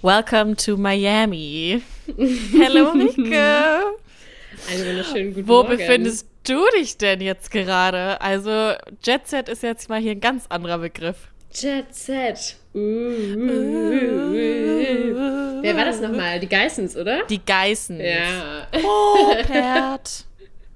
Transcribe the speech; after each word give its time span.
Welcome 0.00 0.54
to 0.58 0.76
Miami. 0.76 1.82
Hello, 2.06 2.92
Rike. 2.92 3.96
Einen 4.70 4.86
wunderschönen 4.86 5.34
guten 5.34 5.48
Wo 5.48 5.54
Morgen. 5.54 5.76
befindest 5.76 6.28
du 6.44 6.64
dich 6.76 6.98
denn 6.98 7.20
jetzt 7.20 7.50
gerade? 7.50 8.20
Also, 8.20 8.74
Jet 9.02 9.26
Set 9.26 9.48
ist 9.48 9.64
jetzt 9.64 9.88
mal 9.88 10.00
hier 10.00 10.12
ein 10.12 10.20
ganz 10.20 10.46
anderer 10.50 10.78
Begriff. 10.78 11.16
Jet 11.52 11.92
Set. 11.92 12.54
Uh, 12.74 12.78
uh. 12.78 14.32
Wer 15.62 15.76
war 15.76 15.84
das 15.86 16.00
nochmal? 16.00 16.38
Die 16.38 16.48
Geissens, 16.48 16.96
oder? 16.96 17.24
Die 17.24 17.44
Geißen. 17.44 17.98
Ja. 18.00 18.68
Oh, 18.80 19.34
Pert. 19.42 20.26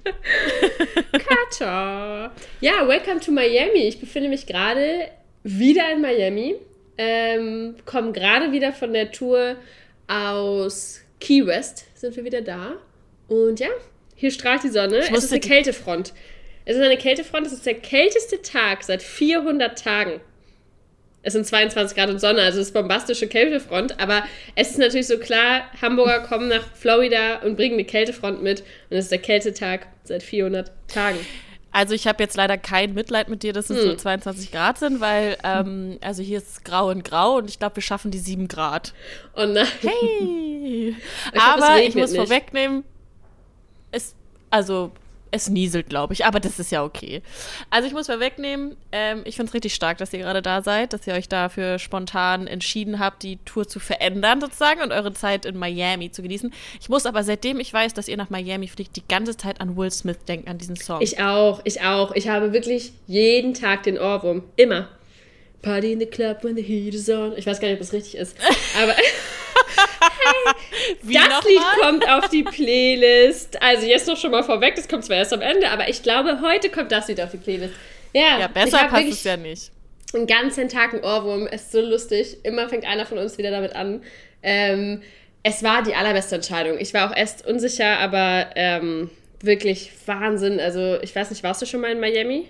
Kata. 1.12 2.32
Ja, 2.60 2.88
welcome 2.88 3.20
to 3.20 3.30
Miami. 3.30 3.86
Ich 3.86 4.00
befinde 4.00 4.28
mich 4.28 4.46
gerade 4.48 5.10
wieder 5.44 5.92
in 5.92 6.00
Miami. 6.00 6.56
Ähm, 6.98 7.76
komme 7.84 8.12
gerade 8.12 8.52
wieder 8.52 8.72
von 8.72 8.92
der 8.92 9.12
Tour 9.12 9.56
aus 10.06 11.00
Key 11.20 11.46
West. 11.46 11.86
Sind 11.94 12.16
wir 12.16 12.24
wieder 12.24 12.42
da. 12.42 12.74
Und 13.28 13.60
ja, 13.60 13.68
hier 14.14 14.30
strahlt 14.30 14.62
die 14.64 14.68
Sonne. 14.68 14.98
Es 14.98 15.24
ist 15.24 15.32
eine 15.32 15.40
Kältefront. 15.40 16.12
Es 16.64 16.76
ist 16.76 16.82
eine 16.82 16.96
Kältefront. 16.96 17.46
Es 17.46 17.52
ist 17.52 17.66
der 17.66 17.74
kälteste 17.74 18.42
Tag 18.42 18.84
seit 18.84 19.02
400 19.02 19.78
Tagen. 19.78 20.20
Es 21.24 21.34
sind 21.34 21.46
22 21.46 21.96
Grad 21.96 22.10
und 22.10 22.20
Sonne, 22.20 22.42
also 22.42 22.60
es 22.60 22.68
ist 22.68 22.74
bombastische 22.74 23.28
Kältefront. 23.28 24.00
Aber 24.00 24.24
es 24.56 24.70
ist 24.70 24.78
natürlich 24.78 25.06
so 25.06 25.18
klar, 25.18 25.70
Hamburger 25.80 26.20
kommen 26.20 26.48
nach 26.48 26.64
Florida 26.74 27.36
und 27.44 27.56
bringen 27.56 27.74
eine 27.74 27.84
Kältefront 27.84 28.42
mit. 28.42 28.60
Und 28.90 28.96
es 28.96 29.04
ist 29.04 29.12
der 29.12 29.18
Kältetag 29.18 29.86
seit 30.02 30.22
400 30.22 30.72
Tagen. 30.88 31.18
Also 31.72 31.94
ich 31.94 32.06
habe 32.06 32.22
jetzt 32.22 32.36
leider 32.36 32.58
kein 32.58 32.92
Mitleid 32.94 33.28
mit 33.28 33.42
dir, 33.42 33.52
dass 33.54 33.70
es 33.70 33.78
Hm. 33.82 33.90
so 33.90 33.94
22 33.96 34.52
Grad 34.52 34.78
sind, 34.78 35.00
weil 35.00 35.38
ähm, 35.42 35.98
also 36.02 36.22
hier 36.22 36.38
ist 36.38 36.48
es 36.50 36.64
grau 36.64 36.88
und 36.90 37.02
grau 37.02 37.36
und 37.38 37.48
ich 37.48 37.58
glaube, 37.58 37.76
wir 37.76 37.82
schaffen 37.82 38.10
die 38.10 38.18
7 38.18 38.46
Grad. 38.46 38.92
Und 39.34 39.54
nein. 39.54 39.66
Hey. 39.80 40.96
Ich 41.26 41.32
glaub, 41.32 41.44
Aber 41.62 41.82
ich 41.82 41.94
muss 41.94 42.10
nicht. 42.12 42.20
vorwegnehmen, 42.20 42.84
es, 43.90 44.14
also 44.50 44.92
es 45.32 45.48
nieselt, 45.48 45.88
glaube 45.88 46.12
ich, 46.12 46.24
aber 46.24 46.38
das 46.38 46.58
ist 46.58 46.70
ja 46.70 46.84
okay. 46.84 47.22
Also 47.70 47.88
ich 47.88 47.94
muss 47.94 48.06
vorwegnehmen, 48.06 48.76
ähm, 48.92 49.22
ich 49.24 49.36
finde 49.36 49.48
es 49.48 49.54
richtig 49.54 49.74
stark, 49.74 49.98
dass 49.98 50.12
ihr 50.12 50.20
gerade 50.20 50.42
da 50.42 50.62
seid, 50.62 50.92
dass 50.92 51.06
ihr 51.06 51.14
euch 51.14 51.28
dafür 51.28 51.78
spontan 51.78 52.46
entschieden 52.46 52.98
habt, 52.98 53.22
die 53.22 53.38
Tour 53.44 53.66
zu 53.66 53.80
verändern 53.80 54.40
sozusagen 54.40 54.82
und 54.82 54.92
eure 54.92 55.12
Zeit 55.12 55.46
in 55.46 55.56
Miami 55.56 56.12
zu 56.12 56.22
genießen. 56.22 56.52
Ich 56.80 56.88
muss 56.88 57.06
aber, 57.06 57.24
seitdem 57.24 57.58
ich 57.58 57.72
weiß, 57.72 57.94
dass 57.94 58.08
ihr 58.08 58.16
nach 58.16 58.30
Miami 58.30 58.68
fliegt, 58.68 58.94
die 58.96 59.02
ganze 59.08 59.36
Zeit 59.36 59.60
an 59.60 59.76
Will 59.76 59.90
Smith 59.90 60.18
denken, 60.28 60.48
an 60.48 60.58
diesen 60.58 60.76
Song. 60.76 61.00
Ich 61.00 61.20
auch, 61.20 61.62
ich 61.64 61.80
auch. 61.80 62.14
Ich 62.14 62.28
habe 62.28 62.52
wirklich 62.52 62.92
jeden 63.06 63.54
Tag 63.54 63.84
den 63.84 63.98
Ohrwurm. 63.98 64.44
Immer. 64.56 64.88
Party 65.62 65.92
in 65.92 66.00
the 66.00 66.06
club 66.06 66.44
when 66.44 66.56
the 66.56 66.62
heat 66.62 66.92
is 66.94 67.08
on. 67.08 67.36
Ich 67.36 67.46
weiß 67.46 67.60
gar 67.60 67.68
nicht, 67.68 67.76
ob 67.76 67.80
das 67.80 67.92
richtig 67.92 68.16
ist. 68.16 68.36
Aber 68.82 68.94
Wie 71.02 71.14
das 71.14 71.44
Lied 71.44 71.58
mal? 71.58 71.76
kommt 71.80 72.08
auf 72.08 72.28
die 72.28 72.42
Playlist. 72.42 73.60
Also 73.62 73.86
jetzt 73.86 74.06
noch 74.06 74.16
schon 74.16 74.30
mal 74.30 74.42
vorweg, 74.42 74.74
das 74.76 74.88
kommt 74.88 75.04
zwar 75.04 75.16
erst 75.16 75.32
am 75.32 75.40
Ende, 75.40 75.70
aber 75.70 75.88
ich 75.88 76.02
glaube, 76.02 76.40
heute 76.42 76.70
kommt 76.70 76.92
das 76.92 77.08
Lied 77.08 77.20
auf 77.20 77.30
die 77.30 77.36
Playlist. 77.38 77.74
Ja, 78.12 78.38
Ja, 78.40 78.48
besser 78.48 78.84
passt 78.88 79.08
es 79.08 79.24
ja 79.24 79.36
nicht. 79.36 79.70
einen 80.14 80.26
ganzen 80.26 80.68
Tag 80.68 80.92
einen 80.92 81.04
Ohrwurm. 81.04 81.46
Es 81.50 81.62
ist 81.62 81.72
so 81.72 81.80
lustig. 81.80 82.38
Immer 82.44 82.68
fängt 82.68 82.84
einer 82.86 83.06
von 83.06 83.18
uns 83.18 83.38
wieder 83.38 83.50
damit 83.50 83.74
an. 83.74 84.02
Ähm, 84.42 85.02
es 85.42 85.62
war 85.62 85.82
die 85.82 85.94
allerbeste 85.94 86.36
Entscheidung. 86.36 86.78
Ich 86.78 86.92
war 86.94 87.10
auch 87.10 87.16
erst 87.16 87.46
unsicher, 87.46 87.98
aber 87.98 88.50
ähm, 88.54 89.10
wirklich 89.40 89.92
Wahnsinn. 90.06 90.60
Also 90.60 90.98
ich 91.02 91.14
weiß 91.16 91.30
nicht, 91.30 91.42
warst 91.42 91.62
du 91.62 91.66
schon 91.66 91.80
mal 91.80 91.90
in 91.90 92.00
Miami? 92.00 92.48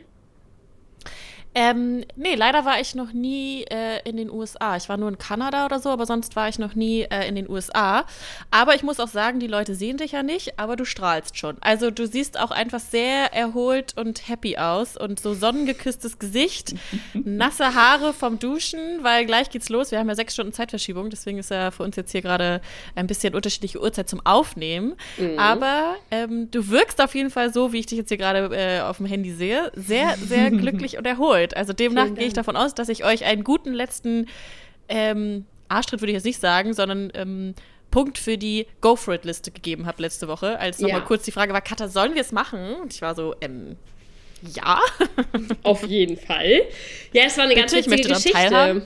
Ähm, 1.55 2.05
nee, 2.17 2.35
leider 2.35 2.65
war 2.65 2.81
ich 2.81 2.95
noch 2.95 3.13
nie 3.13 3.65
äh, 3.65 4.01
in 4.09 4.17
den 4.17 4.31
USA. 4.31 4.77
Ich 4.77 4.89
war 4.89 4.97
nur 4.97 5.11
in 5.11 5.19
Kanada 5.19 5.67
oder 5.67 5.81
so, 5.81 5.91
aber 5.91 6.07
sonst 6.07 6.35
war 6.35 6.49
ich 6.49 6.59
noch 6.59 6.75
nie 6.75 7.03
äh, 7.03 7.29
in 7.29 7.35
den 7.35 7.49
USA. 7.49 8.07
Aber 8.51 8.75
ich 8.75 8.83
muss 8.83 9.01
auch 9.01 9.09
sagen, 9.09 9.39
die 9.39 9.49
Leute 9.49 9.75
sehen 9.75 9.99
dich 9.99 10.13
ja 10.13 10.23
nicht, 10.23 10.59
aber 10.59 10.77
du 10.77 10.85
strahlst 10.85 11.37
schon. 11.37 11.57
Also 11.61 11.91
du 11.91 12.07
siehst 12.07 12.41
auch 12.41 12.51
einfach 12.53 12.81
sehr 12.81 13.35
erholt 13.35 13.99
und 13.99 14.29
happy 14.29 14.57
aus 14.57 14.97
und 14.97 15.21
so 15.21 15.35
sonnengeküsstes 15.35 16.19
Gesicht, 16.19 16.75
nasse 17.13 17.75
Haare 17.75 18.15
vom 18.15 18.39
Duschen, 18.39 19.03
weil 19.03 19.27
gleich 19.27 19.51
geht's 19.51 19.69
los. 19.69 19.91
Wir 19.91 19.99
haben 19.99 20.09
ja 20.09 20.15
sechs 20.15 20.33
Stunden 20.33 20.53
Zeitverschiebung, 20.53 21.11
deswegen 21.11 21.39
ist 21.39 21.51
ja 21.51 21.71
für 21.71 21.83
uns 21.83 21.97
jetzt 21.97 22.13
hier 22.13 22.23
gerade 22.23 22.63
ein 22.95 23.07
bisschen 23.07 23.35
unterschiedliche 23.35 23.81
Uhrzeit 23.81 24.09
zum 24.09 24.25
Aufnehmen. 24.25 24.95
Aber 25.37 25.97
ähm, 26.11 26.51
du 26.51 26.69
wirkst 26.69 27.01
auf 27.03 27.15
jeden 27.15 27.31
Fall 27.31 27.53
so, 27.53 27.73
wie 27.73 27.81
ich 27.81 27.87
dich 27.87 27.99
jetzt 27.99 28.09
hier 28.09 28.17
gerade 28.19 28.55
äh, 28.57 28.81
auf 28.81 28.97
dem 28.97 29.07
Handy 29.07 29.33
sehe, 29.33 29.71
sehr, 29.75 30.17
sehr 30.17 30.51
glücklich 30.63 30.97
und 30.97 31.07
erholt. 31.07 31.42
Also 31.57 31.73
demnach 31.73 32.15
gehe 32.15 32.27
ich 32.27 32.33
davon 32.33 32.57
aus, 32.57 32.75
dass 32.75 32.89
ich 32.89 33.05
euch 33.05 33.25
einen 33.25 33.45
guten 33.45 33.73
letzten 33.73 34.29
ähm, 34.89 35.45
Arschtritt 35.69 36.01
würde 36.01 36.13
ich 36.13 36.17
jetzt 36.17 36.25
nicht 36.25 36.41
sagen, 36.41 36.75
sondern 36.75 37.11
ähm, 37.15 37.55
Punkt 37.91 38.19
für 38.19 38.39
die 38.39 38.67
Go 38.81 38.97
for 38.97 39.15
it 39.15 39.25
Liste 39.25 39.51
gegeben 39.51 39.87
habe 39.87 40.03
letzte 40.03 40.29
Woche, 40.29 40.59
als 40.59 40.79
nochmal 40.81 41.01
Ja. 41.01 41.07
kurz 41.07 41.25
die 41.25 41.33
Frage 41.33 41.53
war, 41.53 41.61
Katha, 41.61 41.89
sollen 41.89 42.15
wir 42.15 42.23
es 42.23 42.33
machen? 42.33 42.75
Und 42.83 42.95
ich 42.95 43.03
war 43.03 43.15
so, 43.15 43.35
ähm, 43.41 43.77
ja. 44.55 44.81
Auf 45.63 45.85
jeden 45.87 46.17
Fall. 46.17 46.63
Ja, 47.13 47.25
es 47.27 47.37
war 47.37 47.45
eine 47.45 47.55
ganz 47.55 47.73
Bitte, 47.73 47.87
ich 47.87 47.99
witzige 47.99 48.15
Geschichte. 48.15 48.83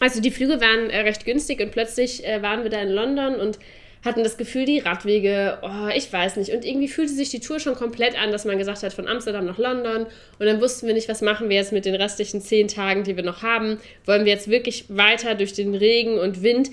Also 0.00 0.20
die 0.22 0.30
Flüge 0.30 0.60
waren 0.60 0.88
äh, 0.88 1.00
recht 1.00 1.24
günstig 1.26 1.60
und 1.60 1.72
plötzlich 1.72 2.24
äh, 2.26 2.40
waren 2.40 2.62
wir 2.62 2.70
da 2.70 2.80
in 2.80 2.88
London 2.88 3.34
und 3.36 3.58
hatten 4.04 4.24
das 4.24 4.38
Gefühl, 4.38 4.64
die 4.64 4.78
Radwege, 4.78 5.58
oh, 5.62 5.88
ich 5.94 6.10
weiß 6.10 6.36
nicht. 6.36 6.52
Und 6.52 6.64
irgendwie 6.64 6.88
fühlte 6.88 7.12
sich 7.12 7.28
die 7.28 7.40
Tour 7.40 7.60
schon 7.60 7.74
komplett 7.74 8.20
an, 8.20 8.32
dass 8.32 8.46
man 8.46 8.56
gesagt 8.56 8.82
hat, 8.82 8.94
von 8.94 9.06
Amsterdam 9.06 9.44
nach 9.44 9.58
London. 9.58 10.06
Und 10.38 10.46
dann 10.46 10.60
wussten 10.60 10.86
wir 10.86 10.94
nicht, 10.94 11.08
was 11.08 11.20
machen 11.20 11.50
wir 11.50 11.56
jetzt 11.56 11.72
mit 11.72 11.84
den 11.84 11.94
restlichen 11.94 12.40
zehn 12.40 12.68
Tagen, 12.68 13.04
die 13.04 13.16
wir 13.16 13.22
noch 13.22 13.42
haben. 13.42 13.78
Wollen 14.06 14.24
wir 14.24 14.32
jetzt 14.32 14.48
wirklich 14.48 14.86
weiter 14.88 15.34
durch 15.34 15.52
den 15.52 15.74
Regen 15.74 16.18
und 16.18 16.42
Wind, 16.42 16.70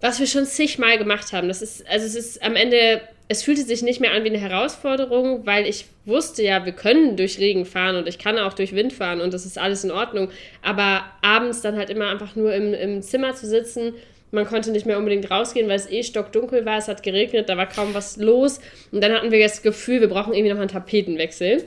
was 0.00 0.20
wir 0.20 0.28
schon 0.28 0.46
zigmal 0.46 0.96
gemacht 0.96 1.32
haben. 1.32 1.48
Das 1.48 1.60
ist, 1.60 1.88
also 1.88 2.06
es 2.06 2.14
ist 2.14 2.42
am 2.42 2.54
Ende, 2.54 3.00
es 3.26 3.42
fühlte 3.42 3.62
sich 3.62 3.82
nicht 3.82 4.00
mehr 4.00 4.12
an 4.12 4.22
wie 4.22 4.28
eine 4.28 4.38
Herausforderung, 4.38 5.46
weil 5.46 5.66
ich 5.66 5.86
wusste 6.04 6.44
ja, 6.44 6.64
wir 6.64 6.72
können 6.72 7.16
durch 7.16 7.38
Regen 7.38 7.64
fahren 7.64 7.96
und 7.96 8.06
ich 8.06 8.18
kann 8.18 8.38
auch 8.38 8.52
durch 8.52 8.74
Wind 8.74 8.92
fahren 8.92 9.20
und 9.20 9.34
das 9.34 9.44
ist 9.44 9.58
alles 9.58 9.82
in 9.82 9.90
Ordnung. 9.90 10.30
Aber 10.62 11.04
abends 11.20 11.62
dann 11.62 11.76
halt 11.76 11.90
immer 11.90 12.10
einfach 12.10 12.36
nur 12.36 12.54
im, 12.54 12.74
im 12.74 13.02
Zimmer 13.02 13.34
zu 13.34 13.48
sitzen, 13.48 13.94
man 14.34 14.46
konnte 14.46 14.70
nicht 14.70 14.86
mehr 14.86 14.98
unbedingt 14.98 15.30
rausgehen, 15.30 15.68
weil 15.68 15.76
es 15.76 15.90
eh 15.90 16.02
stockdunkel 16.02 16.66
war, 16.66 16.78
es 16.78 16.88
hat 16.88 17.02
geregnet, 17.02 17.48
da 17.48 17.56
war 17.56 17.68
kaum 17.68 17.94
was 17.94 18.16
los. 18.16 18.60
Und 18.92 19.02
dann 19.02 19.12
hatten 19.12 19.30
wir 19.30 19.42
das 19.42 19.62
Gefühl, 19.62 20.00
wir 20.00 20.08
brauchen 20.08 20.34
irgendwie 20.34 20.52
noch 20.52 20.60
einen 20.60 20.68
Tapetenwechsel. 20.68 21.64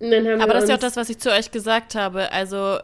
Aber 0.00 0.54
das 0.54 0.64
ist 0.64 0.68
ja 0.70 0.76
auch 0.76 0.80
das, 0.80 0.96
was 0.96 1.10
ich 1.10 1.18
zu 1.18 1.30
euch 1.30 1.50
gesagt 1.50 1.94
habe. 1.94 2.32
Also 2.32 2.78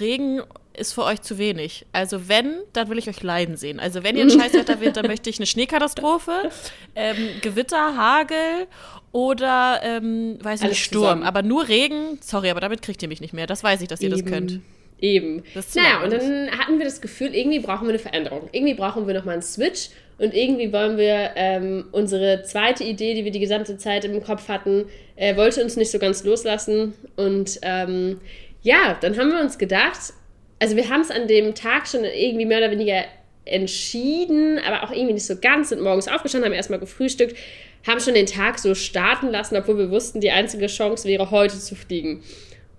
Regen 0.00 0.40
ist 0.74 0.94
für 0.94 1.04
euch 1.04 1.20
zu 1.20 1.36
wenig. 1.36 1.84
Also 1.92 2.28
wenn, 2.28 2.54
dann 2.72 2.88
will 2.88 2.98
ich 2.98 3.08
euch 3.08 3.22
leiden 3.22 3.56
sehen. 3.56 3.78
Also 3.78 4.02
wenn 4.02 4.16
ihr 4.16 4.22
ein 4.22 4.30
Scheißwetter 4.40 4.80
wird, 4.80 4.96
dann 4.96 5.06
möchte 5.06 5.28
ich 5.28 5.38
eine 5.38 5.46
Schneekatastrophe, 5.46 6.50
ähm, 6.94 7.16
Gewitter, 7.42 7.96
Hagel 7.96 8.66
oder, 9.12 9.80
ähm, 9.82 10.38
weiß 10.40 10.62
ich 10.62 10.68
nicht, 10.68 10.84
Sturm. 10.84 11.02
zusammen. 11.02 11.22
Aber 11.24 11.42
nur 11.42 11.68
Regen, 11.68 12.18
sorry, 12.22 12.50
aber 12.50 12.60
damit 12.60 12.80
kriegt 12.80 13.02
ihr 13.02 13.08
mich 13.08 13.20
nicht 13.20 13.34
mehr. 13.34 13.46
Das 13.46 13.62
weiß 13.62 13.82
ich, 13.82 13.88
dass 13.88 14.00
ihr 14.00 14.08
das 14.08 14.24
könnt. 14.24 14.60
Eben. 15.02 15.42
Das 15.52 15.74
naja, 15.74 16.02
und 16.04 16.12
dann 16.12 16.50
hatten 16.56 16.78
wir 16.78 16.84
das 16.84 17.00
Gefühl, 17.00 17.34
irgendwie 17.34 17.58
brauchen 17.58 17.82
wir 17.82 17.90
eine 17.90 17.98
Veränderung. 17.98 18.48
Irgendwie 18.52 18.74
brauchen 18.74 19.08
wir 19.08 19.14
nochmal 19.14 19.34
einen 19.34 19.42
Switch 19.42 19.88
und 20.18 20.32
irgendwie 20.32 20.72
wollen 20.72 20.96
wir 20.96 21.32
ähm, 21.34 21.86
unsere 21.90 22.44
zweite 22.44 22.84
Idee, 22.84 23.14
die 23.14 23.24
wir 23.24 23.32
die 23.32 23.40
gesamte 23.40 23.76
Zeit 23.76 24.04
im 24.04 24.22
Kopf 24.22 24.46
hatten, 24.46 24.84
äh, 25.16 25.36
wollte 25.36 25.62
uns 25.64 25.76
nicht 25.76 25.90
so 25.90 25.98
ganz 25.98 26.22
loslassen. 26.22 26.94
Und 27.16 27.58
ähm, 27.62 28.20
ja, 28.62 28.96
dann 29.00 29.18
haben 29.18 29.32
wir 29.32 29.40
uns 29.40 29.58
gedacht, 29.58 30.12
also 30.60 30.76
wir 30.76 30.88
haben 30.88 31.00
es 31.00 31.10
an 31.10 31.26
dem 31.26 31.56
Tag 31.56 31.88
schon 31.88 32.04
irgendwie 32.04 32.46
mehr 32.46 32.58
oder 32.58 32.70
weniger 32.70 33.02
entschieden, 33.44 34.60
aber 34.60 34.84
auch 34.84 34.92
irgendwie 34.92 35.14
nicht 35.14 35.26
so 35.26 35.34
ganz, 35.34 35.70
sind 35.70 35.82
morgens 35.82 36.06
aufgestanden, 36.06 36.48
haben 36.48 36.56
erstmal 36.56 36.78
gefrühstückt, 36.78 37.36
haben 37.84 37.98
schon 37.98 38.14
den 38.14 38.26
Tag 38.26 38.60
so 38.60 38.76
starten 38.76 39.30
lassen, 39.30 39.56
obwohl 39.56 39.78
wir 39.78 39.90
wussten, 39.90 40.20
die 40.20 40.30
einzige 40.30 40.68
Chance 40.68 41.08
wäre, 41.08 41.32
heute 41.32 41.58
zu 41.58 41.74
fliegen. 41.74 42.22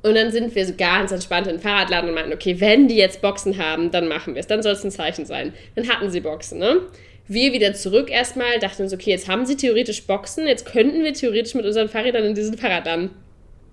Und 0.04 0.16
dann 0.16 0.32
sind 0.32 0.54
wir 0.54 0.66
so 0.66 0.74
ganz 0.78 1.12
entspannt 1.12 1.48
in 1.48 1.56
den 1.56 1.62
Fahrradladen 1.62 2.10
und 2.10 2.16
meinten, 2.16 2.34
okay, 2.34 2.60
wenn 2.60 2.90
die 2.90 2.98
jetzt 2.98 3.22
Boxen 3.22 3.58
haben, 3.58 3.90
dann 3.90 4.10
machen 4.10 4.36
wir 4.36 4.42
es. 4.42 4.48
Dann 4.48 4.62
soll 4.62 4.74
es 4.74 4.84
ein 4.84 4.92
Zeichen 4.92 5.26
sein. 5.26 5.54
Dann 5.76 5.88
hatten 5.88 6.12
sie 6.12 6.20
Boxen, 6.20 6.60
ne? 6.60 6.82
Wir 7.28 7.54
wieder 7.54 7.74
zurück 7.74 8.12
erstmal, 8.12 8.60
dachten 8.60 8.84
uns, 8.84 8.94
okay, 8.94 9.12
jetzt 9.12 9.30
haben 9.30 9.46
sie 9.46 9.56
theoretisch 9.56 10.04
Boxen, 10.04 10.46
jetzt 10.46 10.66
könnten 10.66 11.06
wir 11.06 11.14
theoretisch 11.14 11.56
mit 11.56 11.66
unseren 11.66 11.88
Fahrrädern 11.88 12.26
in 12.26 12.36
diesen 12.36 12.58
Fahrradladen. 12.58 13.12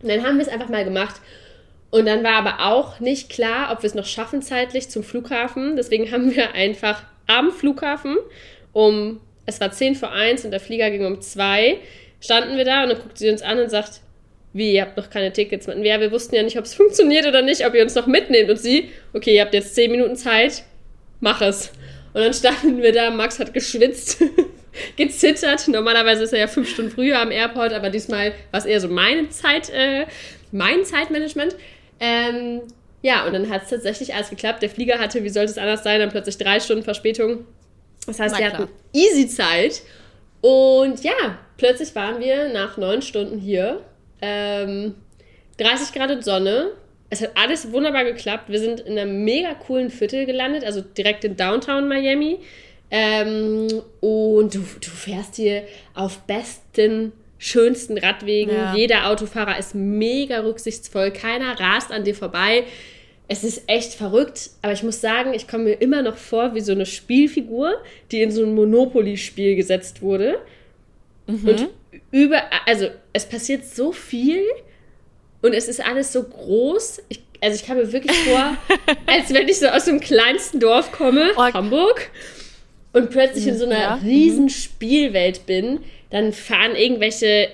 Und 0.02 0.08
dann 0.08 0.24
haben 0.24 0.36
wir 0.36 0.46
es 0.46 0.52
einfach 0.52 0.68
mal 0.68 0.84
gemacht. 0.84 1.20
Und 1.90 2.06
dann 2.06 2.22
war 2.22 2.34
aber 2.34 2.64
auch 2.64 3.00
nicht 3.00 3.28
klar, 3.28 3.72
ob 3.72 3.82
wir 3.82 3.88
es 3.88 3.96
noch 3.96 4.06
schaffen 4.06 4.40
zeitlich 4.40 4.88
zum 4.88 5.02
Flughafen. 5.02 5.74
Deswegen 5.74 6.12
haben 6.12 6.32
wir 6.34 6.54
einfach 6.54 7.02
am 7.26 7.50
Flughafen 7.50 8.16
um, 8.72 9.20
es 9.46 9.60
war 9.60 9.72
10 9.72 9.96
vor 9.96 10.12
1 10.12 10.44
und 10.44 10.52
der 10.52 10.60
Flieger 10.60 10.90
ging 10.90 11.04
um 11.04 11.20
2, 11.20 11.78
standen 12.20 12.56
wir 12.56 12.64
da 12.64 12.84
und 12.84 12.90
dann 12.90 12.98
guckt 12.98 13.18
sie 13.18 13.28
uns 13.28 13.42
an 13.42 13.58
und 13.58 13.68
sagt, 13.68 14.00
wie, 14.52 14.72
ihr 14.74 14.82
habt 14.82 14.96
noch 14.96 15.10
keine 15.10 15.32
Tickets? 15.32 15.66
Meinten 15.66 15.82
wir, 15.82 15.90
Ja, 15.92 16.00
wir 16.00 16.10
wussten 16.10 16.34
ja 16.34 16.42
nicht, 16.42 16.58
ob 16.58 16.64
es 16.64 16.74
funktioniert 16.74 17.26
oder 17.26 17.42
nicht, 17.42 17.64
ob 17.66 17.74
ihr 17.74 17.82
uns 17.82 17.94
noch 17.94 18.06
mitnehmt. 18.06 18.50
Und 18.50 18.58
sie, 18.58 18.90
okay, 19.12 19.34
ihr 19.36 19.42
habt 19.42 19.54
jetzt 19.54 19.74
10 19.74 19.90
Minuten 19.90 20.16
Zeit, 20.16 20.64
mach 21.20 21.40
es. 21.40 21.70
Und 22.12 22.22
dann 22.22 22.34
standen 22.34 22.82
wir 22.82 22.92
da, 22.92 23.10
Max 23.10 23.38
hat 23.38 23.54
geschwitzt, 23.54 24.20
gezittert. 24.96 25.68
Normalerweise 25.68 26.24
ist 26.24 26.32
er 26.32 26.40
ja 26.40 26.46
fünf 26.48 26.68
Stunden 26.68 26.90
früher 26.90 27.20
am 27.20 27.30
Airport, 27.30 27.72
aber 27.72 27.90
diesmal 27.90 28.32
war 28.50 28.58
es 28.58 28.66
eher 28.66 28.80
so 28.80 28.88
meine 28.88 29.28
Zeit, 29.28 29.70
äh, 29.70 30.06
mein 30.50 30.84
Zeitmanagement. 30.84 31.54
Ähm, 32.00 32.62
Ja, 33.02 33.24
und 33.26 33.32
dann 33.32 33.48
hat 33.48 33.62
es 33.62 33.70
tatsächlich 33.70 34.14
alles 34.14 34.28
geklappt. 34.30 34.62
Der 34.62 34.68
Flieger 34.68 34.98
hatte, 34.98 35.22
wie 35.24 35.28
sollte 35.30 35.52
es 35.52 35.58
anders 35.58 35.84
sein, 35.84 36.00
dann 36.00 36.10
plötzlich 36.10 36.36
drei 36.36 36.60
Stunden 36.60 36.82
Verspätung. 36.82 37.46
Das 38.06 38.18
heißt, 38.18 38.36
wir 38.38 38.44
hatten 38.52 38.68
easy 38.92 39.28
Zeit. 39.28 39.82
Und 40.42 41.02
ja, 41.04 41.38
plötzlich 41.56 41.94
waren 41.94 42.20
wir 42.20 42.48
nach 42.52 42.76
neun 42.76 43.00
Stunden 43.02 43.38
hier. 43.38 43.80
Ähm, 44.22 44.94
30 45.58 45.92
Grad 45.92 46.10
und 46.10 46.24
Sonne. 46.24 46.72
Es 47.10 47.20
hat 47.20 47.32
alles 47.34 47.72
wunderbar 47.72 48.04
geklappt. 48.04 48.48
Wir 48.48 48.60
sind 48.60 48.80
in 48.80 48.98
einem 48.98 49.24
mega 49.24 49.54
coolen 49.54 49.90
Viertel 49.90 50.26
gelandet, 50.26 50.64
also 50.64 50.80
direkt 50.80 51.24
in 51.24 51.36
Downtown 51.36 51.88
Miami. 51.88 52.38
Ähm, 52.90 53.68
und 54.00 54.54
du, 54.54 54.58
du 54.58 54.90
fährst 54.90 55.36
hier 55.36 55.64
auf 55.94 56.20
besten, 56.20 57.12
schönsten 57.38 57.98
Radwegen. 57.98 58.54
Ja. 58.54 58.74
Jeder 58.74 59.08
Autofahrer 59.08 59.58
ist 59.58 59.74
mega 59.74 60.40
rücksichtsvoll. 60.40 61.10
Keiner 61.10 61.58
rast 61.58 61.92
an 61.92 62.04
dir 62.04 62.14
vorbei. 62.14 62.64
Es 63.28 63.44
ist 63.44 63.62
echt 63.68 63.94
verrückt, 63.94 64.50
aber 64.60 64.72
ich 64.72 64.82
muss 64.82 65.00
sagen, 65.00 65.34
ich 65.34 65.46
komme 65.46 65.64
mir 65.64 65.74
immer 65.74 66.02
noch 66.02 66.16
vor 66.16 66.54
wie 66.56 66.60
so 66.60 66.72
eine 66.72 66.84
Spielfigur, 66.84 67.74
die 68.10 68.22
in 68.22 68.32
so 68.32 68.42
ein 68.44 68.54
Monopoly-Spiel 68.56 69.54
gesetzt 69.54 70.02
wurde. 70.02 70.40
Und 71.28 71.68
über, 72.10 72.42
also 72.66 72.88
es 73.12 73.26
passiert 73.26 73.64
so 73.64 73.92
viel 73.92 74.42
und 75.42 75.52
es 75.54 75.68
ist 75.68 75.84
alles 75.84 76.12
so 76.12 76.22
groß. 76.22 77.02
Ich, 77.08 77.22
also 77.40 77.56
ich 77.56 77.66
kam 77.66 77.76
mir 77.78 77.92
wirklich 77.92 78.16
vor, 78.18 78.56
als 79.06 79.32
wenn 79.32 79.48
ich 79.48 79.58
so 79.58 79.66
aus 79.68 79.84
dem 79.86 80.00
kleinsten 80.00 80.60
Dorf 80.60 80.92
komme, 80.92 81.30
Oh. 81.36 81.42
Hamburg, 81.52 82.10
und 82.92 83.10
plötzlich 83.10 83.46
in 83.46 83.56
so 83.56 83.64
einer 83.66 83.78
Ja. 83.80 83.94
riesen 83.94 84.48
Spielwelt 84.48 85.46
bin. 85.46 85.80
Dann 86.10 86.32
fahren 86.32 86.74
irgendwelche, 86.74 87.48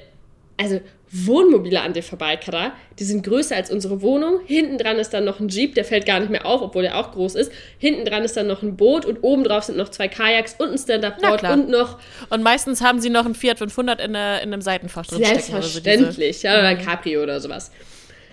also 0.57 0.81
Wohnmobile 1.13 1.81
an 1.81 1.93
dir 1.93 2.03
vorbei, 2.03 2.37
Kada. 2.37 2.73
Die 2.99 3.05
sind 3.05 3.23
größer 3.25 3.55
als 3.55 3.71
unsere 3.71 4.03
Wohnung. 4.03 4.41
Hinten 4.45 4.77
dran 4.77 4.99
ist 4.99 5.11
dann 5.11 5.25
noch 5.25 5.39
ein 5.39 5.49
Jeep, 5.49 5.75
der 5.75 5.85
fällt 5.85 6.05
gar 6.05 6.19
nicht 6.19 6.31
mehr 6.31 6.45
auf, 6.47 6.63
obwohl 6.63 6.83
der 6.83 6.99
auch 6.99 7.13
groß 7.13 7.37
ist. 7.37 7.53
Hinten 7.79 8.05
dran 8.05 8.25
ist 8.25 8.37
dann 8.37 8.47
noch 8.49 8.63
ein 8.63 8.77
Boot 8.77 9.05
und 9.07 9.19
oben 9.23 9.45
drauf 9.45 9.65
sind 9.65 9.79
noch 9.79 9.89
zwei 9.91 10.09
Kajaks 10.09 10.57
und 10.59 10.71
ein 10.73 10.79
Stand-Up-Board 10.79 11.45
und 11.45 11.69
noch 11.71 11.99
Und 12.31 12.43
meistens 12.43 12.81
haben 12.83 13.01
sie 13.01 13.11
noch 13.11 13.25
einen 13.25 13.35
Fiat 13.37 13.59
500 13.59 14.01
in, 14.01 14.13
der, 14.15 14.43
in 14.43 14.53
einem 14.53 14.63
Seitenfach 14.63 15.07
drin 15.07 15.25
stecken. 15.25 15.35
Oder 15.55 15.63
so, 15.63 15.69
diese, 15.69 15.81
Selbstverständlich, 15.83 16.43
ja, 16.43 16.55
oder 16.59 16.69
ein 16.69 16.79
Cabrio 16.85 17.23
oder 17.23 17.41
sowas. 17.41 17.71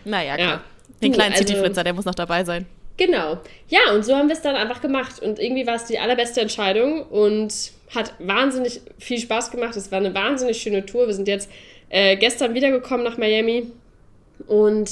naja, 0.06 0.32
Ja. 0.32 0.36
klar. 0.36 0.62
Den 1.02 1.12
Du, 1.12 1.18
kleinen 1.18 1.34
also- 1.34 1.46
Cityflitzer, 1.46 1.84
der 1.84 1.94
muss 1.94 2.06
noch 2.06 2.16
dabei 2.16 2.44
sein. 2.44 2.66
Genau. 2.98 3.40
Ja, 3.70 3.92
und 3.94 4.06
so 4.06 4.16
haben 4.16 4.28
wir 4.30 4.36
es 4.36 4.42
dann 4.42 4.56
einfach 4.56 4.80
gemacht. 4.82 5.20
Und 5.20 5.40
irgendwie 5.40 5.66
war 5.66 5.76
es 5.76 5.86
die 5.86 5.98
allerbeste 6.00 6.42
Entscheidung 6.42 7.02
und 7.08 7.54
hat 7.94 8.14
wahnsinnig 8.20 8.82
viel 9.00 9.20
Spaß 9.20 9.50
gemacht. 9.52 9.76
Es 9.76 9.92
war 9.92 9.98
eine 10.00 10.14
wahnsinnig 10.14 10.62
schöne 10.62 10.86
Tour. 10.86 11.08
Wir 11.08 11.14
sind 11.16 11.28
jetzt 11.28 11.50
äh, 11.94 12.18
gestern 12.18 12.56
wiedergekommen 12.56 13.04
nach 13.04 13.20
Miami 13.20 13.68
und 14.48 14.90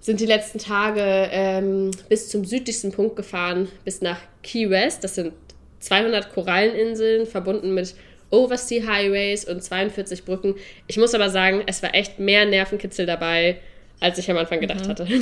sind 0.00 0.20
die 0.20 0.26
letzten 0.26 0.58
Tage 0.58 1.00
ähm, 1.30 1.92
bis 2.08 2.28
zum 2.28 2.44
südlichsten 2.44 2.90
Punkt 2.90 3.14
gefahren, 3.14 3.68
bis 3.84 4.00
nach 4.00 4.18
Key 4.42 4.68
West. 4.68 5.04
Das 5.04 5.14
sind 5.14 5.32
200 5.78 6.32
Koralleninseln, 6.32 7.26
verbunden 7.26 7.72
mit 7.72 7.94
Oversea 8.30 8.84
Highways 8.84 9.44
und 9.44 9.62
42 9.62 10.24
Brücken. 10.24 10.56
Ich 10.88 10.96
muss 10.96 11.14
aber 11.14 11.30
sagen, 11.30 11.62
es 11.66 11.84
war 11.84 11.94
echt 11.94 12.18
mehr 12.18 12.44
Nervenkitzel 12.46 13.06
dabei, 13.06 13.60
als 14.04 14.18
ich 14.18 14.30
am 14.30 14.36
Anfang 14.36 14.60
gedacht 14.60 14.86
hatte. 14.86 15.08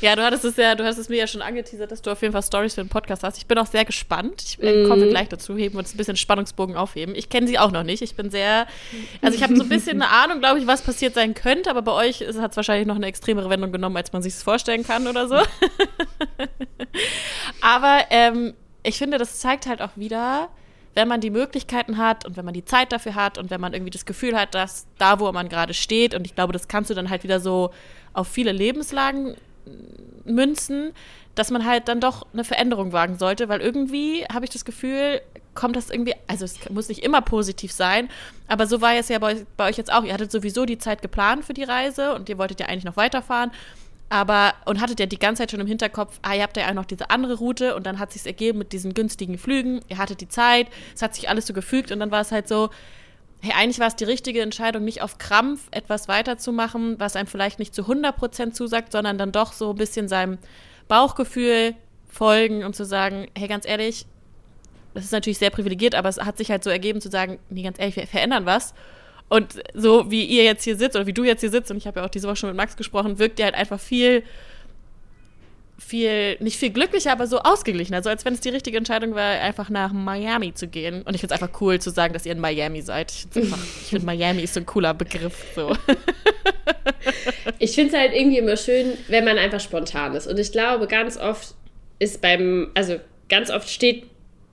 Ja, 0.00 0.14
du 0.14 0.22
hattest 0.22 0.44
es 0.44 0.56
ja, 0.56 0.74
du 0.74 0.84
hast 0.84 0.98
es 0.98 1.08
mir 1.08 1.16
ja 1.16 1.26
schon 1.26 1.40
angeteasert, 1.40 1.90
dass 1.90 2.02
du 2.02 2.10
auf 2.10 2.20
jeden 2.20 2.32
Fall 2.32 2.42
Stories 2.42 2.74
für 2.74 2.82
den 2.82 2.88
Podcast 2.88 3.22
hast. 3.22 3.38
Ich 3.38 3.46
bin 3.46 3.56
auch 3.58 3.66
sehr 3.66 3.84
gespannt. 3.84 4.42
Ich 4.42 4.62
äh, 4.62 4.86
komme 4.86 5.08
gleich 5.08 5.28
dazu, 5.28 5.56
heben 5.56 5.78
uns 5.78 5.94
ein 5.94 5.96
bisschen 5.96 6.16
Spannungsbogen 6.16 6.76
aufheben. 6.76 7.14
Ich 7.14 7.28
kenne 7.28 7.46
sie 7.46 7.58
auch 7.58 7.70
noch 7.70 7.82
nicht. 7.82 8.02
Ich 8.02 8.14
bin 8.14 8.30
sehr, 8.30 8.66
also 9.22 9.36
ich 9.36 9.42
habe 9.42 9.56
so 9.56 9.62
ein 9.62 9.68
bisschen 9.68 10.02
eine 10.02 10.10
Ahnung, 10.22 10.40
glaube 10.40 10.58
ich, 10.58 10.66
was 10.66 10.82
passiert 10.82 11.14
sein 11.14 11.34
könnte, 11.34 11.70
aber 11.70 11.82
bei 11.82 11.92
euch 11.92 12.20
hat 12.20 12.50
es 12.50 12.56
wahrscheinlich 12.56 12.86
noch 12.86 12.96
eine 12.96 13.06
extremere 13.06 13.48
Wendung 13.48 13.72
genommen, 13.72 13.96
als 13.96 14.12
man 14.12 14.22
sich 14.22 14.34
es 14.34 14.42
vorstellen 14.42 14.84
kann 14.84 15.06
oder 15.06 15.26
so. 15.26 15.36
aber 17.60 18.00
ähm, 18.10 18.54
ich 18.82 18.98
finde, 18.98 19.18
das 19.18 19.38
zeigt 19.38 19.66
halt 19.66 19.80
auch 19.80 19.96
wieder, 19.96 20.50
wenn 20.94 21.08
man 21.08 21.20
die 21.20 21.30
Möglichkeiten 21.30 21.98
hat 21.98 22.24
und 22.24 22.36
wenn 22.36 22.44
man 22.44 22.54
die 22.54 22.64
Zeit 22.64 22.92
dafür 22.92 23.14
hat 23.14 23.38
und 23.38 23.50
wenn 23.50 23.60
man 23.60 23.72
irgendwie 23.72 23.90
das 23.90 24.06
Gefühl 24.06 24.38
hat, 24.38 24.54
dass 24.54 24.86
da, 24.98 25.20
wo 25.20 25.30
man 25.32 25.48
gerade 25.48 25.74
steht, 25.74 26.14
und 26.14 26.26
ich 26.26 26.34
glaube, 26.34 26.52
das 26.52 26.68
kannst 26.68 26.90
du 26.90 26.94
dann 26.94 27.10
halt 27.10 27.24
wieder 27.24 27.40
so 27.40 27.70
auf 28.12 28.28
viele 28.28 28.52
Lebenslagen 28.52 29.36
münzen, 30.24 30.92
dass 31.34 31.50
man 31.50 31.66
halt 31.66 31.88
dann 31.88 32.00
doch 32.00 32.26
eine 32.32 32.44
Veränderung 32.44 32.92
wagen 32.92 33.18
sollte, 33.18 33.48
weil 33.48 33.60
irgendwie 33.60 34.24
habe 34.32 34.44
ich 34.44 34.50
das 34.50 34.64
Gefühl, 34.64 35.20
kommt 35.54 35.76
das 35.76 35.90
irgendwie, 35.90 36.14
also 36.26 36.44
es 36.44 36.70
muss 36.70 36.88
nicht 36.88 37.02
immer 37.02 37.20
positiv 37.22 37.72
sein, 37.72 38.08
aber 38.46 38.66
so 38.66 38.80
war 38.80 38.94
es 38.94 39.08
ja 39.08 39.18
bei, 39.18 39.44
bei 39.56 39.68
euch 39.68 39.76
jetzt 39.76 39.92
auch. 39.92 40.04
Ihr 40.04 40.12
hattet 40.12 40.30
sowieso 40.30 40.64
die 40.64 40.78
Zeit 40.78 41.02
geplant 41.02 41.44
für 41.44 41.54
die 41.54 41.64
Reise 41.64 42.14
und 42.14 42.28
ihr 42.28 42.38
wolltet 42.38 42.60
ja 42.60 42.66
eigentlich 42.66 42.84
noch 42.84 42.96
weiterfahren. 42.96 43.50
Aber, 44.08 44.54
und 44.66 44.80
hattet 44.80 45.00
ja 45.00 45.06
die 45.06 45.18
ganze 45.18 45.42
Zeit 45.42 45.50
schon 45.50 45.60
im 45.60 45.66
Hinterkopf, 45.66 46.18
ah, 46.22 46.34
ihr 46.34 46.42
habt 46.42 46.56
ja 46.56 46.68
auch 46.68 46.74
noch 46.74 46.84
diese 46.84 47.10
andere 47.10 47.34
Route 47.34 47.74
und 47.74 47.86
dann 47.86 47.98
hat 47.98 48.12
sich 48.12 48.24
ergeben 48.26 48.58
mit 48.58 48.72
diesen 48.72 48.94
günstigen 48.94 49.38
Flügen, 49.38 49.80
ihr 49.88 49.98
hattet 49.98 50.20
die 50.20 50.28
Zeit, 50.28 50.68
es 50.94 51.02
hat 51.02 51.14
sich 51.14 51.28
alles 51.28 51.46
so 51.46 51.54
gefügt 51.54 51.90
und 51.90 52.00
dann 52.00 52.10
war 52.10 52.20
es 52.20 52.30
halt 52.30 52.46
so, 52.46 52.70
hey, 53.40 53.52
eigentlich 53.56 53.78
war 53.78 53.88
es 53.88 53.96
die 53.96 54.04
richtige 54.04 54.40
Entscheidung, 54.40 54.84
nicht 54.84 55.02
auf 55.02 55.18
Krampf 55.18 55.68
etwas 55.70 56.06
weiterzumachen, 56.08 57.00
was 57.00 57.16
einem 57.16 57.26
vielleicht 57.26 57.58
nicht 57.58 57.74
zu 57.74 57.82
100% 57.82 58.52
zusagt, 58.52 58.92
sondern 58.92 59.18
dann 59.18 59.32
doch 59.32 59.52
so 59.52 59.70
ein 59.70 59.76
bisschen 59.76 60.08
seinem 60.08 60.38
Bauchgefühl 60.88 61.74
folgen 62.08 62.64
und 62.64 62.76
zu 62.76 62.84
sagen, 62.84 63.26
hey, 63.36 63.48
ganz 63.48 63.66
ehrlich, 63.66 64.06
das 64.94 65.04
ist 65.04 65.12
natürlich 65.12 65.38
sehr 65.38 65.50
privilegiert, 65.50 65.94
aber 65.94 66.08
es 66.08 66.18
hat 66.18 66.38
sich 66.38 66.50
halt 66.50 66.62
so 66.62 66.70
ergeben 66.70 67.00
zu 67.00 67.10
sagen, 67.10 67.38
nee, 67.50 67.62
ganz 67.62 67.78
ehrlich, 67.78 67.96
wir 67.96 68.06
verändern 68.06 68.46
was. 68.46 68.74
Und 69.28 69.62
so 69.74 70.10
wie 70.10 70.24
ihr 70.24 70.44
jetzt 70.44 70.64
hier 70.64 70.76
sitzt 70.76 70.96
oder 70.96 71.06
wie 71.06 71.12
du 71.12 71.24
jetzt 71.24 71.40
hier 71.40 71.50
sitzt, 71.50 71.70
und 71.70 71.76
ich 71.76 71.86
habe 71.86 72.00
ja 72.00 72.06
auch 72.06 72.10
diese 72.10 72.28
Woche 72.28 72.36
schon 72.36 72.50
mit 72.50 72.56
Max 72.56 72.76
gesprochen, 72.76 73.18
wirkt 73.18 73.38
ihr 73.38 73.46
halt 73.46 73.54
einfach 73.54 73.80
viel, 73.80 74.22
viel, 75.78 76.36
nicht 76.40 76.56
viel 76.58 76.70
glücklicher, 76.70 77.10
aber 77.12 77.26
so 77.26 77.40
ausgeglichener. 77.40 78.02
So 78.02 78.10
als 78.10 78.24
wenn 78.24 78.34
es 78.34 78.40
die 78.40 78.50
richtige 78.50 78.76
Entscheidung 78.76 79.14
war, 79.14 79.40
einfach 79.40 79.70
nach 79.70 79.92
Miami 79.92 80.54
zu 80.54 80.68
gehen. 80.68 81.02
Und 81.02 81.14
ich 81.14 81.20
finde 81.20 81.34
es 81.34 81.42
einfach 81.42 81.60
cool 81.60 81.80
zu 81.80 81.90
sagen, 81.90 82.12
dass 82.12 82.26
ihr 82.26 82.32
in 82.32 82.40
Miami 82.40 82.82
seid. 82.82 83.10
Ich, 83.12 83.26
einfach- 83.42 83.58
ich 83.82 83.88
finde, 83.88 84.06
Miami 84.06 84.42
ist 84.42 84.54
so 84.54 84.60
ein 84.60 84.66
cooler 84.66 84.94
Begriff. 84.94 85.44
So. 85.56 85.74
Ich 87.58 87.72
finde 87.74 87.94
es 87.94 87.98
halt 88.00 88.12
irgendwie 88.14 88.38
immer 88.38 88.56
schön, 88.56 88.92
wenn 89.08 89.24
man 89.24 89.38
einfach 89.38 89.60
spontan 89.60 90.14
ist. 90.14 90.26
Und 90.26 90.38
ich 90.38 90.52
glaube, 90.52 90.86
ganz 90.86 91.16
oft 91.16 91.54
ist 91.98 92.20
beim, 92.20 92.70
also 92.74 92.98
ganz 93.28 93.50
oft 93.50 93.68
steht 93.68 94.04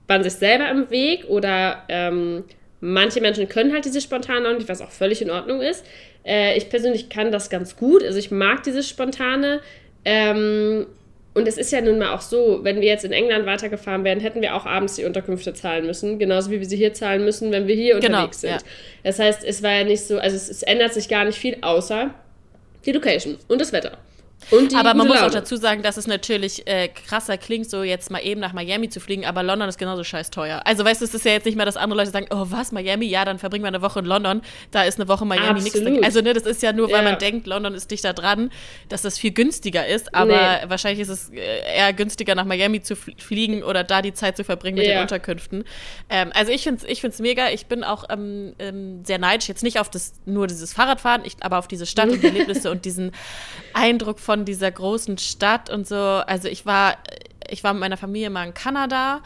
man 0.08 0.22
sich 0.22 0.34
selber 0.34 0.68
im 0.70 0.90
Weg 0.90 1.24
oder 1.28 1.84
ähm, 1.88 2.44
manche 2.82 3.20
Menschen 3.22 3.48
können 3.48 3.72
halt 3.72 3.86
dieses 3.86 4.02
Spontane 4.02 4.46
auch 4.50 4.54
nicht, 4.54 4.68
was 4.68 4.82
auch 4.82 4.90
völlig 4.90 5.22
in 5.22 5.30
Ordnung 5.30 5.62
ist. 5.62 5.84
Äh, 6.26 6.58
ich 6.58 6.68
persönlich 6.68 7.08
kann 7.08 7.32
das 7.32 7.48
ganz 7.48 7.76
gut. 7.76 8.02
Also 8.02 8.18
ich 8.18 8.30
mag 8.30 8.62
dieses 8.64 8.86
Spontane. 8.88 9.60
Ähm, 10.04 10.86
und 11.34 11.48
es 11.48 11.56
ist 11.56 11.72
ja 11.72 11.80
nun 11.80 11.98
mal 11.98 12.12
auch 12.12 12.20
so, 12.20 12.60
wenn 12.62 12.80
wir 12.82 12.88
jetzt 12.88 13.04
in 13.06 13.12
England 13.12 13.46
weitergefahren 13.46 14.04
wären, 14.04 14.20
hätten 14.20 14.42
wir 14.42 14.54
auch 14.54 14.66
abends 14.66 14.96
die 14.96 15.04
Unterkünfte 15.04 15.54
zahlen 15.54 15.86
müssen, 15.86 16.18
genauso 16.18 16.50
wie 16.50 16.58
wir 16.60 16.66
sie 16.66 16.76
hier 16.76 16.92
zahlen 16.92 17.24
müssen, 17.24 17.52
wenn 17.52 17.66
wir 17.66 17.74
hier 17.74 17.98
Genau, 18.00 18.18
unterwegs 18.18 18.42
sind. 18.42 18.50
ja. 18.50 18.58
Das 19.02 19.18
heißt, 19.18 19.42
es 19.42 19.62
war 19.62 19.72
ja 19.72 19.84
nicht 19.84 20.02
so, 20.02 20.18
also 20.18 20.36
es, 20.36 20.50
es 20.50 20.62
ändert 20.62 20.92
sich 20.92 21.08
gar 21.08 21.24
nicht 21.24 21.38
viel, 21.38 21.56
außer 21.62 22.10
die 22.84 22.92
Location 22.92 23.38
und 23.48 23.60
das 23.62 23.72
Wetter. 23.72 23.96
Aber 24.74 24.94
man 24.94 25.06
muss 25.06 25.16
auch 25.18 25.22
Laune. 25.22 25.32
dazu 25.34 25.56
sagen, 25.56 25.82
dass 25.82 25.96
es 25.96 26.06
natürlich 26.06 26.66
äh, 26.66 26.88
krasser 26.88 27.38
klingt, 27.38 27.70
so 27.70 27.82
jetzt 27.82 28.10
mal 28.10 28.18
eben 28.20 28.40
nach 28.40 28.52
Miami 28.52 28.88
zu 28.88 29.00
fliegen, 29.00 29.24
aber 29.24 29.42
London 29.42 29.68
ist 29.68 29.78
genauso 29.78 30.04
scheiß 30.04 30.30
teuer. 30.30 30.62
Also 30.64 30.84
weißt 30.84 31.00
du, 31.00 31.04
es 31.04 31.14
ist 31.14 31.24
ja 31.24 31.32
jetzt 31.32 31.44
nicht 31.46 31.56
mehr, 31.56 31.66
dass 31.66 31.76
andere 31.76 31.98
Leute 32.00 32.10
sagen, 32.10 32.26
oh 32.30 32.46
was, 32.50 32.72
Miami? 32.72 33.06
Ja, 33.06 33.24
dann 33.24 33.38
verbringen 33.38 33.64
wir 33.64 33.68
eine 33.68 33.82
Woche 33.82 34.00
in 34.00 34.04
London. 34.04 34.42
Da 34.70 34.82
ist 34.82 34.98
eine 35.00 35.08
Woche 35.08 35.24
Miami 35.24 35.60
nichts. 35.62 35.80
Also 36.02 36.20
ne, 36.20 36.32
das 36.34 36.44
ist 36.44 36.62
ja 36.62 36.72
nur, 36.72 36.88
weil 36.90 37.02
Ja. 37.04 37.10
man 37.10 37.18
denkt, 37.18 37.46
London 37.46 37.74
ist 37.74 37.90
dichter 37.90 38.12
dran, 38.12 38.50
dass 38.88 39.02
das 39.02 39.18
viel 39.18 39.32
günstiger 39.32 39.86
ist. 39.86 40.14
Aber 40.14 40.32
Nee. 40.62 40.68
wahrscheinlich 40.68 41.00
ist 41.00 41.08
es 41.08 41.30
äh, 41.30 41.76
eher 41.76 41.92
günstiger, 41.92 42.34
nach 42.34 42.44
Miami 42.44 42.82
zu 42.82 42.94
fl- 42.94 43.20
fliegen 43.20 43.62
oder 43.62 43.84
da 43.84 44.02
die 44.02 44.12
Zeit 44.12 44.36
zu 44.36 44.44
verbringen 44.44 44.78
mit 44.78 44.86
Ja. 44.86 44.94
den 44.94 45.02
Unterkünften. 45.02 45.64
Ähm, 46.10 46.30
also 46.34 46.52
ich 46.52 46.62
finde 46.62 46.82
es 46.84 46.90
ich 46.90 47.00
find's 47.00 47.18
mega. 47.18 47.50
Ich 47.50 47.66
bin 47.66 47.84
auch 47.84 48.04
ähm, 48.10 48.54
ähm, 48.58 49.04
sehr 49.04 49.18
neidisch, 49.18 49.48
jetzt 49.48 49.62
nicht 49.62 49.78
auf 49.78 49.88
das, 49.90 50.12
nur 50.26 50.46
dieses 50.46 50.72
Fahrradfahren, 50.72 51.22
ich, 51.24 51.34
aber 51.40 51.58
auf 51.58 51.68
diese 51.68 51.86
Stadt 51.86 52.08
und 52.10 52.22
die 52.22 52.26
Erlebnisse 52.32 52.70
und 52.70 52.84
diesen 52.84 53.12
Eindruck 53.74 54.18
von 54.20 54.31
dieser 54.44 54.70
großen 54.70 55.18
Stadt 55.18 55.70
und 55.70 55.86
so. 55.86 55.96
Also 55.96 56.48
ich 56.48 56.66
war, 56.66 56.96
ich 57.48 57.62
war 57.64 57.72
mit 57.74 57.80
meiner 57.80 57.96
Familie 57.96 58.30
mal 58.30 58.46
in 58.46 58.54
Kanada 58.54 59.20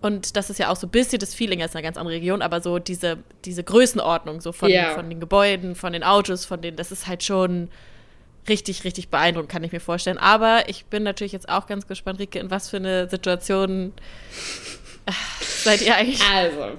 und 0.00 0.36
das 0.36 0.50
ist 0.50 0.58
ja 0.58 0.68
auch 0.70 0.76
so 0.76 0.86
ein 0.86 0.90
bisschen 0.90 1.18
das 1.20 1.34
Feeling, 1.34 1.60
das 1.60 1.70
ist 1.70 1.76
eine 1.76 1.82
ganz 1.84 1.96
andere 1.96 2.16
Region, 2.16 2.42
aber 2.42 2.60
so 2.60 2.78
diese, 2.78 3.18
diese 3.44 3.62
Größenordnung, 3.64 4.40
so 4.40 4.52
von, 4.52 4.68
Ja. 4.70 4.94
von 4.94 5.08
den 5.08 5.20
Gebäuden, 5.20 5.74
von 5.76 5.92
den 5.92 6.02
Autos, 6.02 6.44
von 6.44 6.60
den, 6.60 6.76
das 6.76 6.90
ist 6.92 7.06
halt 7.06 7.22
schon 7.22 7.68
richtig, 8.48 8.82
richtig 8.84 9.08
beeindruckend, 9.08 9.50
kann 9.50 9.62
ich 9.64 9.70
mir 9.72 9.80
vorstellen. 9.80 10.18
Aber 10.18 10.68
ich 10.68 10.86
bin 10.86 11.04
natürlich 11.04 11.32
jetzt 11.32 11.48
auch 11.48 11.66
ganz 11.66 11.86
gespannt, 11.86 12.18
Rike, 12.18 12.38
in 12.40 12.50
was 12.50 12.68
für 12.68 12.78
eine 12.78 13.08
Situation 13.08 13.92
äh, 15.06 15.12
seid 15.40 15.82
ihr 15.82 15.94
eigentlich? 15.94 16.20
Also, 16.32 16.76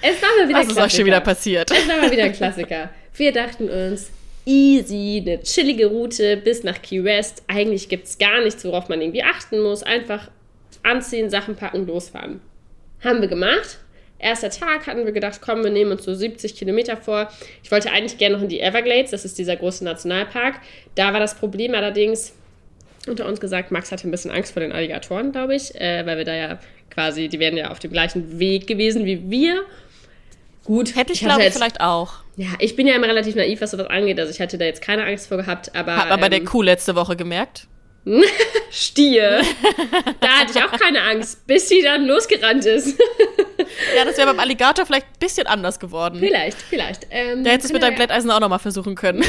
es 0.00 0.20
war 0.22 0.28
mal 0.38 0.48
wieder 0.48 0.58
Was 0.58 0.66
ist 0.68 0.78
euch 0.78 0.92
schon 0.92 1.04
wieder 1.04 1.20
passiert? 1.20 1.70
Es 1.70 1.86
war 1.88 1.98
mal 1.98 2.10
wieder 2.10 2.24
ein 2.24 2.32
Klassiker. 2.32 2.88
Wir 3.14 3.32
dachten 3.32 3.68
uns, 3.68 4.10
easy, 4.44 5.22
eine 5.24 5.42
chillige 5.42 5.86
Route 5.86 6.36
bis 6.36 6.64
nach 6.64 6.80
Key 6.82 7.04
West. 7.04 7.42
Eigentlich 7.46 7.88
gibt 7.88 8.06
es 8.06 8.18
gar 8.18 8.42
nichts, 8.42 8.64
worauf 8.64 8.88
man 8.88 9.00
irgendwie 9.00 9.22
achten 9.22 9.60
muss. 9.60 9.82
Einfach 9.82 10.30
anziehen, 10.82 11.30
Sachen 11.30 11.56
packen, 11.56 11.86
losfahren. 11.86 12.40
Haben 13.02 13.20
wir 13.20 13.28
gemacht. 13.28 13.78
Erster 14.18 14.50
Tag 14.50 14.86
hatten 14.86 15.04
wir 15.04 15.12
gedacht, 15.12 15.40
komm, 15.40 15.64
wir 15.64 15.70
nehmen 15.70 15.92
uns 15.92 16.04
so 16.04 16.14
70 16.14 16.54
Kilometer 16.54 16.96
vor. 16.96 17.28
Ich 17.64 17.72
wollte 17.72 17.90
eigentlich 17.90 18.18
gerne 18.18 18.36
noch 18.36 18.42
in 18.42 18.48
die 18.48 18.60
Everglades, 18.60 19.10
das 19.10 19.24
ist 19.24 19.36
dieser 19.36 19.56
große 19.56 19.82
Nationalpark. 19.82 20.60
Da 20.94 21.12
war 21.12 21.18
das 21.18 21.34
Problem 21.34 21.74
allerdings, 21.74 22.32
unter 23.08 23.26
uns 23.26 23.40
gesagt, 23.40 23.72
Max 23.72 23.90
hatte 23.90 24.06
ein 24.06 24.12
bisschen 24.12 24.30
Angst 24.30 24.52
vor 24.52 24.60
den 24.60 24.70
Alligatoren, 24.70 25.32
glaube 25.32 25.56
ich, 25.56 25.74
äh, 25.74 26.06
weil 26.06 26.18
wir 26.18 26.24
da 26.24 26.36
ja 26.36 26.58
quasi, 26.90 27.28
die 27.28 27.40
wären 27.40 27.56
ja 27.56 27.72
auf 27.72 27.80
dem 27.80 27.90
gleichen 27.90 28.38
Weg 28.38 28.68
gewesen 28.68 29.04
wie 29.04 29.28
wir. 29.28 29.64
Gut. 30.64 30.94
Hätte 30.94 31.12
ich, 31.12 31.20
glaube 31.20 31.44
ich, 31.44 31.52
vielleicht 31.52 31.80
auch. 31.80 32.21
Ja, 32.36 32.48
ich 32.58 32.76
bin 32.76 32.86
ja 32.86 32.94
immer 32.94 33.08
relativ 33.08 33.34
naiv, 33.34 33.60
was 33.60 33.72
sowas 33.72 33.88
angeht. 33.88 34.18
Also 34.18 34.32
ich 34.32 34.40
hatte 34.40 34.56
da 34.56 34.64
jetzt 34.64 34.80
keine 34.80 35.04
Angst 35.04 35.28
vor 35.28 35.36
gehabt, 35.36 35.74
aber. 35.74 35.96
Hat 35.96 36.08
man 36.08 36.20
bei 36.20 36.28
der 36.28 36.38
ähm, 36.40 36.46
Kuh 36.46 36.62
letzte 36.62 36.94
Woche 36.94 37.16
gemerkt. 37.16 37.66
Stier. 38.70 39.42
da 40.20 40.28
hatte 40.28 40.52
ich 40.56 40.62
auch 40.62 40.72
keine 40.72 41.02
Angst, 41.02 41.46
bis 41.46 41.68
sie 41.68 41.82
dann 41.82 42.06
losgerannt 42.06 42.64
ist. 42.64 42.98
ja, 43.96 44.04
das 44.04 44.16
wäre 44.16 44.28
beim 44.28 44.40
Alligator 44.40 44.86
vielleicht 44.86 45.06
ein 45.06 45.18
bisschen 45.20 45.46
anders 45.46 45.78
geworden. 45.78 46.18
Vielleicht, 46.18 46.60
vielleicht. 46.60 47.06
Ähm, 47.10 47.44
da 47.44 47.50
hättest 47.50 47.64
du 47.64 47.68
es 47.68 47.72
mit 47.74 47.82
deinem 47.82 47.94
Glätteisen 47.94 48.30
auch 48.30 48.40
nochmal 48.40 48.58
versuchen 48.58 48.94
können. 48.94 49.24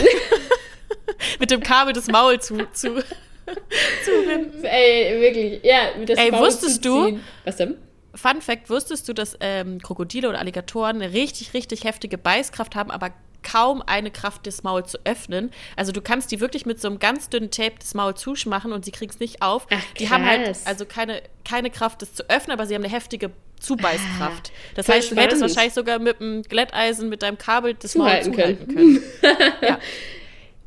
mit 1.40 1.52
dem 1.52 1.62
Kabel 1.62 1.94
das 1.94 2.08
Maul 2.08 2.40
zu, 2.40 2.58
zu, 2.72 2.96
zu. 2.96 4.64
Ey, 4.64 5.22
wirklich. 5.22 5.64
Ja, 5.64 5.90
das 6.06 6.18
Ey, 6.18 6.32
Maul 6.32 6.48
wusstest 6.48 6.84
du? 6.84 7.20
Was 7.44 7.58
denn? 7.58 7.76
Fun 8.16 8.42
Fact: 8.42 8.70
Wusstest 8.70 9.08
du, 9.08 9.14
dass 9.14 9.38
ähm, 9.40 9.82
Krokodile 9.82 10.30
und 10.30 10.36
Alligatoren 10.36 11.02
eine 11.02 11.14
richtig, 11.14 11.54
richtig 11.54 11.84
heftige 11.84 12.18
Beißkraft 12.18 12.76
haben, 12.76 12.92
aber 12.92 13.12
kaum 13.44 13.84
eine 13.86 14.10
Kraft, 14.10 14.48
das 14.48 14.64
Maul 14.64 14.86
zu 14.86 14.98
öffnen. 15.04 15.52
Also 15.76 15.92
du 15.92 16.02
kannst 16.02 16.32
die 16.32 16.40
wirklich 16.40 16.66
mit 16.66 16.82
so 16.82 16.88
einem 16.88 17.00
ganz 17.00 17.30
dünnen 17.30 17.52
Tape 17.52 17.76
das 17.80 17.94
Maul 17.94 18.16
zuschmachen 18.16 18.72
und 18.72 18.86
sie 18.86 18.92
kriegen 18.92 19.12
es 19.12 19.20
nicht 19.20 19.42
auf. 19.42 19.68
Ach, 19.70 19.84
die 20.00 20.10
haben 20.10 20.26
halt 20.26 20.58
also 20.66 20.86
keine, 20.86 21.22
keine 21.46 21.70
Kraft, 21.70 22.02
das 22.02 22.14
zu 22.14 22.28
öffnen, 22.30 22.54
aber 22.54 22.66
sie 22.66 22.74
haben 22.74 22.84
eine 22.84 22.94
heftige 22.94 23.32
Zubeißkraft. 23.60 24.52
Ah, 24.52 24.72
das 24.76 24.90
heißt, 24.90 25.12
du 25.12 25.16
hättest 25.16 25.42
wahrscheinlich 25.42 25.74
sogar 25.74 26.00
mit 26.00 26.20
einem 26.20 26.42
Glätteisen, 26.44 27.10
mit 27.10 27.22
deinem 27.22 27.38
Kabel 27.38 27.76
das 27.76 27.96
Maul 27.96 28.22
zuhalten 28.22 28.34
können. 28.34 28.68
können. 28.68 29.04
ja. 29.62 29.80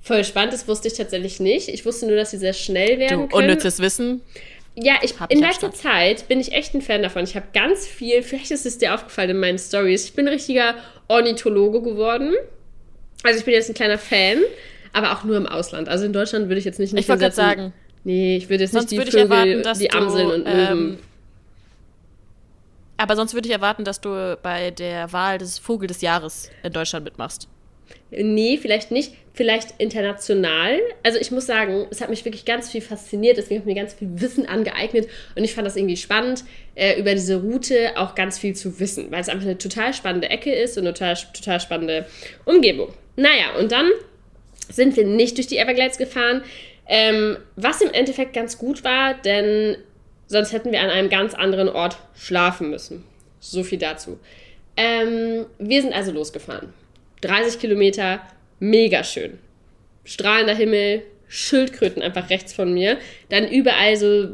Voll 0.00 0.22
spannend, 0.24 0.52
das 0.52 0.68
wusste 0.68 0.86
ich 0.86 0.94
tatsächlich 0.94 1.40
nicht. 1.40 1.68
Ich 1.68 1.84
wusste 1.84 2.06
nur, 2.06 2.16
dass 2.16 2.30
sie 2.30 2.38
sehr 2.38 2.52
schnell 2.52 2.98
werden 2.98 3.22
du, 3.22 3.26
können. 3.26 3.44
Unnützes 3.44 3.80
Wissen. 3.80 4.22
Ja, 4.78 4.96
ich, 5.02 5.14
in 5.30 5.40
letzter 5.40 5.72
Zeit 5.72 6.28
bin 6.28 6.38
ich 6.38 6.52
echt 6.52 6.74
ein 6.74 6.82
Fan 6.82 7.02
davon. 7.02 7.24
Ich 7.24 7.34
habe 7.34 7.46
ganz 7.54 7.86
viel, 7.86 8.22
vielleicht 8.22 8.50
ist 8.50 8.66
es 8.66 8.76
dir 8.76 8.94
aufgefallen 8.94 9.30
in 9.30 9.40
meinen 9.40 9.58
Stories, 9.58 10.04
ich 10.04 10.12
bin 10.12 10.26
ein 10.26 10.34
richtiger 10.34 10.74
Ornithologe 11.08 11.80
geworden. 11.80 12.34
Also 13.22 13.38
ich 13.38 13.44
bin 13.46 13.54
jetzt 13.54 13.70
ein 13.70 13.74
kleiner 13.74 13.96
Fan, 13.96 14.38
aber 14.92 15.12
auch 15.12 15.24
nur 15.24 15.36
im 15.36 15.46
Ausland. 15.46 15.88
Also 15.88 16.04
in 16.04 16.12
Deutschland 16.12 16.48
würde 16.48 16.58
ich 16.58 16.66
jetzt 16.66 16.78
nicht 16.78 16.92
Ich 16.92 17.08
wollte 17.08 17.30
sagen. 17.32 17.72
Nee, 18.04 18.36
ich 18.36 18.50
würde 18.50 18.64
jetzt 18.64 18.72
sonst 18.72 18.90
nicht 18.90 19.02
die 19.02 19.10
Vögel, 19.10 19.54
erwarten, 19.54 19.80
die 19.80 19.90
Amseln 19.90 20.30
und 20.30 20.44
ähm, 20.46 20.98
Aber 22.98 23.16
sonst 23.16 23.34
würde 23.34 23.48
ich 23.48 23.52
erwarten, 23.52 23.84
dass 23.84 24.00
du 24.00 24.38
bei 24.42 24.70
der 24.70 25.12
Wahl 25.12 25.38
des 25.38 25.58
Vogel 25.58 25.88
des 25.88 26.02
Jahres 26.02 26.50
in 26.62 26.72
Deutschland 26.72 27.04
mitmachst. 27.04 27.48
Nee, 28.10 28.58
vielleicht 28.60 28.90
nicht. 28.90 29.12
Vielleicht 29.34 29.74
international. 29.78 30.80
Also 31.02 31.18
ich 31.18 31.30
muss 31.30 31.46
sagen, 31.46 31.86
es 31.90 32.00
hat 32.00 32.08
mich 32.08 32.24
wirklich 32.24 32.44
ganz 32.44 32.70
viel 32.70 32.80
fasziniert. 32.80 33.36
Habe 33.36 33.54
ich 33.54 33.64
mir 33.64 33.74
ganz 33.74 33.94
viel 33.94 34.08
Wissen 34.14 34.46
angeeignet. 34.46 35.08
Und 35.34 35.44
ich 35.44 35.54
fand 35.54 35.66
das 35.66 35.76
irgendwie 35.76 35.96
spannend, 35.96 36.44
äh, 36.74 36.98
über 36.98 37.12
diese 37.12 37.36
Route 37.36 37.92
auch 37.96 38.14
ganz 38.14 38.38
viel 38.38 38.54
zu 38.54 38.80
wissen. 38.80 39.10
Weil 39.10 39.20
es 39.20 39.28
einfach 39.28 39.44
eine 39.44 39.58
total 39.58 39.92
spannende 39.92 40.30
Ecke 40.30 40.52
ist 40.52 40.78
und 40.78 40.84
eine 40.84 40.94
total, 40.94 41.16
total 41.34 41.60
spannende 41.60 42.06
Umgebung. 42.44 42.92
Naja, 43.16 43.56
und 43.58 43.72
dann 43.72 43.90
sind 44.70 44.96
wir 44.96 45.04
nicht 45.04 45.36
durch 45.36 45.46
die 45.46 45.58
Everglades 45.58 45.98
gefahren. 45.98 46.42
Ähm, 46.88 47.36
was 47.56 47.80
im 47.80 47.92
Endeffekt 47.92 48.32
ganz 48.32 48.58
gut 48.58 48.84
war, 48.84 49.14
denn 49.14 49.76
sonst 50.28 50.52
hätten 50.52 50.72
wir 50.72 50.80
an 50.80 50.90
einem 50.90 51.08
ganz 51.08 51.34
anderen 51.34 51.68
Ort 51.68 51.98
schlafen 52.14 52.70
müssen. 52.70 53.04
So 53.40 53.62
viel 53.64 53.78
dazu. 53.78 54.18
Ähm, 54.76 55.46
wir 55.58 55.82
sind 55.82 55.94
also 55.94 56.12
losgefahren. 56.12 56.72
30 57.20 57.58
Kilometer, 57.58 58.20
mega 58.58 59.04
schön. 59.04 59.38
Strahlender 60.04 60.54
Himmel, 60.54 61.02
Schildkröten 61.28 62.02
einfach 62.02 62.30
rechts 62.30 62.52
von 62.52 62.72
mir. 62.72 62.98
Dann 63.28 63.48
überall 63.48 63.96
so 63.96 64.28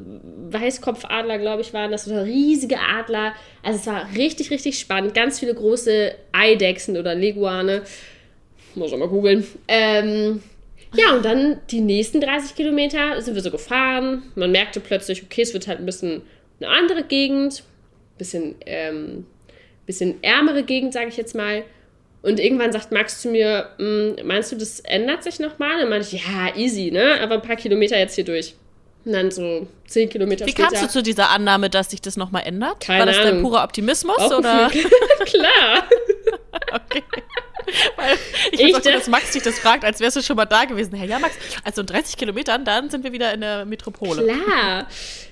Weißkopfadler, 0.50 1.38
glaube 1.38 1.62
ich, 1.62 1.72
waren 1.72 1.90
das, 1.90 2.06
oder 2.06 2.24
riesige 2.24 2.78
Adler. 2.78 3.34
Also 3.62 3.78
es 3.78 3.86
war 3.86 4.08
richtig, 4.16 4.50
richtig 4.50 4.78
spannend. 4.78 5.14
Ganz 5.14 5.40
viele 5.40 5.54
große 5.54 6.14
Eidechsen 6.32 6.96
oder 6.96 7.14
Leguane. 7.14 7.82
Muss 8.74 8.92
ich 8.92 8.98
mal 8.98 9.08
googeln. 9.08 9.46
Ähm, 9.68 10.42
ja, 10.94 11.14
und 11.14 11.24
dann 11.24 11.60
die 11.70 11.80
nächsten 11.80 12.20
30 12.20 12.54
Kilometer 12.54 13.20
sind 13.22 13.34
wir 13.34 13.42
so 13.42 13.50
gefahren. 13.50 14.24
Man 14.34 14.52
merkte 14.52 14.80
plötzlich, 14.80 15.22
okay, 15.22 15.42
es 15.42 15.54
wird 15.54 15.66
halt 15.68 15.78
ein 15.78 15.86
bisschen 15.86 16.22
eine 16.60 16.68
andere 16.68 17.04
Gegend. 17.04 17.64
Bisschen, 18.18 18.56
ähm, 18.66 19.26
bisschen 19.86 20.22
ärmere 20.22 20.62
Gegend, 20.62 20.92
sage 20.92 21.08
ich 21.08 21.16
jetzt 21.16 21.34
mal. 21.34 21.64
Und 22.22 22.38
irgendwann 22.38 22.72
sagt 22.72 22.92
Max 22.92 23.20
zu 23.20 23.28
mir, 23.28 23.68
hm, 23.78 24.16
meinst 24.24 24.52
du, 24.52 24.56
das 24.56 24.80
ändert 24.80 25.24
sich 25.24 25.40
nochmal? 25.40 25.80
Dann 25.80 25.88
meinte 25.88 26.14
ich, 26.14 26.24
ja, 26.24 26.54
easy, 26.56 26.90
ne? 26.92 27.20
Aber 27.20 27.34
ein 27.34 27.42
paar 27.42 27.56
Kilometer 27.56 27.98
jetzt 27.98 28.14
hier 28.14 28.24
durch. 28.24 28.54
Und 29.04 29.12
dann 29.12 29.32
so 29.32 29.66
zehn 29.88 30.08
Kilometer 30.08 30.46
Wie 30.46 30.52
später. 30.52 30.70
Wie 30.70 30.76
kamst 30.76 30.84
du 30.84 30.88
zu 30.98 31.02
dieser 31.02 31.30
Annahme, 31.30 31.68
dass 31.68 31.90
sich 31.90 32.00
das 32.00 32.16
nochmal 32.16 32.44
ändert? 32.46 32.78
Keine 32.78 33.00
War 33.00 33.06
das 33.06 33.18
Ahnung. 33.18 33.32
dein 33.32 33.42
purer 33.42 33.64
Optimismus? 33.64 34.18
Auch 34.18 34.38
oder? 34.38 34.70
Klar. 35.24 35.88
okay. 36.72 37.02
Weil 37.96 38.16
ich 38.50 38.60
ich 38.60 38.74
so, 38.74 38.80
dass 38.80 39.08
Max 39.08 39.32
dich 39.32 39.42
das 39.42 39.58
fragt, 39.58 39.84
als 39.84 40.00
wärst 40.00 40.16
du 40.16 40.22
schon 40.22 40.36
mal 40.36 40.46
da 40.46 40.64
gewesen. 40.64 40.94
Hey, 40.94 41.08
ja, 41.08 41.18
Max, 41.18 41.34
also 41.64 41.80
in 41.82 41.86
30 41.86 42.16
Kilometern, 42.16 42.64
dann 42.64 42.90
sind 42.90 43.04
wir 43.04 43.12
wieder 43.12 43.32
in 43.32 43.40
der 43.40 43.64
Metropole. 43.64 44.24
Klar. 44.24 44.86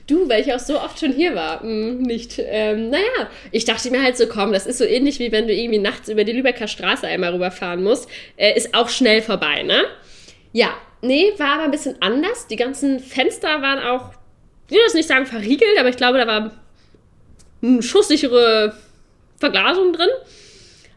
Du, 0.06 0.28
weil 0.28 0.42
ich 0.42 0.52
auch 0.52 0.58
so 0.58 0.80
oft 0.80 0.98
schon 0.98 1.12
hier 1.12 1.34
war. 1.36 1.60
Hm, 1.60 2.02
nicht. 2.02 2.34
Ähm, 2.38 2.90
naja, 2.90 3.28
ich 3.52 3.64
dachte 3.64 3.90
mir 3.90 4.02
halt 4.02 4.16
so, 4.16 4.26
komm, 4.26 4.52
das 4.52 4.66
ist 4.66 4.78
so 4.78 4.84
ähnlich 4.84 5.20
wie 5.20 5.30
wenn 5.30 5.46
du 5.46 5.54
irgendwie 5.54 5.78
nachts 5.78 6.08
über 6.08 6.24
die 6.24 6.32
Lübecker 6.32 6.66
Straße 6.66 7.06
einmal 7.06 7.32
rüberfahren 7.32 7.82
musst. 7.82 8.08
Äh, 8.36 8.56
ist 8.56 8.74
auch 8.74 8.88
schnell 8.88 9.22
vorbei, 9.22 9.62
ne? 9.62 9.84
Ja, 10.52 10.74
nee, 11.00 11.32
war 11.38 11.54
aber 11.54 11.62
ein 11.62 11.70
bisschen 11.70 11.96
anders. 12.00 12.48
Die 12.48 12.56
ganzen 12.56 12.98
Fenster 12.98 13.62
waren 13.62 13.78
auch, 13.78 14.12
ich 14.68 14.74
will 14.74 14.82
das 14.84 14.94
nicht 14.94 15.08
sagen 15.08 15.26
verriegelt, 15.26 15.78
aber 15.78 15.88
ich 15.88 15.96
glaube, 15.96 16.18
da 16.18 16.26
war 16.26 16.50
eine 17.62 17.82
schusssichere 17.82 18.74
Verglasung 19.38 19.92
drin. 19.92 20.08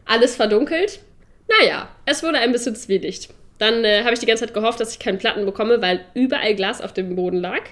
Alles 0.06 0.36
verdunkelt. 0.36 1.00
Naja, 1.48 1.88
es 2.06 2.22
wurde 2.22 2.38
ein 2.38 2.52
bisschen 2.52 2.74
Zwielicht. 2.76 3.28
Dann 3.58 3.84
äh, 3.84 4.02
habe 4.02 4.14
ich 4.14 4.20
die 4.20 4.26
ganze 4.26 4.44
Zeit 4.44 4.54
gehofft, 4.54 4.80
dass 4.80 4.92
ich 4.92 4.98
keinen 4.98 5.18
Platten 5.18 5.44
bekomme, 5.44 5.80
weil 5.80 6.04
überall 6.14 6.54
Glas 6.54 6.80
auf 6.80 6.92
dem 6.92 7.14
Boden 7.14 7.38
lag. 7.38 7.62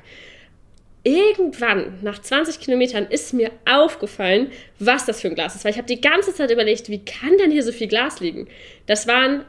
Irgendwann, 1.05 1.99
nach 2.03 2.21
20 2.21 2.61
Kilometern, 2.61 3.07
ist 3.07 3.35
mir 3.35 3.51
aufgefallen, 3.69 4.53
was 4.79 5.05
das 5.05 5.21
für 5.21 5.29
ein 5.29 5.35
Glas 5.35 5.57
ist. 5.57 5.65
Weil 5.65 5.73
ich 5.73 5.79
habe 5.79 5.89
die 5.89 6.01
ganze 6.01 6.33
Zeit 6.33 6.51
überlegt, 6.51 6.89
wie 6.89 7.05
kann 7.05 7.37
denn 7.39 7.51
hier 7.51 7.65
so 7.65 7.73
viel 7.73 7.89
Glas 7.89 8.21
liegen? 8.21 8.47
Das 8.87 9.09
waren, 9.09 9.45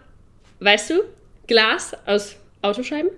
weißt 0.60 0.89
du, 0.89 1.03
Glas 1.46 1.96
aus 2.08 2.36
Autoscheiben. 2.63 3.12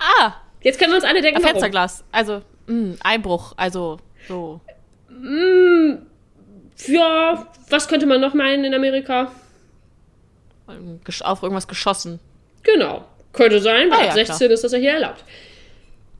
Ah! 0.00 0.34
Jetzt 0.62 0.78
können 0.78 0.90
wir 0.90 0.96
uns 0.96 1.04
alle 1.04 1.22
denken, 1.22 1.40
Fensterglas. 1.40 2.04
Also, 2.12 2.42
mh, 2.66 2.74
mm, 2.74 2.98
Einbruch, 3.02 3.54
also 3.56 3.98
so. 4.28 4.60
Mm, 5.08 5.94
ja, 6.86 7.46
was 7.68 7.88
könnte 7.88 8.06
man 8.06 8.20
noch 8.20 8.34
meinen 8.34 8.64
in 8.64 8.74
Amerika? 8.74 9.32
Auf 10.66 11.42
irgendwas 11.42 11.68
geschossen. 11.68 12.20
Genau. 12.62 13.04
Könnte 13.32 13.60
sein, 13.60 13.90
weil 13.90 13.98
ah, 13.98 14.02
ja, 14.02 14.08
ab 14.08 14.14
16 14.14 14.36
klar. 14.36 14.50
ist 14.50 14.64
das 14.64 14.72
ja 14.72 14.78
hier 14.78 14.92
erlaubt. 14.92 15.24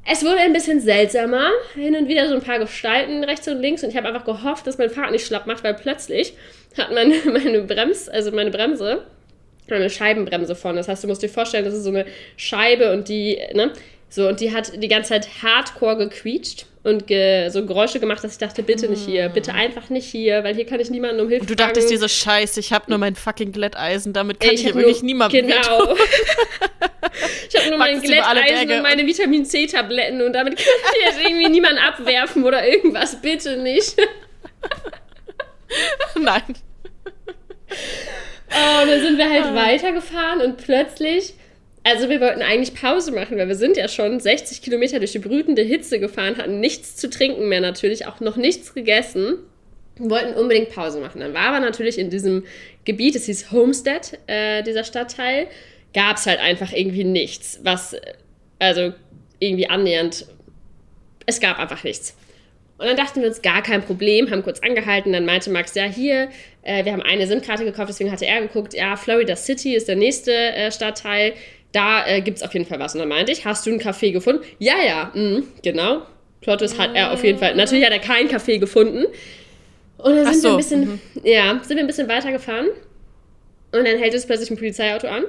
Es 0.07 0.25
wurde 0.25 0.39
ein 0.39 0.53
bisschen 0.53 0.81
seltsamer. 0.81 1.51
Hin 1.75 1.95
und 1.95 2.09
wieder 2.09 2.29
so 2.29 2.35
ein 2.35 2.43
paar 2.43 2.59
Gestalten 2.59 3.23
rechts 3.25 3.47
und 3.49 3.61
links. 3.61 3.83
Und 3.83 3.91
ich 3.91 3.97
habe 3.97 4.09
einfach 4.09 4.25
gehofft, 4.25 4.67
dass 4.67 4.79
mein 4.79 4.91
Fahrrad 4.91 5.13
nicht 5.13 5.27
schlapp 5.27 5.47
macht, 5.47 5.63
weil 5.63 5.75
plötzlich 5.75 6.35
hat 6.77 6.91
meine, 6.95 7.15
meine 7.27 7.63
Bremse, 7.63 8.13
also 8.13 8.33
meine 8.33 8.51
Bremse, 8.51 9.05
eine 9.69 9.91
Scheibenbremse 9.91 10.57
vorne. 10.57 10.79
Das 10.79 10.89
heißt, 10.89 11.05
du 11.05 11.09
musst 11.09 11.23
dir 11.23 11.29
vorstellen, 11.29 11.65
das 11.65 11.75
ist 11.75 11.85
so 11.85 11.91
eine 11.91 12.07
Scheibe 12.37 12.93
und 12.93 13.09
die, 13.09 13.41
ne? 13.55 13.73
So, 14.09 14.27
und 14.27 14.41
die 14.41 14.53
hat 14.53 14.83
die 14.83 14.89
ganze 14.89 15.11
Zeit 15.11 15.29
hardcore 15.43 15.97
gequietscht 15.97 16.67
und 16.83 17.07
ge 17.07 17.51
so 17.51 17.65
Geräusche 17.67 18.01
gemacht, 18.01 18.25
dass 18.25 18.33
ich 18.33 18.39
dachte, 18.39 18.63
bitte 18.63 18.89
nicht 18.89 19.05
hier, 19.05 19.29
bitte 19.29 19.53
einfach 19.53 19.91
nicht 19.91 20.07
hier, 20.07 20.43
weil 20.45 20.55
hier 20.55 20.65
kann 20.65 20.81
ich 20.81 20.91
niemanden 20.91 21.21
um 21.21 21.29
Hilfe 21.29 21.43
Und 21.43 21.51
du 21.51 21.57
dachtest 21.57 21.91
dir 21.91 21.99
so, 21.99 22.09
scheiße, 22.09 22.61
ich 22.61 22.73
habe 22.73 22.87
nur 22.89 22.99
mein 22.99 23.17
fucking 23.17 23.53
Glätteisen, 23.53 24.13
damit 24.13 24.41
kann 24.41 24.51
ich, 24.51 24.61
ich 24.61 24.67
hier 24.67 24.75
wirklich 24.75 25.03
niemandem 25.03 25.47
Genau. 25.47 25.95
ich 27.49 27.57
habe 27.57 27.69
nur 27.69 27.79
mein 27.79 28.01
Glätteisen 28.01 28.73
und 28.73 28.83
meine 28.83 29.07
Vitamin 29.07 29.45
C-Tabletten 29.45 30.23
und 30.23 30.33
damit 30.33 30.57
kann 30.57 30.67
ich 30.99 31.07
jetzt 31.07 31.21
irgendwie 31.27 31.51
niemanden 31.51 31.79
abwerfen 31.79 32.45
oder 32.45 32.67
irgendwas, 32.67 33.21
bitte 33.21 33.59
nicht. 33.59 33.97
Nein. 36.19 36.43
Oh, 38.51 38.83
und 38.83 38.89
dann 38.89 39.01
sind 39.01 39.19
wir 39.19 39.31
halt 39.31 39.45
ah. 39.45 39.55
weitergefahren 39.55 40.41
und 40.41 40.57
plötzlich 40.57 41.35
also 41.83 42.09
wir 42.09 42.21
wollten 42.21 42.43
eigentlich 42.43 42.75
Pause 42.75 43.13
machen, 43.13 43.39
weil 43.39 43.49
wir 43.49 43.55
sind 43.55 43.77
ja 43.77 43.89
schon 43.89 44.21
60 44.21 44.63
Kilometer 44.63 44.99
durch 44.99 45.13
die 45.13 45.19
brütende 45.19 45.63
Hitze 45.63 45.99
gefahren, 45.99 46.37
hatten 46.37 46.61
nichts 46.61 46.97
zu 46.97 47.09
trinken 47.09 47.49
mehr 47.49 47.61
natürlich, 47.61 48.07
auch 48.07 48.21
noch 48.21 48.37
nichts 48.37 48.75
gegessen. 48.75 49.39
Wollten 49.99 50.35
unbedingt 50.35 50.71
Pause 50.71 51.01
machen. 51.01 51.21
Dann 51.21 51.35
war 51.35 51.49
aber 51.49 51.61
natürlich 51.61 51.99
in 51.99 52.11
diesem 52.11 52.45
Gebiet, 52.85 53.17
es 53.17 53.27
hieß 53.27 53.51
Homestead, 53.51 54.19
äh, 54.27 54.63
dieser 54.63 54.85
Stadtteil, 54.85 55.47
gab 55.93 56.17
es 56.17 56.27
halt 56.27 56.41
einfach 56.41 56.73
irgendwie 56.73 57.05
nichts, 57.05 57.61
was, 57.63 57.97
also 58.59 58.95
irgendwie 59.41 59.69
annähernd, 59.69 60.27
es 61.27 61.41
gab 61.41 61.59
einfach 61.59 61.85
nichts. 61.85 62.17
Und 62.79 62.87
dann 62.87 62.97
dachten 62.97 63.21
wir 63.21 63.29
uns, 63.29 63.43
gar 63.43 63.63
kein 63.63 63.83
Problem, 63.83 64.31
haben 64.31 64.43
kurz 64.43 64.61
angehalten. 64.61 65.13
Dann 65.13 65.27
meinte 65.27 65.51
Max, 65.51 65.75
ja, 65.75 65.85
hier, 65.85 66.31
äh, 66.63 66.83
wir 66.87 66.93
haben 66.93 67.03
eine 67.03 67.27
SIM-Karte 67.27 67.65
gekauft, 67.65 67.91
deswegen 67.91 68.11
hatte 68.11 68.25
er 68.25 68.41
geguckt, 68.41 68.73
ja, 68.73 68.97
Florida 68.97 69.37
City 69.37 69.75
ist 69.75 69.87
der 69.87 69.97
nächste 69.97 70.33
äh, 70.33 70.73
Stadtteil 70.73 71.35
da 71.73 72.07
äh, 72.07 72.21
gibt 72.21 72.39
es 72.39 72.43
auf 72.43 72.53
jeden 72.53 72.67
Fall 72.67 72.79
was. 72.79 72.95
Und 72.95 73.01
dann 73.01 73.09
meinte 73.09 73.33
ich, 73.33 73.45
hast 73.45 73.67
du 73.67 73.71
einen 73.71 73.81
Café 73.81 74.13
gefunden? 74.13 74.43
Ja, 74.59 74.75
ja, 74.85 75.11
mh, 75.15 75.43
genau. 75.63 76.03
Plottes 76.41 76.79
hat 76.79 76.95
er 76.95 77.13
auf 77.13 77.23
jeden 77.23 77.39
Fall. 77.39 77.55
Natürlich 77.55 77.85
hat 77.85 77.93
er 77.93 77.99
keinen 77.99 78.29
Café 78.29 78.59
gefunden. 78.59 79.05
Und 79.99 80.17
dann 80.17 80.27
sind 80.27 80.41
so. 80.41 80.49
wir 80.49 80.53
ein 80.53 80.57
bisschen, 80.57 80.81
mhm. 80.81 81.01
ja, 81.23 81.61
sind 81.63 81.77
wir 81.77 81.85
ein 81.85 81.87
bisschen 81.87 82.09
weitergefahren. 82.09 82.69
Und 83.73 83.87
dann 83.87 83.99
hält 83.99 84.15
es 84.15 84.27
plötzlich 84.27 84.51
ein 84.51 84.57
Polizeiauto 84.57 85.07
an, 85.07 85.25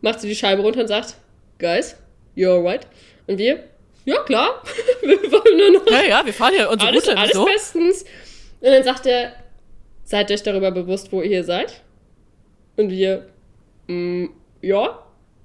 macht 0.00 0.20
sie 0.20 0.28
die 0.28 0.36
Scheibe 0.36 0.62
runter 0.62 0.80
und 0.80 0.88
sagt, 0.88 1.16
Guys, 1.58 1.96
you're 2.36 2.56
alright. 2.56 2.86
Und 3.26 3.38
wir, 3.38 3.64
ja 4.04 4.22
klar, 4.22 4.62
wir 5.02 5.32
wollen 5.32 5.56
nur 5.56 5.80
noch. 5.80 5.90
Ja, 5.90 6.02
ja, 6.02 6.26
wir 6.26 6.32
fahren 6.32 6.54
ja 6.56 6.68
unsere 6.68 6.90
alles, 6.90 7.08
Route. 7.08 7.18
Alles 7.18 7.32
so. 7.32 7.44
bestens. 7.44 8.04
Und 8.60 8.70
dann 8.70 8.82
sagt 8.82 9.06
er, 9.06 9.32
seid 10.04 10.30
euch 10.30 10.42
darüber 10.42 10.70
bewusst, 10.70 11.10
wo 11.10 11.22
ihr 11.22 11.28
hier 11.28 11.44
seid? 11.44 11.80
Und 12.76 12.90
wir, 12.90 13.26
mm, 13.86 14.26
ja, 14.60 15.03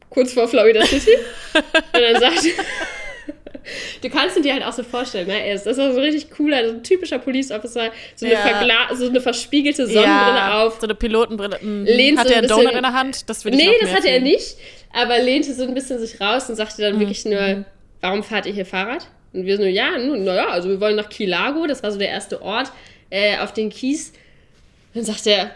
kurz 0.09 0.33
vor 0.33 0.47
Florida 0.47 0.85
City. 0.85 1.15
und 1.53 2.01
dann 2.01 2.19
sagt 2.19 2.43
Du 4.01 4.09
kannst 4.09 4.37
ihn 4.37 4.43
dir 4.43 4.53
halt 4.53 4.63
auch 4.63 4.73
so 4.73 4.83
vorstellen, 4.83 5.27
ne? 5.27 5.45
Er 5.45 5.55
ist, 5.55 5.65
das 5.65 5.77
ist 5.77 5.93
so 5.93 5.99
richtig 5.99 6.31
cooler, 6.31 6.65
so 6.67 6.73
ein 6.73 6.83
typischer 6.83 7.19
Police 7.19 7.51
Officer, 7.51 7.91
so 8.15 8.25
eine, 8.25 8.35
ja. 8.35 8.95
so 8.95 9.07
eine 9.07 9.21
verspiegelte 9.21 9.85
Sonnenbrille 9.85 10.37
ja, 10.37 10.63
auf. 10.63 10.79
So 10.79 10.87
eine 10.87 10.95
Pilotenbrille. 10.95 11.59
Mhm. 11.61 11.85
Lehnt 11.85 12.19
hat 12.19 12.27
so 12.27 12.33
er 12.33 12.39
einen 12.39 12.47
Donut 12.47 12.71
in 12.71 12.81
der 12.81 12.93
Hand? 12.93 13.29
Das 13.29 13.45
will 13.45 13.53
Nee, 13.53 13.75
das 13.81 13.93
hatte 13.93 14.09
er 14.09 14.21
nicht, 14.21 14.57
aber 14.93 15.19
lehnte 15.19 15.53
so 15.53 15.63
ein 15.63 15.73
bisschen 15.73 15.99
sich 15.99 16.19
raus 16.19 16.49
und 16.49 16.55
sagte 16.55 16.81
dann 16.81 16.95
mhm. 16.95 16.99
wirklich 17.01 17.25
nur, 17.25 17.41
mhm. 17.41 17.65
warum 18.01 18.23
fahrt 18.23 18.45
ihr 18.45 18.53
hier 18.53 18.65
Fahrrad? 18.65 19.07
Und 19.33 19.45
wir 19.45 19.57
so, 19.57 19.63
ja, 19.63 19.97
nun, 19.97 20.23
naja, 20.23 20.47
also 20.49 20.69
wir 20.69 20.79
wollen 20.79 20.95
nach 20.95 21.09
Kilago, 21.09 21.67
das 21.67 21.83
war 21.83 21.91
so 21.91 21.99
der 21.99 22.09
erste 22.09 22.41
Ort 22.41 22.71
äh, 23.11 23.37
auf 23.37 23.53
den 23.53 23.69
Kies. 23.69 24.13
Dann 24.93 25.03
sagt 25.03 25.27
er, 25.27 25.51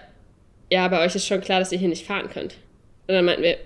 ja, 0.70 0.88
bei 0.88 1.04
euch 1.04 1.16
ist 1.16 1.26
schon 1.26 1.42
klar, 1.42 1.60
dass 1.60 1.72
ihr 1.72 1.80
hier 1.80 1.90
nicht 1.90 2.06
fahren 2.06 2.30
könnt. 2.30 2.56
Und 3.08 3.16
dann 3.16 3.26
meinten 3.26 3.42
wir, 3.42 3.58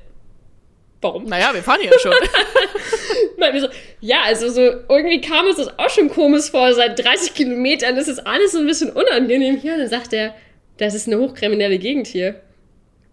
warum? 1.02 1.26
Naja, 1.26 1.54
wir 1.54 1.64
fahren 1.64 1.80
hier 1.82 1.92
ja 1.92 2.00
schon. 2.00 2.12
wir 3.38 3.62
so, 3.62 3.68
ja, 4.02 4.22
also 4.26 4.50
so, 4.50 4.62
irgendwie 4.62 5.22
kam 5.22 5.46
uns 5.46 5.58
das 5.58 5.78
auch 5.80 5.90
schon 5.90 6.10
komisch 6.10 6.50
vor, 6.50 6.74
seit 6.74 7.04
30 7.04 7.34
Kilometern, 7.34 7.96
das 7.96 8.08
ist 8.08 8.26
alles 8.26 8.52
so 8.52 8.60
ein 8.60 8.66
bisschen 8.66 8.92
unangenehm 8.92 9.58
hier. 9.58 9.74
Und 9.74 9.80
dann 9.80 9.90
sagt 9.90 10.14
er, 10.14 10.34
das 10.78 10.94
ist 10.94 11.08
eine 11.08 11.20
hochkriminelle 11.20 11.78
Gegend 11.78 12.08
hier. 12.08 12.42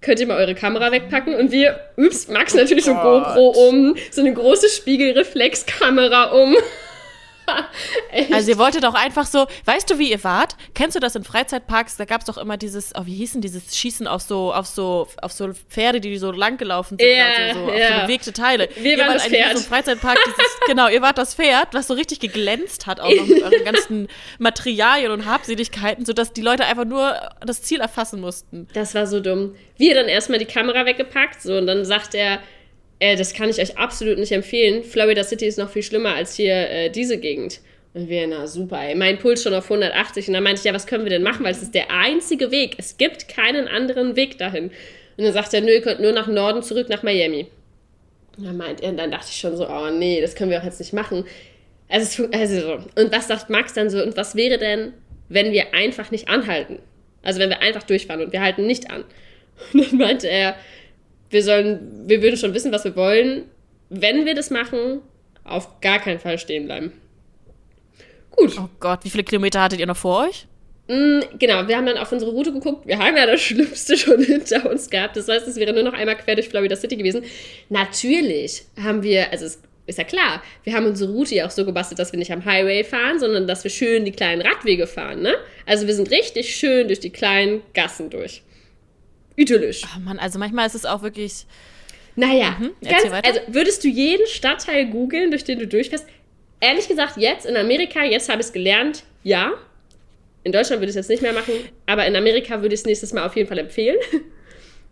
Könnt 0.00 0.20
ihr 0.20 0.26
mal 0.26 0.36
eure 0.36 0.54
Kamera 0.54 0.92
wegpacken? 0.92 1.34
Und 1.34 1.50
wir, 1.50 1.80
ups, 1.96 2.28
Max 2.28 2.54
natürlich 2.54 2.84
oh 2.86 2.92
so 2.92 2.94
GoPro 2.94 3.68
um, 3.68 3.96
so 4.10 4.20
eine 4.20 4.34
große 4.34 4.68
Spiegelreflexkamera 4.68 6.24
um. 6.32 6.56
also 8.32 8.50
ihr 8.50 8.58
wolltet 8.58 8.84
auch 8.84 8.94
einfach 8.94 9.26
so, 9.26 9.46
weißt 9.64 9.90
du, 9.90 9.98
wie 9.98 10.10
ihr 10.10 10.22
wart? 10.24 10.56
Kennst 10.74 10.96
du 10.96 11.00
das 11.00 11.14
in 11.14 11.24
Freizeitparks? 11.24 11.96
Da 11.96 12.04
gab 12.04 12.20
es 12.20 12.26
doch 12.26 12.38
immer 12.38 12.56
dieses, 12.56 12.92
oh, 12.94 13.02
wie 13.04 13.14
hießen 13.14 13.40
dieses 13.40 13.76
Schießen 13.76 14.06
auf 14.06 14.22
so, 14.22 14.52
auf 14.52 14.66
so, 14.66 15.08
auf 15.20 15.32
so 15.32 15.52
Pferde, 15.68 16.00
die 16.00 16.16
so 16.18 16.32
lang 16.32 16.56
gelaufen 16.56 16.98
sind, 16.98 17.08
ja, 17.08 17.26
also 17.48 17.66
so, 17.66 17.72
ja. 17.72 17.88
auf 17.88 17.94
so 17.94 18.06
bewegte 18.06 18.32
Teile. 18.32 18.68
Wir 18.76 18.92
ihr 18.92 18.98
waren 18.98 19.14
das 19.14 19.26
Pferd. 19.26 19.58
So 19.58 19.64
Freizeitpark, 19.64 20.18
dieses, 20.24 20.58
genau, 20.66 20.88
ihr 20.88 21.02
wart 21.02 21.18
das 21.18 21.34
Pferd, 21.34 21.68
was 21.72 21.86
so 21.86 21.94
richtig 21.94 22.20
geglänzt 22.20 22.86
hat, 22.86 23.00
auch 23.00 23.14
noch 23.14 23.26
mit 23.26 23.42
euren 23.42 23.64
ganzen 23.64 24.08
Materialien 24.38 25.10
und 25.10 25.26
Habseligkeiten, 25.26 26.04
sodass 26.04 26.32
die 26.32 26.42
Leute 26.42 26.64
einfach 26.64 26.84
nur 26.84 27.16
das 27.44 27.62
Ziel 27.62 27.80
erfassen 27.80 28.20
mussten. 28.20 28.68
Das 28.74 28.94
war 28.94 29.06
so 29.06 29.20
dumm. 29.20 29.54
Wir 29.76 29.94
dann 29.94 30.08
erstmal 30.08 30.38
die 30.38 30.46
Kamera 30.46 30.86
weggepackt, 30.86 31.42
so, 31.42 31.56
und 31.56 31.66
dann 31.66 31.84
sagt 31.84 32.14
er, 32.14 32.40
äh, 32.98 33.16
das 33.16 33.34
kann 33.34 33.48
ich 33.48 33.60
euch 33.60 33.76
absolut 33.76 34.18
nicht 34.18 34.32
empfehlen. 34.32 34.82
Florida 34.84 35.24
City 35.24 35.46
ist 35.46 35.58
noch 35.58 35.70
viel 35.70 35.82
schlimmer 35.82 36.14
als 36.14 36.36
hier 36.36 36.54
äh, 36.54 36.90
diese 36.90 37.18
Gegend. 37.18 37.60
Und 37.94 38.08
wir, 38.08 38.26
na 38.26 38.46
super, 38.46 38.80
ey. 38.82 38.94
mein 38.94 39.18
Puls 39.18 39.42
schon 39.42 39.54
auf 39.54 39.64
180. 39.64 40.28
Und 40.28 40.34
dann 40.34 40.42
meinte 40.42 40.60
ich, 40.60 40.64
ja, 40.64 40.74
was 40.74 40.86
können 40.86 41.04
wir 41.04 41.10
denn 41.10 41.22
machen? 41.22 41.44
Weil 41.44 41.52
es 41.52 41.62
ist 41.62 41.74
der 41.74 41.90
einzige 41.90 42.50
Weg. 42.50 42.74
Es 42.78 42.96
gibt 42.96 43.28
keinen 43.28 43.68
anderen 43.68 44.16
Weg 44.16 44.38
dahin. 44.38 44.64
Und 45.16 45.24
dann 45.24 45.32
sagt 45.32 45.54
er, 45.54 45.60
nö, 45.60 45.72
ihr 45.72 45.80
könnt 45.80 46.00
nur 46.00 46.12
nach 46.12 46.26
Norden 46.26 46.62
zurück 46.62 46.88
nach 46.88 47.04
Miami. 47.04 47.46
Und 48.36 48.46
dann 48.46 48.56
meint 48.56 48.82
er, 48.82 48.90
und 48.90 48.96
dann 48.96 49.12
dachte 49.12 49.28
ich 49.30 49.36
schon 49.36 49.56
so, 49.56 49.68
oh 49.68 49.90
nee, 49.90 50.20
das 50.20 50.34
können 50.34 50.50
wir 50.50 50.60
auch 50.60 50.64
jetzt 50.64 50.80
nicht 50.80 50.92
machen. 50.92 51.24
Also, 51.88 52.26
also 52.32 52.78
und 52.96 53.12
was 53.12 53.28
sagt 53.28 53.48
Max 53.48 53.74
dann 53.74 53.90
so? 53.90 54.02
Und 54.02 54.16
was 54.16 54.34
wäre 54.34 54.58
denn, 54.58 54.92
wenn 55.28 55.52
wir 55.52 55.72
einfach 55.74 56.10
nicht 56.10 56.28
anhalten? 56.28 56.80
Also 57.22 57.38
wenn 57.38 57.50
wir 57.50 57.60
einfach 57.60 57.84
durchfahren 57.84 58.22
und 58.22 58.32
wir 58.32 58.40
halten 58.40 58.66
nicht 58.66 58.90
an. 58.90 59.04
Und 59.72 59.92
dann 59.92 59.98
meinte 59.98 60.28
er, 60.28 60.56
wir 61.34 61.42
sollen, 61.42 62.04
wir 62.06 62.22
würden 62.22 62.38
schon 62.38 62.54
wissen, 62.54 62.72
was 62.72 62.84
wir 62.84 62.96
wollen. 62.96 63.44
Wenn 63.90 64.24
wir 64.24 64.34
das 64.34 64.50
machen, 64.50 65.02
auf 65.44 65.80
gar 65.80 65.98
keinen 65.98 66.18
Fall 66.18 66.38
stehen 66.38 66.64
bleiben. 66.64 66.92
Gut. 68.30 68.56
Oh 68.58 68.68
Gott, 68.80 69.00
wie 69.04 69.10
viele 69.10 69.24
Kilometer 69.24 69.60
hattet 69.60 69.80
ihr 69.80 69.86
noch 69.86 69.96
vor 69.96 70.26
euch? 70.26 70.46
Mm, 70.88 71.20
genau, 71.38 71.66
wir 71.68 71.76
haben 71.76 71.86
dann 71.86 71.98
auf 71.98 72.12
unsere 72.12 72.30
Route 72.30 72.52
geguckt. 72.52 72.86
Wir 72.86 72.98
haben 72.98 73.16
ja 73.16 73.26
das 73.26 73.40
Schlimmste 73.42 73.96
schon 73.96 74.22
hinter 74.22 74.70
uns 74.70 74.88
gehabt. 74.90 75.16
Das 75.16 75.28
heißt, 75.28 75.46
es 75.46 75.56
wäre 75.56 75.72
nur 75.72 75.82
noch 75.82 75.92
einmal 75.92 76.16
quer 76.16 76.34
durch 76.34 76.48
Florida 76.48 76.76
City 76.76 76.96
gewesen. 76.96 77.22
Natürlich 77.68 78.64
haben 78.82 79.02
wir, 79.02 79.30
also 79.30 79.44
es 79.44 79.60
ist 79.86 79.98
ja 79.98 80.04
klar, 80.04 80.42
wir 80.62 80.74
haben 80.74 80.86
unsere 80.86 81.12
Route 81.12 81.34
ja 81.34 81.46
auch 81.46 81.50
so 81.50 81.64
gebastelt, 81.64 81.98
dass 81.98 82.12
wir 82.12 82.18
nicht 82.18 82.32
am 82.32 82.44
Highway 82.44 82.84
fahren, 82.84 83.18
sondern 83.18 83.46
dass 83.46 83.64
wir 83.64 83.70
schön 83.70 84.04
die 84.04 84.12
kleinen 84.12 84.42
Radwege 84.42 84.86
fahren, 84.86 85.20
ne? 85.20 85.34
Also 85.66 85.86
wir 85.86 85.94
sind 85.94 86.10
richtig 86.10 86.56
schön 86.56 86.86
durch 86.88 87.00
die 87.00 87.10
kleinen 87.10 87.62
Gassen 87.74 88.08
durch. 88.10 88.42
Idyllisch. 89.36 89.82
Oh 89.96 90.00
Mann, 90.00 90.18
also 90.18 90.38
manchmal 90.38 90.66
ist 90.66 90.74
es 90.74 90.84
auch 90.84 91.02
wirklich. 91.02 91.46
Naja, 92.16 92.56
mhm, 92.60 92.70
ganz, 92.88 93.26
also 93.26 93.40
würdest 93.48 93.82
du 93.82 93.88
jeden 93.88 94.26
Stadtteil 94.28 94.86
googeln, 94.86 95.30
durch 95.30 95.42
den 95.42 95.58
du 95.58 95.66
durchfährst? 95.66 96.06
Ehrlich 96.60 96.86
gesagt, 96.86 97.16
jetzt 97.16 97.44
in 97.44 97.56
Amerika, 97.56 98.04
jetzt 98.04 98.28
habe 98.28 98.40
ich 98.40 98.46
es 98.46 98.52
gelernt, 98.52 99.02
ja. 99.24 99.52
In 100.44 100.52
Deutschland 100.52 100.80
würde 100.80 100.90
ich 100.90 100.96
es 100.96 101.08
jetzt 101.08 101.08
nicht 101.08 101.22
mehr 101.22 101.32
machen, 101.32 101.54
aber 101.86 102.06
in 102.06 102.14
Amerika 102.14 102.62
würde 102.62 102.74
ich 102.74 102.80
es 102.80 102.86
nächstes 102.86 103.12
Mal 103.12 103.26
auf 103.26 103.34
jeden 103.34 103.48
Fall 103.48 103.58
empfehlen. 103.58 103.96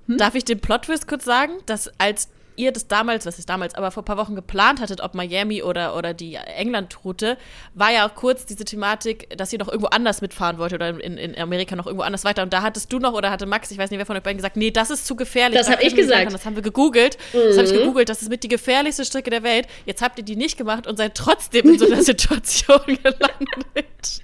Hm? 0.09 0.19
Darf 0.19 0.35
ich 0.35 0.45
den 0.45 0.59
Plot-Twist 0.59 1.07
kurz 1.07 1.25
sagen, 1.25 1.53
dass 1.67 1.89
als 2.01 2.29
ihr 2.57 2.73
das 2.73 2.89
damals, 2.89 3.27
was 3.27 3.39
ist 3.39 3.49
damals, 3.49 3.75
aber 3.75 3.91
vor 3.91 4.03
ein 4.03 4.07
paar 4.07 4.17
Wochen 4.17 4.35
geplant 4.35 4.81
hattet, 4.81 5.01
ob 5.01 5.15
Miami 5.15 5.63
oder, 5.63 5.97
oder 5.97 6.15
die 6.15 6.35
England-Route, 6.35 7.37
war 7.75 7.93
ja 7.93 8.07
auch 8.07 8.15
kurz 8.15 8.47
diese 8.47 8.65
Thematik, 8.65 9.37
dass 9.37 9.53
ihr 9.53 9.59
noch 9.59 9.69
irgendwo 9.69 9.89
anders 9.89 10.21
mitfahren 10.21 10.59
wollt 10.59 10.73
oder 10.73 10.89
in, 10.89 11.17
in 11.17 11.39
Amerika 11.39 11.77
noch 11.77 11.87
irgendwo 11.87 12.05
anders 12.05 12.25
weiter. 12.25 12.43
Und 12.43 12.53
da 12.53 12.63
hattest 12.63 12.93
du 12.93 12.99
noch 12.99 13.13
oder 13.15 13.31
hatte 13.31 13.47
Max, 13.47 13.71
ich 13.71 13.79
weiß 13.79 13.91
nicht, 13.91 13.99
wer 13.99 14.07
von 14.07 14.17
euch 14.17 14.23
beiden 14.23 14.39
gesagt, 14.39 14.57
nee, 14.57 14.71
das 14.71 14.91
ist 14.91 15.07
zu 15.07 15.17
gefährlich. 15.17 15.59
Das 15.59 15.71
habe 15.71 15.83
ich 15.83 15.95
gesagt. 15.95 16.33
Das 16.33 16.45
haben 16.45 16.57
wir 16.57 16.63
gegoogelt. 16.63 17.17
Mhm. 17.33 17.39
Das 17.49 17.59
habe 17.59 17.67
ich 17.67 17.75
gegoogelt. 17.75 18.09
Das 18.09 18.23
ist 18.23 18.29
mit 18.29 18.43
die 18.43 18.49
gefährlichste 18.49 19.05
Strecke 19.05 19.31
der 19.31 19.43
Welt. 19.43 19.67
Jetzt 19.87 20.03
habt 20.03 20.19
ihr 20.19 20.25
die 20.25 20.37
nicht 20.37 20.57
gemacht 20.57 20.87
und 20.87 20.97
seid 20.97 21.15
trotzdem 21.15 21.69
in 21.69 21.79
so 21.79 21.87
einer 21.87 22.03
Situation 22.03 22.81
gelandet. 22.87 24.23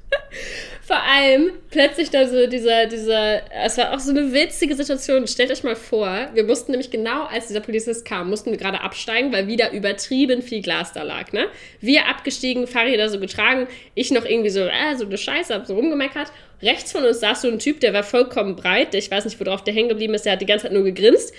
Vor 0.88 1.03
allem 1.03 1.53
plötzlich 1.71 2.09
da 2.09 2.27
so 2.27 2.47
dieser, 2.47 2.87
dieser, 2.87 3.42
es 3.62 3.77
war 3.77 3.92
auch 3.92 3.99
so 3.99 4.11
eine 4.11 4.33
witzige 4.33 4.75
Situation. 4.75 5.27
Stellt 5.27 5.51
euch 5.51 5.62
mal 5.62 5.77
vor, 5.77 6.31
wir 6.33 6.44
mussten 6.44 6.71
nämlich 6.71 6.90
genau, 6.90 7.25
als 7.25 7.49
dieser 7.49 7.61
Polizist 7.61 8.07
kam, 8.07 8.31
mussten 8.31 8.51
wir 8.51 8.57
gerade 8.57 8.81
absteigen, 8.81 9.31
weil 9.31 9.47
wieder 9.49 9.73
übertrieben 9.73 10.40
viel 10.40 10.62
Glas 10.62 10.94
da 10.94 11.03
lag, 11.03 11.33
ne? 11.33 11.49
Wir 11.83 12.07
abgestiegen, 12.07 12.66
Fahrräder 12.66 13.11
so 13.11 13.21
getragen, 13.21 13.66
ich 13.94 14.11
noch 14.11 14.25
irgendwie 14.25 14.49
so, 14.49 14.61
äh, 14.61 14.97
so 14.97 15.05
eine 15.05 15.18
Scheiße, 15.18 15.53
hab 15.53 15.66
so 15.66 15.75
rumgemeckert. 15.75 16.33
Rechts 16.62 16.92
von 16.92 17.05
uns 17.05 17.21
saß 17.21 17.42
so 17.42 17.49
ein 17.49 17.59
Typ, 17.59 17.81
der 17.81 17.92
war 17.92 18.03
vollkommen 18.03 18.57
breit, 18.57 18.94
ich 18.94 19.11
weiß 19.11 19.27
nicht, 19.27 19.38
worauf 19.38 19.62
der 19.62 19.75
hängen 19.75 19.90
geblieben 19.90 20.14
ist, 20.14 20.25
der 20.25 20.33
hat 20.33 20.40
die 20.40 20.47
ganze 20.47 20.64
Zeit 20.64 20.73
nur 20.73 20.85
gegrinst. 20.85 21.35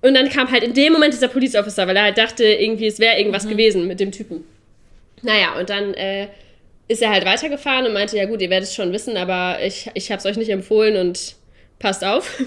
Und 0.00 0.14
dann 0.14 0.30
kam 0.30 0.50
halt 0.50 0.62
in 0.62 0.72
dem 0.72 0.94
Moment 0.94 1.12
dieser 1.12 1.28
Police 1.28 1.54
Officer, 1.54 1.86
weil 1.86 1.96
er 1.96 2.04
halt 2.04 2.16
dachte, 2.16 2.44
irgendwie, 2.44 2.86
es 2.86 2.98
wäre 2.98 3.18
irgendwas 3.18 3.44
mhm. 3.44 3.50
gewesen 3.50 3.86
mit 3.86 4.00
dem 4.00 4.10
Typen. 4.10 4.44
Naja, 5.20 5.58
und 5.58 5.68
dann, 5.68 5.92
äh, 5.94 6.28
ist 6.88 7.02
er 7.02 7.10
halt 7.10 7.24
weitergefahren 7.24 7.86
und 7.86 7.92
meinte, 7.92 8.16
ja 8.16 8.26
gut, 8.26 8.40
ihr 8.40 8.50
werdet 8.50 8.68
es 8.68 8.74
schon 8.74 8.92
wissen, 8.92 9.16
aber 9.16 9.58
ich, 9.62 9.90
ich 9.94 10.10
habe 10.10 10.20
es 10.20 10.26
euch 10.26 10.36
nicht 10.36 10.50
empfohlen 10.50 10.96
und 10.96 11.34
passt 11.78 12.04
auf. 12.04 12.38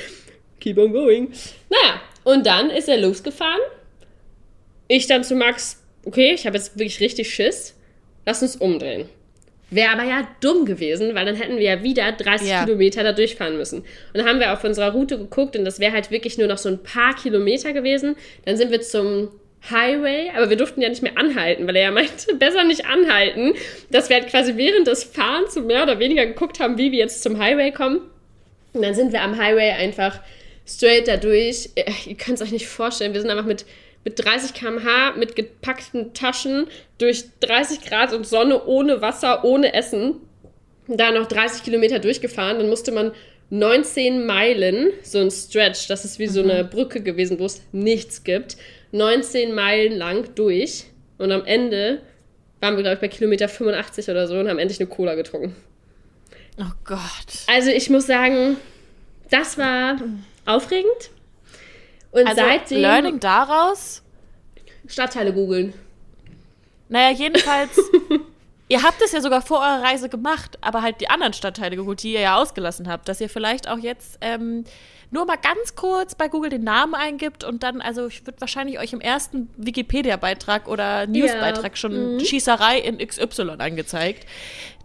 Keep 0.60 0.78
on 0.78 0.92
going. 0.92 1.32
Naja, 1.68 2.00
und 2.24 2.46
dann 2.46 2.70
ist 2.70 2.88
er 2.88 2.98
losgefahren. 2.98 3.60
Ich 4.88 5.06
dann 5.06 5.24
zu 5.24 5.34
Max, 5.34 5.82
okay, 6.04 6.32
ich 6.34 6.46
habe 6.46 6.56
jetzt 6.56 6.78
wirklich 6.78 7.00
richtig 7.00 7.32
Schiss. 7.32 7.74
Lass 8.26 8.42
uns 8.42 8.56
umdrehen. 8.56 9.08
Wäre 9.70 9.92
aber 9.92 10.04
ja 10.04 10.28
dumm 10.40 10.66
gewesen, 10.66 11.14
weil 11.14 11.24
dann 11.24 11.36
hätten 11.36 11.56
wir 11.56 11.62
ja 11.62 11.82
wieder 11.82 12.10
30 12.10 12.48
ja. 12.48 12.64
Kilometer 12.64 13.04
da 13.04 13.12
durchfahren 13.12 13.56
müssen. 13.56 13.80
Und 13.80 13.86
dann 14.14 14.26
haben 14.26 14.40
wir 14.40 14.52
auf 14.52 14.64
unserer 14.64 14.92
Route 14.92 15.16
geguckt 15.16 15.56
und 15.56 15.64
das 15.64 15.78
wäre 15.78 15.92
halt 15.92 16.10
wirklich 16.10 16.38
nur 16.38 16.48
noch 16.48 16.58
so 16.58 16.68
ein 16.68 16.82
paar 16.82 17.14
Kilometer 17.14 17.72
gewesen. 17.72 18.16
Dann 18.44 18.56
sind 18.56 18.72
wir 18.72 18.80
zum 18.80 19.28
Highway, 19.68 20.30
aber 20.34 20.48
wir 20.48 20.56
durften 20.56 20.80
ja 20.80 20.88
nicht 20.88 21.02
mehr 21.02 21.18
anhalten, 21.18 21.66
weil 21.66 21.76
er 21.76 21.82
ja 21.82 21.90
meinte, 21.90 22.34
besser 22.38 22.64
nicht 22.64 22.86
anhalten, 22.86 23.54
dass 23.90 24.08
wir 24.08 24.16
halt 24.16 24.28
quasi 24.28 24.56
während 24.56 24.86
des 24.86 25.04
Fahrens 25.04 25.54
so 25.54 25.60
mehr 25.60 25.82
oder 25.82 25.98
weniger 25.98 26.26
geguckt 26.26 26.60
haben, 26.60 26.78
wie 26.78 26.92
wir 26.92 26.98
jetzt 26.98 27.22
zum 27.22 27.38
Highway 27.38 27.70
kommen. 27.72 28.00
Und 28.72 28.82
dann 28.82 28.94
sind 28.94 29.12
wir 29.12 29.22
am 29.22 29.36
Highway 29.36 29.70
einfach 29.72 30.20
straight 30.66 31.08
da 31.08 31.16
durch. 31.16 31.70
Äh, 31.74 31.90
ihr 32.06 32.16
könnt 32.16 32.40
es 32.40 32.42
euch 32.42 32.52
nicht 32.52 32.68
vorstellen, 32.68 33.12
wir 33.12 33.20
sind 33.20 33.30
einfach 33.30 33.44
mit, 33.44 33.66
mit 34.04 34.24
30 34.24 34.54
km/h, 34.54 35.12
mit 35.16 35.36
gepackten 35.36 36.14
Taschen, 36.14 36.68
durch 36.98 37.24
30 37.40 37.82
Grad 37.82 38.12
und 38.12 38.26
Sonne, 38.26 38.64
ohne 38.64 39.02
Wasser, 39.02 39.44
ohne 39.44 39.74
Essen, 39.74 40.16
da 40.86 41.10
noch 41.10 41.26
30 41.26 41.64
Kilometer 41.64 41.98
durchgefahren. 41.98 42.58
Dann 42.58 42.68
musste 42.68 42.92
man 42.92 43.12
19 43.50 44.26
Meilen, 44.26 44.92
so 45.02 45.18
ein 45.18 45.30
Stretch, 45.30 45.88
das 45.88 46.04
ist 46.04 46.18
wie 46.18 46.28
so 46.28 46.42
eine 46.42 46.64
mhm. 46.64 46.70
Brücke 46.70 47.02
gewesen, 47.02 47.38
wo 47.38 47.44
es 47.44 47.62
nichts 47.72 48.22
gibt. 48.24 48.56
19 48.92 49.52
Meilen 49.54 49.96
lang 49.96 50.34
durch 50.34 50.86
und 51.18 51.32
am 51.32 51.44
Ende 51.44 52.00
waren 52.60 52.76
wir, 52.76 52.82
glaube 52.82 52.94
ich, 52.94 53.00
bei 53.00 53.08
Kilometer 53.08 53.48
85 53.48 54.08
oder 54.08 54.26
so 54.28 54.38
und 54.38 54.48
haben 54.48 54.58
endlich 54.58 54.80
eine 54.80 54.88
Cola 54.88 55.14
getrunken. 55.14 55.56
Oh 56.58 56.72
Gott. 56.84 57.00
Also 57.46 57.70
ich 57.70 57.90
muss 57.90 58.06
sagen, 58.06 58.56
das 59.30 59.56
war 59.58 60.00
aufregend 60.44 61.10
Und 62.12 62.26
Also 62.26 62.42
seitdem 62.42 62.80
Learning 62.80 63.20
daraus, 63.20 64.02
Stadtteile 64.86 65.32
googeln. 65.32 65.72
naja, 66.88 67.16
jedenfalls, 67.16 67.70
ihr 68.70 68.82
habt 68.82 69.02
es 69.02 69.12
ja 69.12 69.20
sogar 69.20 69.42
vor 69.42 69.58
eurer 69.58 69.82
Reise 69.82 70.08
gemacht, 70.08 70.56
aber 70.62 70.80
halt 70.80 71.00
die 71.00 71.10
anderen 71.10 71.32
Stadtteile 71.32 71.76
geholt, 71.76 72.02
die 72.02 72.14
ihr 72.14 72.20
ja 72.20 72.36
ausgelassen 72.36 72.88
habt, 72.88 73.08
dass 73.08 73.20
ihr 73.20 73.28
vielleicht 73.28 73.68
auch 73.68 73.78
jetzt 73.78 74.16
ähm, 74.20 74.64
nur 75.10 75.26
mal 75.26 75.36
ganz 75.36 75.74
kurz 75.74 76.14
bei 76.14 76.28
Google 76.28 76.50
den 76.50 76.62
Namen 76.62 76.94
eingibt 76.94 77.42
und 77.42 77.64
dann, 77.64 77.80
also 77.80 78.06
ich 78.06 78.24
würde 78.26 78.40
wahrscheinlich 78.40 78.78
euch 78.78 78.92
im 78.92 79.00
ersten 79.00 79.50
Wikipedia-Beitrag 79.56 80.68
oder 80.68 81.08
Newsbeitrag 81.08 81.76
schon 81.76 82.14
mhm. 82.14 82.20
Schießerei 82.20 82.78
in 82.78 82.98
XY 82.98 83.56
angezeigt. 83.58 84.24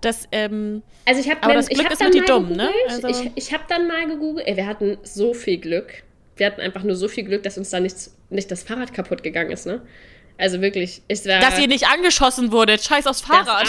Das, 0.01 0.27
ähm, 0.31 0.81
Also 1.05 1.21
ich 1.21 1.29
habe 1.29 1.43
Aber 1.43 1.53
dann, 1.53 1.57
das 1.57 1.69
Glück 1.69 1.79
ich 1.79 1.85
hab 1.85 1.93
ist 1.93 2.01
dann 2.01 2.07
mit 2.07 2.15
die 2.15 2.19
mal 2.21 2.25
Dummen, 2.25 2.57
ne? 2.57 2.71
gegoogelt. 2.87 3.05
Also- 3.05 3.07
Ich, 3.07 3.31
ich 3.35 3.53
habe 3.53 3.63
dann 3.69 3.87
mal 3.87 4.07
gegoogelt. 4.07 4.47
Ey, 4.47 4.57
wir 4.57 4.65
hatten 4.65 4.97
so 5.03 5.35
viel 5.35 5.59
Glück. 5.59 6.03
Wir 6.37 6.47
hatten 6.47 6.59
einfach 6.59 6.83
nur 6.83 6.95
so 6.95 7.07
viel 7.07 7.23
Glück, 7.23 7.43
dass 7.43 7.57
uns 7.59 7.69
da 7.69 7.79
nichts, 7.79 8.15
nicht 8.31 8.49
das 8.49 8.63
Fahrrad 8.63 8.93
kaputt 8.93 9.21
gegangen 9.21 9.51
ist, 9.51 9.67
ne? 9.67 9.81
Also 10.37 10.61
wirklich, 10.61 11.01
ich 11.07 11.25
war. 11.25 11.39
dass 11.39 11.57
ihr 11.59 11.67
nicht 11.67 11.87
angeschossen 11.87 12.51
wurdet. 12.51 12.83
Scheiß 12.83 13.07
aufs 13.07 13.21
Fahrrad. 13.21 13.67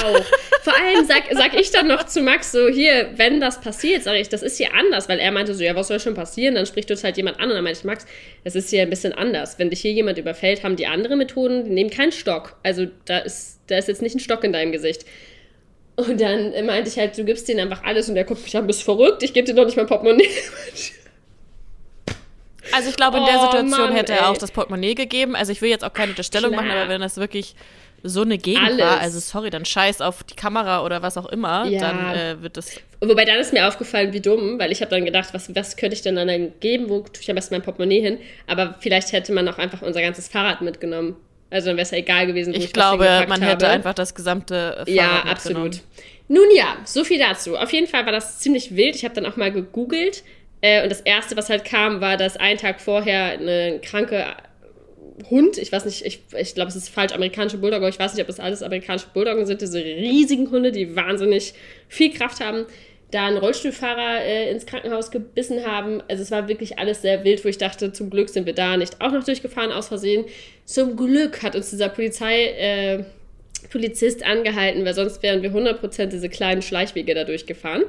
Vor 0.63 0.75
allem 0.75 1.07
sag, 1.07 1.23
sag 1.31 1.55
ich 1.55 1.71
dann 1.71 1.87
noch 1.87 2.05
zu 2.07 2.23
Max 2.23 2.51
so, 2.51 2.69
hier, 2.69 3.11
wenn 3.17 3.41
das 3.41 3.61
passiert, 3.61 4.03
sage 4.03 4.19
ich, 4.19 4.29
das 4.29 4.43
ist 4.43 4.57
hier 4.57 4.75
anders, 4.75 5.09
weil 5.09 5.21
er 5.21 5.31
meinte 5.31 5.55
so, 5.55 5.63
ja, 5.63 5.77
was 5.77 5.89
soll 5.89 6.01
schon 6.01 6.15
passieren? 6.15 6.57
Dann 6.57 6.67
spricht 6.67 6.91
uns 6.91 7.05
halt 7.05 7.17
jemand 7.17 7.39
an 7.39 7.51
und 7.51 7.55
dann 7.55 7.63
meinte 7.63 7.79
ich, 7.79 7.85
Max, 7.85 8.05
das 8.43 8.57
ist 8.57 8.71
hier 8.71 8.83
ein 8.83 8.91
bisschen 8.91 9.13
anders. 9.13 9.61
Wenn 9.61 9.71
dich 9.71 9.81
hier 9.81 9.93
jemand 9.93 10.19
überfällt, 10.19 10.65
haben 10.65 10.75
die 10.75 10.89
andere 10.89 11.15
Methoden, 11.15 11.65
die 11.65 11.71
nehmen 11.71 11.91
keinen 11.91 12.13
Stock. 12.13 12.57
Also 12.65 12.87
da 13.05 13.19
ist, 13.19 13.61
da 13.69 13.79
ist 13.79 13.87
jetzt 13.87 14.03
nicht 14.03 14.17
ein 14.17 14.21
Stock 14.21 14.43
in 14.43 14.53
deinem 14.53 14.73
Gesicht. 14.73 15.05
Und 15.95 16.21
dann 16.21 16.53
meinte 16.67 16.91
ich 16.91 16.99
halt, 16.99 17.17
du 17.17 17.25
gibst 17.25 17.49
denen 17.49 17.61
einfach 17.61 17.85
alles 17.85 18.09
und 18.09 18.17
er 18.17 18.25
guckt 18.25 18.43
mich 18.43 18.57
an, 18.57 18.67
bist 18.67 18.83
verrückt, 18.83 19.23
ich 19.23 19.33
gebe 19.33 19.47
dir 19.47 19.55
doch 19.55 19.65
nicht 19.65 19.77
mein 19.77 19.87
Portemonnaie. 19.87 20.29
Also 22.73 22.91
ich 22.91 22.97
glaube, 22.97 23.19
in 23.19 23.25
der 23.25 23.39
Oh, 23.39 23.43
Situation 23.43 23.71
Mann, 23.71 23.93
hätte 23.95 24.13
er 24.13 24.21
ey. 24.21 24.25
auch 24.27 24.37
das 24.39 24.51
Portemonnaie 24.51 24.95
gegeben. 24.95 25.37
Also 25.37 25.53
ich 25.53 25.61
will 25.63 25.71
jetzt 25.71 25.85
auch 25.85 25.93
keine 25.93 26.11
Unterstellung 26.11 26.53
Klar. 26.53 26.65
machen, 26.65 26.77
aber 26.77 26.89
wenn 26.89 27.01
das 27.01 27.17
wirklich 27.17 27.55
so 28.03 28.23
eine 28.23 28.39
Gegend 28.39 28.63
Alles. 28.65 28.79
war, 28.81 29.01
also 29.01 29.19
sorry, 29.19 29.51
dann 29.51 29.65
scheiß 29.65 30.01
auf 30.01 30.23
die 30.23 30.37
Kamera 30.37 30.85
oder 30.85 31.03
was 31.03 31.17
auch 31.17 31.27
immer, 31.27 31.67
Ja. 31.67 31.81
dann 31.81 32.15
äh, 32.15 32.43
wird 32.43 32.57
das. 32.57 32.79
Wobei 33.01 33.25
dann 33.25 33.39
ist 33.39 33.53
mir 33.53 33.67
aufgefallen, 33.67 34.13
wie 34.13 34.21
dumm, 34.21 34.59
weil 34.59 34.71
ich 34.71 34.81
habe 34.81 34.91
dann 34.91 35.05
gedacht, 35.05 35.31
was, 35.33 35.55
was 35.55 35.77
könnte 35.77 35.95
ich 35.95 36.03
denn 36.03 36.15
dann 36.17 36.53
geben, 36.61 36.89
wo 36.89 37.01
tue 37.01 37.21
ich 37.23 37.29
am 37.31 37.35
besten 37.37 37.55
mein 37.55 37.63
Portemonnaie 37.63 38.01
hin? 38.01 38.19
Aber 38.47 38.77
vielleicht 38.81 39.13
hätte 39.13 39.33
man 39.33 39.49
auch 39.49 39.59
einfach 39.59 39.83
unser 39.83 40.03
ganzes 40.03 40.29
Fahrrad 40.29 40.61
mitgenommen. 40.61 41.17
Also 41.51 41.69
dann 41.69 41.77
wäre 41.77 41.85
es 41.85 41.91
ja 41.91 41.99
egal 41.99 42.27
gewesen, 42.27 42.53
wo 42.53 42.59
ich, 42.59 42.65
Ich 42.67 42.73
glaube, 42.73 43.25
man 43.29 43.41
hätte 43.43 43.67
habe. 43.67 43.75
einfach 43.77 43.95
das 43.95 44.15
gesamte 44.15 44.73
Fahrrad 44.73 44.89
Ja, 44.89 45.03
mitgenommen. 45.25 45.29
absolut. 45.31 45.81
Nun 46.29 46.47
ja, 46.57 46.77
so 46.85 47.05
viel 47.05 47.19
dazu. 47.21 47.57
Auf 47.57 47.73
jeden 47.73 47.87
Fall 47.87 48.05
war 48.05 48.13
das 48.13 48.41
ziemlich 48.41 48.75
wild. 48.77 48.97
Ich 48.97 49.05
habe 49.05 49.15
dann 49.15 49.27
auch 49.27 49.37
mal 49.37 49.53
gegoogelt. 49.53 50.23
Äh, 50.61 50.83
und 50.83 50.91
das 50.91 51.01
Erste, 51.01 51.37
was 51.37 51.51
halt 51.51 51.65
kam, 51.65 52.01
war, 52.01 52.17
dass 52.17 52.37
einen 52.37 52.59
Tag 52.59 52.81
vorher 52.81 53.39
eine 53.39 53.81
kranke 53.81 54.25
Hund, 55.31 55.57
ich 55.57 55.73
weiß 55.73 55.87
nicht, 55.87 56.05
ich, 56.05 56.21
ich 56.39 56.55
glaube, 56.55 56.69
es 56.69 56.77
ist 56.77 56.89
falsch, 56.89 57.13
amerikanische 57.13 57.59
Bulldogger, 57.59 57.89
ich 57.89 57.99
weiß 57.99 58.15
nicht, 58.15 58.21
ob 58.21 58.27
das 58.27 58.41
alles 58.41 58.63
amerikanische 58.63 59.09
Bulldoggen 59.15 59.47
sind, 59.47 59.63
diese 59.63 59.83
riesigen 59.83 60.51
Hunde, 60.51 60.73
die 60.73 60.95
wahnsinnig 60.95 61.55
viel 61.89 62.13
Kraft 62.13 62.41
haben, 62.41 62.67
da 63.13 63.27
einen 63.27 63.39
Rollstuhlfahrer 63.39 64.23
äh, 64.23 64.51
ins 64.51 64.67
Krankenhaus 64.67 65.11
gebissen 65.11 65.65
haben. 65.65 66.03
Also 66.09 66.23
es 66.23 66.31
war 66.31 66.49
wirklich 66.49 66.79
alles 66.79 67.03
sehr 67.03 67.25
wild, 67.25 67.45
wo 67.45 67.49
ich 67.49 67.57
dachte, 67.57 67.93
zum 67.93 68.11
Glück 68.11 68.29
sind 68.29 68.47
wir 68.47 68.53
da 68.53 68.77
nicht 68.77 69.01
auch 69.01 69.13
noch 69.13 69.25
durchgefahren 69.25 69.73
aus 69.73 69.89
Versehen. 69.89 70.25
Zum 70.65 70.97
Glück 70.97 71.43
hat 71.43 71.57
uns 71.57 71.71
dieser 71.71 71.89
Polizei... 71.89 72.45
Äh, 72.45 73.05
Polizist 73.71 74.25
angehalten, 74.25 74.85
weil 74.85 74.95
sonst 74.95 75.23
wären 75.23 75.43
wir 75.43 75.51
100% 75.51 76.07
diese 76.07 76.29
kleinen 76.29 76.63
Schleichwege 76.63 77.15
da 77.15 77.25
durchgefahren. 77.25 77.85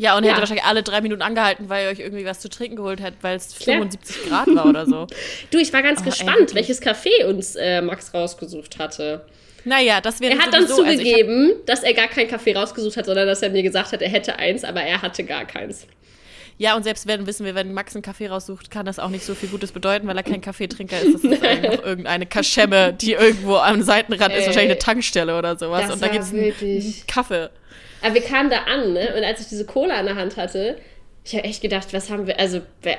Ja, 0.00 0.16
und 0.16 0.24
Ja. 0.24 0.30
hätte 0.30 0.40
wahrscheinlich 0.40 0.64
alle 0.64 0.82
drei 0.82 1.02
Minuten 1.02 1.20
angehalten, 1.20 1.68
weil 1.68 1.84
ihr 1.84 1.90
euch 1.90 1.98
irgendwie 2.00 2.24
was 2.24 2.40
zu 2.40 2.48
trinken 2.48 2.76
geholt 2.76 3.00
hättet, 3.02 3.18
weil 3.22 3.36
es 3.36 3.54
Klar. 3.58 3.76
75 3.80 4.28
Grad 4.28 4.46
war 4.54 4.66
oder 4.66 4.86
so. 4.86 5.06
Du, 5.50 5.58
ich 5.58 5.72
war 5.74 5.82
ganz 5.82 6.00
Oh, 6.00 6.04
ey, 6.04 6.10
gespannt, 6.10 6.38
wirklich. 6.38 6.54
welches 6.54 6.80
Café 6.82 7.26
uns 7.26 7.54
äh, 7.56 7.82
Max 7.82 8.14
rausgesucht 8.14 8.78
hatte. 8.78 9.26
Naja, 9.66 10.00
das 10.00 10.20
wäre 10.20 10.32
Er 10.32 10.38
hat 10.38 10.54
dann 10.54 10.62
also 10.62 10.76
zugegeben, 10.76 11.52
dass 11.66 11.82
er 11.82 11.92
gar 11.92 12.08
kein 12.08 12.28
Café 12.28 12.56
rausgesucht 12.56 12.96
hat, 12.96 13.04
sondern 13.04 13.26
dass 13.26 13.42
er 13.42 13.50
mir 13.50 13.62
gesagt 13.62 13.92
hat, 13.92 14.00
er 14.00 14.08
hätte 14.08 14.36
eins, 14.36 14.64
aber 14.64 14.80
er 14.80 15.02
hatte 15.02 15.22
gar 15.22 15.44
keins. 15.44 15.86
Ja, 16.56 16.76
und 16.76 16.82
selbst 16.82 17.06
wenn, 17.06 17.26
wissen 17.26 17.44
wir, 17.44 17.54
wenn 17.54 17.74
Max 17.74 17.94
einen 17.94 18.00
Kaffee 18.02 18.28
raussucht, 18.28 18.70
kann 18.70 18.86
das 18.86 18.98
auch 18.98 19.10
nicht 19.10 19.24
so 19.24 19.34
viel 19.34 19.50
Gutes 19.50 19.72
bedeuten, 19.72 20.06
weil 20.08 20.16
er 20.16 20.22
kein 20.22 20.40
Kaffeetrinker 20.40 20.98
ist. 21.00 21.14
Das 21.14 21.24
ist 21.24 21.42
einfach 21.44 21.84
irgendeine 21.84 22.24
Kaschemme, 22.24 22.94
die 22.94 23.12
irgendwo 23.12 23.56
am 23.56 23.82
Seitenrand 23.82 24.32
ist, 24.32 24.40
Ey. 24.40 24.46
wahrscheinlich 24.46 24.70
eine 24.72 24.78
Tankstelle 24.78 25.36
oder 25.38 25.58
sowas. 25.58 25.90
Und 25.92 26.02
da 26.02 26.08
gibt 26.08 26.24
es 26.24 26.32
einen 26.32 26.94
Kaffee. 27.06 27.50
Aber 28.02 28.14
wir 28.14 28.22
kamen 28.22 28.50
da 28.50 28.58
an, 28.64 28.92
ne? 28.92 29.14
Und 29.16 29.24
als 29.24 29.40
ich 29.40 29.48
diese 29.48 29.64
Cola 29.66 29.98
in 30.00 30.06
der 30.06 30.16
Hand 30.16 30.36
hatte, 30.36 30.76
ich 31.24 31.34
habe 31.34 31.44
echt 31.44 31.60
gedacht, 31.62 31.92
was 31.92 32.10
haben 32.10 32.26
wir, 32.26 32.38
also 32.40 32.60
wer, 32.82 32.96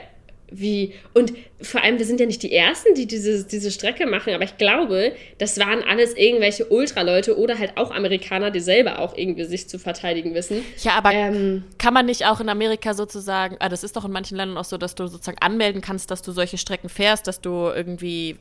wie, 0.53 0.93
und 1.13 1.31
vor 1.61 1.81
allem, 1.81 1.97
wir 1.97 2.05
sind 2.05 2.19
ja 2.19 2.25
nicht 2.25 2.43
die 2.43 2.51
Ersten, 2.53 2.93
die 2.93 3.07
diese, 3.07 3.45
diese 3.45 3.71
Strecke 3.71 4.05
machen, 4.05 4.33
aber 4.33 4.43
ich 4.43 4.57
glaube, 4.57 5.13
das 5.37 5.57
waren 5.57 5.81
alles 5.81 6.13
irgendwelche 6.15 6.65
Ultraleute 6.65 7.37
oder 7.39 7.57
halt 7.57 7.77
auch 7.77 7.89
Amerikaner, 7.89 8.51
die 8.51 8.59
selber 8.59 8.99
auch 8.99 9.15
irgendwie 9.17 9.45
sich 9.45 9.69
zu 9.69 9.79
verteidigen 9.79 10.33
wissen. 10.35 10.61
Ja, 10.83 10.91
aber 10.95 11.13
Ähm, 11.13 11.63
kann 11.77 11.93
man 11.93 12.05
nicht 12.05 12.25
auch 12.25 12.41
in 12.41 12.49
Amerika 12.49 12.93
sozusagen, 12.93 13.55
ah, 13.59 13.69
das 13.69 13.83
ist 13.85 13.95
doch 13.95 14.03
in 14.03 14.11
manchen 14.11 14.35
Ländern 14.35 14.57
auch 14.57 14.65
so, 14.65 14.77
dass 14.77 14.93
du 14.93 15.07
sozusagen 15.07 15.37
anmelden 15.39 15.81
kannst, 15.81 16.11
dass 16.11 16.21
du 16.21 16.33
solche 16.33 16.57
Strecken 16.57 16.89
fährst, 16.89 17.27
dass 17.27 17.39
du 17.39 17.71
irgendwie 17.73 18.35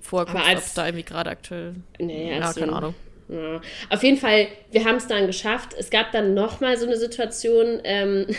als- 0.48 0.70
ob 0.70 0.74
da 0.74 0.86
irgendwie 0.86 1.04
gerade 1.04 1.30
aktuell. 1.30 1.74
nee, 2.00 2.32
Ja, 2.38 2.52
keine 2.52 2.66
ein- 2.66 2.74
Ahnung. 2.74 2.94
Ja. 3.30 3.60
Auf 3.90 4.02
jeden 4.02 4.16
Fall, 4.16 4.48
wir 4.72 4.84
haben 4.84 4.96
es 4.96 5.06
dann 5.06 5.26
geschafft. 5.26 5.74
Es 5.78 5.90
gab 5.90 6.10
dann 6.12 6.34
nochmal 6.34 6.76
so 6.76 6.86
eine 6.86 6.96
Situation, 6.96 7.80
ähm, 7.84 8.26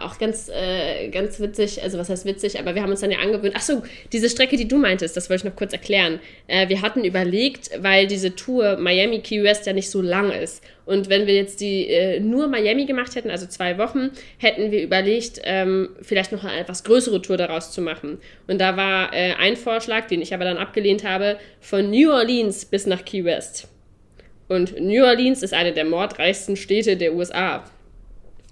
auch 0.00 0.18
ganz, 0.18 0.48
äh, 0.48 1.08
ganz 1.08 1.40
witzig, 1.40 1.82
also 1.82 1.98
was 1.98 2.08
heißt 2.08 2.24
witzig, 2.24 2.58
aber 2.58 2.74
wir 2.74 2.82
haben 2.82 2.90
uns 2.90 3.00
dann 3.00 3.10
ja 3.10 3.18
angewöhnt. 3.18 3.56
Achso, 3.56 3.82
diese 4.12 4.30
Strecke, 4.30 4.56
die 4.56 4.68
du 4.68 4.78
meintest, 4.78 5.16
das 5.16 5.28
wollte 5.28 5.40
ich 5.40 5.50
noch 5.50 5.56
kurz 5.56 5.72
erklären. 5.72 6.20
Äh, 6.46 6.68
wir 6.68 6.80
hatten 6.80 7.04
überlegt, 7.04 7.70
weil 7.82 8.06
diese 8.06 8.36
Tour 8.36 8.76
Miami 8.76 9.20
Key 9.20 9.42
West 9.42 9.66
ja 9.66 9.72
nicht 9.72 9.90
so 9.90 10.00
lang 10.00 10.30
ist. 10.30 10.62
Und 10.86 11.08
wenn 11.08 11.26
wir 11.26 11.34
jetzt 11.34 11.60
die 11.60 11.88
äh, 11.88 12.20
nur 12.20 12.46
Miami 12.46 12.86
gemacht 12.86 13.16
hätten, 13.16 13.30
also 13.30 13.46
zwei 13.46 13.78
Wochen, 13.78 14.10
hätten 14.38 14.70
wir 14.70 14.82
überlegt, 14.82 15.40
ähm, 15.42 15.90
vielleicht 16.02 16.30
noch 16.30 16.44
eine 16.44 16.60
etwas 16.60 16.84
größere 16.84 17.20
Tour 17.20 17.36
daraus 17.36 17.72
zu 17.72 17.82
machen. 17.82 18.18
Und 18.46 18.60
da 18.60 18.76
war 18.76 19.12
äh, 19.12 19.34
ein 19.34 19.56
Vorschlag, 19.56 20.06
den 20.06 20.22
ich 20.22 20.32
aber 20.32 20.44
dann 20.44 20.56
abgelehnt 20.56 21.04
habe, 21.04 21.36
von 21.60 21.90
New 21.90 22.12
Orleans 22.12 22.64
bis 22.64 22.86
nach 22.86 23.04
Key 23.04 23.24
West. 23.24 23.68
Und 24.50 24.80
New 24.80 25.04
Orleans 25.04 25.44
ist 25.44 25.54
eine 25.54 25.72
der 25.72 25.84
mordreichsten 25.84 26.56
Städte 26.56 26.96
der 26.96 27.14
USA. 27.14 27.62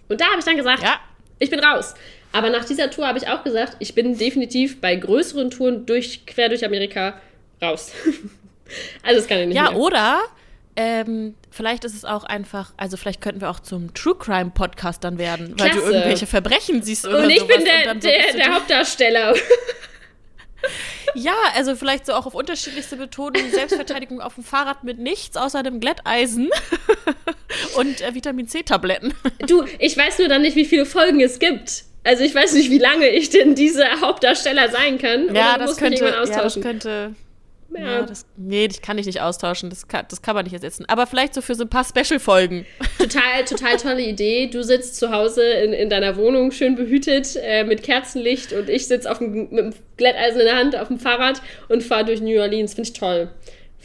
Und 0.08 0.20
da 0.20 0.26
habe 0.26 0.38
ich 0.38 0.44
dann 0.44 0.56
gesagt, 0.56 0.80
Ja, 0.80 1.00
ich 1.40 1.50
bin 1.50 1.58
raus. 1.58 1.94
Aber 2.30 2.50
nach 2.50 2.64
dieser 2.64 2.88
Tour 2.88 3.08
habe 3.08 3.18
ich 3.18 3.26
auch 3.26 3.42
gesagt, 3.42 3.74
ich 3.80 3.96
bin 3.96 4.16
definitiv 4.16 4.80
bei 4.80 4.94
größeren 4.94 5.50
Touren 5.50 5.86
durch, 5.86 6.24
quer 6.24 6.50
durch 6.50 6.64
Amerika 6.64 7.20
raus. 7.60 7.90
also 9.02 9.18
das 9.18 9.26
kann 9.26 9.38
ich 9.40 9.46
nicht 9.48 9.56
ja 9.56 9.72
mehr. 9.72 9.80
oder 9.80 10.20
ähm, 10.76 11.34
vielleicht 11.50 11.84
ist 11.84 11.96
es 11.96 12.04
auch 12.04 12.22
einfach, 12.22 12.72
also 12.76 12.96
vielleicht 12.96 13.20
könnten 13.20 13.40
wir 13.40 13.50
auch 13.50 13.58
zum 13.58 13.92
True 13.92 14.14
Crime 14.14 14.52
Podcast 14.54 15.02
dann 15.02 15.18
werden, 15.18 15.54
weil 15.58 15.70
du 15.70 15.78
Klasse. 15.78 15.92
irgendwelche 15.92 16.26
Verbrechen 16.26 16.80
siehst 16.80 17.08
oder 17.08 17.24
Und 17.24 17.30
ich 17.30 17.44
bin 17.44 17.64
der, 17.64 17.94
der, 17.96 18.32
der 18.34 18.54
Hauptdarsteller. 18.54 19.34
Ja, 21.14 21.34
also 21.54 21.74
vielleicht 21.76 22.06
so 22.06 22.12
auch 22.12 22.26
auf 22.26 22.34
unterschiedlichste 22.34 22.96
Methoden, 22.96 23.50
Selbstverteidigung 23.50 24.20
auf 24.20 24.34
dem 24.34 24.44
Fahrrad 24.44 24.84
mit 24.84 24.98
nichts 24.98 25.36
außer 25.36 25.62
dem 25.62 25.80
Glätteisen 25.80 26.50
und 27.76 28.00
äh, 28.00 28.14
Vitamin 28.14 28.46
C-Tabletten. 28.46 29.14
Du, 29.46 29.64
ich 29.78 29.96
weiß 29.96 30.18
nur 30.18 30.28
dann 30.28 30.42
nicht, 30.42 30.56
wie 30.56 30.64
viele 30.64 30.86
Folgen 30.86 31.20
es 31.20 31.38
gibt. 31.38 31.84
Also 32.04 32.24
ich 32.24 32.34
weiß 32.34 32.54
nicht, 32.54 32.70
wie 32.70 32.78
lange 32.78 33.08
ich 33.08 33.30
denn 33.30 33.54
dieser 33.54 34.00
Hauptdarsteller 34.00 34.70
sein 34.70 34.98
kann. 34.98 35.34
Ja, 35.34 35.58
das 35.58 35.76
könnte, 35.76 36.04
ja, 36.04 36.10
das 36.10 36.30
austauschen. 36.30 36.62
könnte. 36.62 37.14
Ja. 37.74 37.80
Ja, 37.80 38.02
das, 38.02 38.26
nee, 38.36 38.66
das 38.66 38.80
kann 38.80 38.98
ich 38.98 39.06
nicht 39.06 39.20
austauschen. 39.20 39.70
Das 39.70 39.88
kann, 39.88 40.06
das 40.08 40.22
kann 40.22 40.34
man 40.34 40.44
nicht 40.44 40.54
ersetzen. 40.54 40.84
Aber 40.88 41.06
vielleicht 41.06 41.34
so 41.34 41.40
für 41.40 41.54
so 41.54 41.64
ein 41.64 41.68
paar 41.68 41.84
Special-Folgen. 41.84 42.66
Total, 42.98 43.44
total 43.44 43.76
tolle 43.76 44.02
Idee. 44.02 44.46
Du 44.46 44.62
sitzt 44.62 44.96
zu 44.96 45.10
Hause 45.10 45.42
in, 45.42 45.72
in 45.72 45.90
deiner 45.90 46.16
Wohnung, 46.16 46.50
schön 46.50 46.76
behütet, 46.76 47.36
äh, 47.36 47.64
mit 47.64 47.82
Kerzenlicht 47.82 48.52
und 48.52 48.68
ich 48.68 48.86
sitze 48.86 49.10
auf 49.10 49.18
dem, 49.18 49.50
mit 49.50 49.58
dem 49.58 49.74
Glätteisen 49.96 50.40
in 50.40 50.46
der 50.46 50.56
Hand 50.56 50.76
auf 50.76 50.88
dem 50.88 50.98
Fahrrad 50.98 51.42
und 51.68 51.82
fahre 51.82 52.06
durch 52.06 52.20
New 52.20 52.40
Orleans. 52.40 52.74
Finde 52.74 52.88
ich 52.88 52.98
toll. 52.98 53.30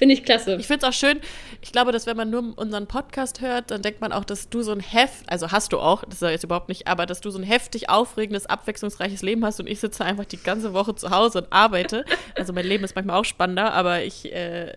Finde 0.03 0.15
ich 0.15 0.25
klasse. 0.25 0.57
Ich 0.59 0.67
finde 0.67 0.85
es 0.85 0.93
auch 0.93 0.99
schön. 0.99 1.21
Ich 1.61 1.71
glaube, 1.71 1.93
dass 1.93 2.05
wenn 2.07 2.17
man 2.17 2.29
nur 2.29 2.57
unseren 2.57 2.87
Podcast 2.87 3.39
hört, 3.39 3.71
dann 3.71 3.81
denkt 3.81 4.01
man 4.01 4.11
auch, 4.11 4.25
dass 4.25 4.49
du 4.49 4.61
so 4.61 4.73
ein 4.73 4.81
heft, 4.81 5.23
also 5.27 5.51
hast 5.51 5.71
du 5.71 5.79
auch, 5.79 6.03
das 6.03 6.21
ist 6.21 6.29
jetzt 6.29 6.43
überhaupt 6.43 6.67
nicht, 6.67 6.89
aber 6.89 7.05
dass 7.05 7.21
du 7.21 7.29
so 7.29 7.39
ein 7.39 7.45
heftig 7.45 7.89
aufregendes, 7.89 8.45
abwechslungsreiches 8.45 9.21
Leben 9.21 9.45
hast 9.45 9.61
und 9.61 9.67
ich 9.67 9.79
sitze 9.79 10.03
einfach 10.03 10.25
die 10.25 10.35
ganze 10.35 10.73
Woche 10.73 10.93
zu 10.93 11.09
Hause 11.09 11.37
und 11.37 11.53
arbeite. 11.53 12.03
Also 12.35 12.51
mein 12.51 12.65
Leben 12.65 12.83
ist 12.83 12.95
manchmal 12.95 13.17
auch 13.17 13.23
spannender, 13.23 13.73
aber 13.73 14.03
ich, 14.03 14.29
äh, 14.33 14.73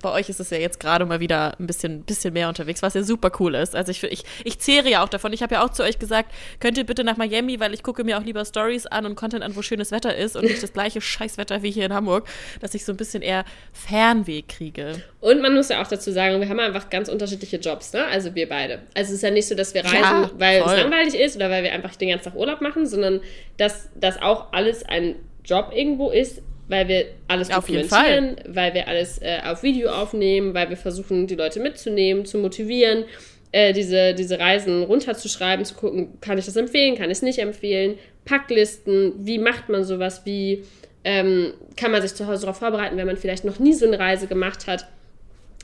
bei 0.00 0.12
euch 0.12 0.30
ist 0.30 0.40
es 0.40 0.48
ja 0.48 0.56
jetzt 0.56 0.80
gerade 0.80 1.04
mal 1.04 1.20
wieder 1.20 1.60
ein 1.60 1.66
bisschen, 1.66 2.04
bisschen 2.04 2.32
mehr 2.32 2.48
unterwegs, 2.48 2.80
was 2.80 2.94
ja 2.94 3.02
super 3.02 3.30
cool 3.40 3.54
ist. 3.54 3.76
Also 3.76 3.90
ich, 3.90 4.02
ich, 4.04 4.24
ich 4.44 4.58
zehre 4.60 4.88
ja 4.88 5.04
auch 5.04 5.10
davon. 5.10 5.34
Ich 5.34 5.42
habe 5.42 5.56
ja 5.56 5.62
auch 5.62 5.70
zu 5.70 5.82
euch 5.82 5.98
gesagt, 5.98 6.32
könnt 6.58 6.78
ihr 6.78 6.84
bitte 6.84 7.04
nach 7.04 7.18
Miami, 7.18 7.60
weil 7.60 7.74
ich 7.74 7.82
gucke 7.82 8.02
mir 8.02 8.16
auch 8.16 8.24
lieber 8.24 8.46
Stories 8.46 8.86
an 8.86 9.04
und 9.04 9.14
Content 9.14 9.44
an, 9.44 9.56
wo 9.56 9.60
schönes 9.60 9.90
Wetter 9.90 10.16
ist 10.16 10.36
und 10.36 10.44
nicht 10.44 10.62
das 10.62 10.72
gleiche 10.72 11.02
Scheißwetter 11.02 11.62
wie 11.62 11.70
hier 11.70 11.84
in 11.84 11.92
Hamburg, 11.92 12.26
dass 12.60 12.72
ich 12.72 12.86
so 12.86 12.92
ein 12.92 12.96
bisschen 12.96 13.20
eher 13.20 13.44
Fernweh 13.74 14.37
kriege. 14.42 15.02
Und 15.20 15.40
man 15.40 15.54
muss 15.54 15.68
ja 15.68 15.82
auch 15.82 15.86
dazu 15.86 16.10
sagen, 16.12 16.40
wir 16.40 16.48
haben 16.48 16.60
einfach 16.60 16.90
ganz 16.90 17.08
unterschiedliche 17.08 17.56
Jobs, 17.56 17.92
ne? 17.92 18.04
Also 18.06 18.34
wir 18.34 18.48
beide. 18.48 18.80
Also 18.94 19.10
es 19.10 19.16
ist 19.16 19.22
ja 19.22 19.30
nicht 19.30 19.46
so, 19.46 19.54
dass 19.54 19.74
wir 19.74 19.84
reisen, 19.84 19.96
Ja, 20.00 20.30
weil 20.38 20.62
voll. 20.62 20.74
es 20.74 20.80
langweilig 20.82 21.14
ist 21.14 21.36
oder 21.36 21.50
weil 21.50 21.62
wir 21.62 21.72
einfach 21.72 21.96
den 21.96 22.10
ganzen 22.10 22.24
Tag 22.26 22.34
Urlaub 22.36 22.60
machen, 22.60 22.86
sondern 22.86 23.20
dass 23.56 23.88
das 23.94 24.20
auch 24.20 24.52
alles 24.52 24.84
ein 24.84 25.16
Job 25.44 25.72
irgendwo 25.74 26.10
ist, 26.10 26.42
weil 26.68 26.86
wir 26.88 27.06
alles 27.28 27.48
dokumentieren, 27.48 28.36
weil 28.46 28.74
wir 28.74 28.88
alles 28.88 29.18
äh, 29.22 29.38
auf 29.44 29.62
Video 29.62 29.90
aufnehmen, 29.90 30.52
weil 30.52 30.68
wir 30.68 30.76
versuchen, 30.76 31.26
die 31.26 31.34
Leute 31.34 31.60
mitzunehmen, 31.60 32.26
zu 32.26 32.36
motivieren, 32.38 33.04
äh, 33.52 33.72
diese, 33.72 34.14
diese 34.14 34.38
Reisen 34.38 34.82
runterzuschreiben, 34.82 35.64
zu 35.64 35.74
gucken, 35.74 36.20
kann 36.20 36.38
ich 36.38 36.46
das 36.46 36.56
empfehlen, 36.56 36.96
kann 36.96 37.10
ich 37.10 37.18
es 37.18 37.22
nicht 37.22 37.38
empfehlen, 37.38 37.98
Packlisten, 38.24 39.14
wie 39.18 39.38
macht 39.38 39.68
man 39.68 39.84
sowas, 39.84 40.22
wie 40.24 40.64
ähm, 41.04 41.54
kann 41.76 41.90
man 41.90 42.02
sich 42.02 42.14
zu 42.14 42.26
Hause 42.26 42.42
darauf 42.42 42.58
vorbereiten, 42.58 42.96
wenn 42.96 43.06
man 43.06 43.16
vielleicht 43.16 43.44
noch 43.44 43.58
nie 43.58 43.72
so 43.72 43.86
eine 43.86 43.98
Reise 43.98 44.26
gemacht 44.26 44.66
hat. 44.66 44.86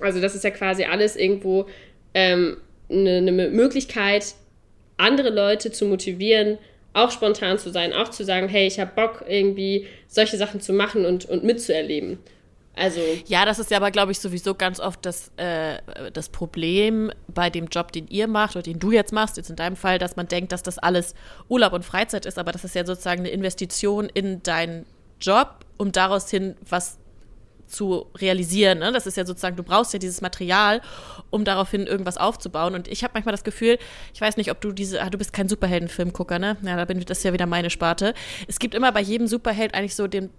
Also 0.01 0.21
das 0.21 0.35
ist 0.35 0.45
ja 0.45 0.51
quasi 0.51 0.85
alles 0.85 1.17
irgendwo 1.17 1.67
ähm, 2.15 2.57
eine, 2.91 3.33
Möglichkeit, 3.33 4.35
andere 4.97 5.31
Leute 5.31 5.71
zu 5.71 5.85
motivieren, 5.87 6.59
auch 6.93 7.11
spontan 7.11 7.59
zu 7.59 7.71
sein, 7.71 7.93
auch 7.93 8.09
zu 8.09 8.25
sagen, 8.25 8.49
hey, 8.49 8.67
ich 8.67 8.79
habe 8.79 8.93
Bock, 8.95 9.25
irgendwie 9.29 9.87
solche 10.07 10.37
Sachen 10.37 10.61
zu 10.61 10.73
machen 10.73 11.05
und, 11.05 11.27
und 11.27 11.45
mitzuerleben. 11.45 12.19
Also. 12.77 13.01
Ja, 13.27 13.45
das 13.45 13.59
ist 13.59 13.71
ja 13.71 13.77
aber, 13.77 13.91
glaube 13.91 14.13
ich, 14.13 14.19
sowieso 14.19 14.55
ganz 14.55 14.81
oft 14.81 15.05
das, 15.07 15.31
äh, 15.37 15.79
das 16.13 16.29
Problem 16.29 17.13
bei 17.29 17.51
dem 17.51 17.67
Job, 17.67 17.93
den 17.93 18.09
ihr 18.09 18.27
macht 18.27 18.57
oder 18.57 18.63
den 18.63 18.79
du 18.79 18.91
jetzt 18.91 19.13
machst, 19.13 19.37
jetzt 19.37 19.51
in 19.51 19.57
deinem 19.57 19.77
Fall, 19.77 19.99
dass 19.99 20.17
man 20.17 20.29
denkt, 20.29 20.53
dass 20.53 20.63
das 20.63 20.79
alles 20.79 21.15
Urlaub 21.49 21.73
und 21.73 21.85
Freizeit 21.85 22.27
ist, 22.27 22.39
aber 22.39 22.53
das 22.53 22.65
ist 22.65 22.75
ja 22.75 22.85
sozusagen 22.85 23.21
eine 23.21 23.31
Investition 23.31 24.09
in 24.13 24.43
deinen 24.43 24.87
Job, 25.21 25.65
um 25.77 25.93
daraus 25.93 26.31
hin 26.31 26.57
was 26.69 26.99
zu 27.67 28.07
realisieren. 28.17 28.79
Ne? 28.79 28.93
Das 28.93 29.07
ist 29.07 29.17
ja 29.17 29.25
sozusagen, 29.25 29.57
du 29.57 29.63
brauchst 29.63 29.93
ja 29.93 29.99
dieses 29.99 30.21
Material, 30.21 30.81
um 31.31 31.45
daraufhin 31.45 31.87
irgendwas 31.87 32.17
aufzubauen. 32.17 32.75
Und 32.75 32.89
ich 32.89 33.03
habe 33.03 33.13
manchmal 33.15 33.33
das 33.33 33.45
Gefühl, 33.45 33.79
ich 34.13 34.21
weiß 34.21 34.37
nicht, 34.37 34.51
ob 34.51 34.61
du 34.61 34.73
diese, 34.73 35.03
ah, 35.03 35.11
du 35.11 35.19
bist 35.19 35.33
kein 35.33 35.49
Superheldenfilmgucker, 35.49 36.39
ne? 36.39 36.57
Ja, 36.63 36.77
da 36.77 36.85
bin 36.85 36.99
ich, 36.99 37.05
das 37.05 37.19
ist 37.19 37.25
ja 37.25 37.33
wieder 37.33 37.47
meine 37.47 37.71
Sparte. 37.71 38.15
Es 38.49 38.59
gibt 38.59 38.75
immer 38.75 38.93
bei 38.93 39.01
jedem 39.01 39.27
Superheld 39.27 39.75
eigentlich 39.75 39.97
so 39.97 40.07
den, 40.07 40.31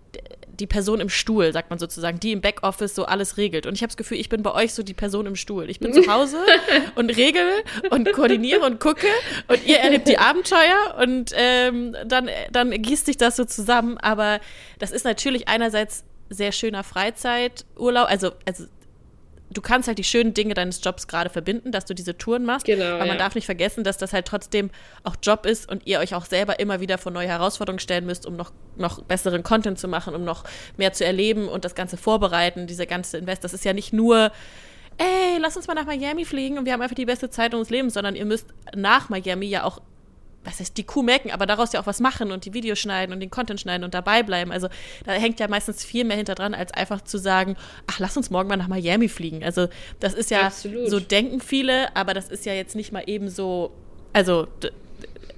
die 0.60 0.68
Person 0.68 1.00
im 1.00 1.10
Stuhl, 1.10 1.52
sagt 1.52 1.70
man 1.70 1.80
sozusagen, 1.80 2.20
die 2.20 2.32
im 2.32 2.42
Backoffice 2.42 2.96
so 2.96 3.06
alles 3.06 3.38
regelt. 3.38 3.66
Und 3.66 3.74
ich 3.74 3.82
habe 3.82 3.90
das 3.90 3.98
Gefühl, 3.98 4.18
ich 4.18 4.30
bin 4.30 4.44
bei 4.44 4.54
euch 4.54 4.74
so 4.74 4.84
die 4.84 4.94
Person 4.94 5.26
im 5.26 5.36
Stuhl. 5.36 5.70
Ich 5.70 5.80
bin 5.80 5.94
zu 5.94 6.12
Hause 6.12 6.38
und 6.96 7.10
regel 7.16 7.46
und 7.90 8.12
koordiniere 8.14 8.66
und 8.66 8.80
gucke 8.80 9.08
und 9.48 9.66
ihr 9.66 9.78
erlebt 9.78 10.08
die 10.08 10.18
Abenteuer 10.18 10.96
und 11.02 11.32
ähm, 11.36 11.96
dann, 12.06 12.30
dann 12.52 12.72
gießt 12.72 13.06
sich 13.06 13.18
das 13.18 13.36
so 13.36 13.46
zusammen. 13.46 13.98
Aber 13.98 14.40
das 14.80 14.92
ist 14.92 15.06
natürlich 15.06 15.48
einerseits 15.48 16.04
sehr 16.30 16.52
schöner 16.52 16.84
Freizeiturlaub. 16.84 18.10
Also, 18.10 18.32
also 18.46 18.66
du 19.56 19.62
kannst 19.62 19.88
halt 19.88 19.98
die 19.98 20.04
schönen 20.04 20.34
Dinge 20.34 20.54
deines 20.54 20.82
Jobs 20.84 21.08
gerade 21.08 21.30
verbinden, 21.30 21.72
dass 21.72 21.86
du 21.86 21.96
diese 21.96 22.18
Touren 22.18 22.46
machst. 22.46 22.66
Genau, 22.66 22.86
aber 22.86 23.00
man 23.00 23.08
ja. 23.10 23.16
darf 23.16 23.36
nicht 23.36 23.46
vergessen, 23.46 23.84
dass 23.84 23.98
das 23.98 24.14
halt 24.14 24.28
trotzdem 24.28 24.70
auch 25.04 25.16
Job 25.22 25.46
ist 25.46 25.70
und 25.70 25.88
ihr 25.88 26.00
euch 26.00 26.14
auch 26.14 26.26
selber 26.26 26.60
immer 26.60 26.80
wieder 26.80 26.98
vor 26.98 27.12
neue 27.12 27.28
Herausforderungen 27.28 27.80
stellen 27.80 28.06
müsst, 28.06 28.26
um 28.26 28.36
noch, 28.36 28.52
noch 28.76 29.02
besseren 29.04 29.42
Content 29.44 29.80
zu 29.80 29.88
machen, 29.88 30.14
um 30.14 30.24
noch 30.24 30.44
mehr 30.78 30.94
zu 30.94 31.06
erleben 31.06 31.48
und 31.48 31.66
das 31.66 31.74
Ganze 31.74 31.98
vorbereiten, 31.98 32.68
diese 32.68 32.86
ganze 32.86 33.18
Invest. 33.18 33.44
Das 33.44 33.54
ist 33.54 33.66
ja 33.66 33.74
nicht 33.74 33.94
nur 33.94 34.32
ey, 34.98 35.38
lass 35.40 35.58
uns 35.58 35.68
mal 35.68 35.74
nach 35.74 35.86
Miami 35.86 36.26
fliegen 36.26 36.58
und 36.58 36.66
wir 36.66 36.74
haben 36.74 36.82
einfach 36.82 36.96
die 36.96 37.06
beste 37.06 37.30
Zeit 37.30 37.54
unseres 37.54 37.70
Lebens, 37.70 37.96
sondern 37.96 38.16
ihr 38.16 38.26
müsst 38.26 38.48
nach 38.76 39.10
Miami 39.10 39.48
ja 39.48 39.64
auch 39.64 39.82
was 40.46 40.60
heißt 40.60 40.78
die 40.78 40.84
Kuh 40.84 41.02
melken, 41.02 41.32
aber 41.32 41.46
daraus 41.46 41.74
ja 41.74 41.82
auch 41.82 41.88
was 41.88 42.00
machen 42.00 42.32
und 42.32 42.46
die 42.46 42.54
Videos 42.54 42.80
schneiden 42.80 43.14
und 43.14 43.20
den 43.20 43.30
Content 43.30 43.60
schneiden 43.60 43.84
und 43.84 43.94
dabei 43.94 44.24
bleiben. 44.24 44.52
Also 44.52 44.70
da 45.06 45.14
hängt 45.14 45.40
ja 45.40 45.48
meistens 45.48 45.84
viel 45.84 46.04
mehr 46.06 46.18
hinter 46.18 46.36
dran, 46.36 46.54
als 46.54 46.74
einfach 46.74 47.02
zu 47.02 47.18
sagen, 47.18 47.58
ach, 47.88 48.00
lass 48.00 48.16
uns 48.16 48.30
morgen 48.30 48.48
mal 48.48 48.58
nach 48.58 48.68
Miami 48.68 49.10
fliegen. 49.10 49.44
Also 49.44 49.68
das 50.00 50.14
ist 50.14 50.32
ja, 50.32 50.44
Absolut. 50.44 50.90
so 50.90 51.00
denken 51.00 51.42
viele, 51.42 51.96
aber 51.96 52.14
das 52.14 52.30
ist 52.30 52.46
ja 52.46 52.54
jetzt 52.54 52.76
nicht 52.76 52.92
mal 52.92 53.04
eben 53.08 53.30
so, 53.30 53.72
also 54.14 54.48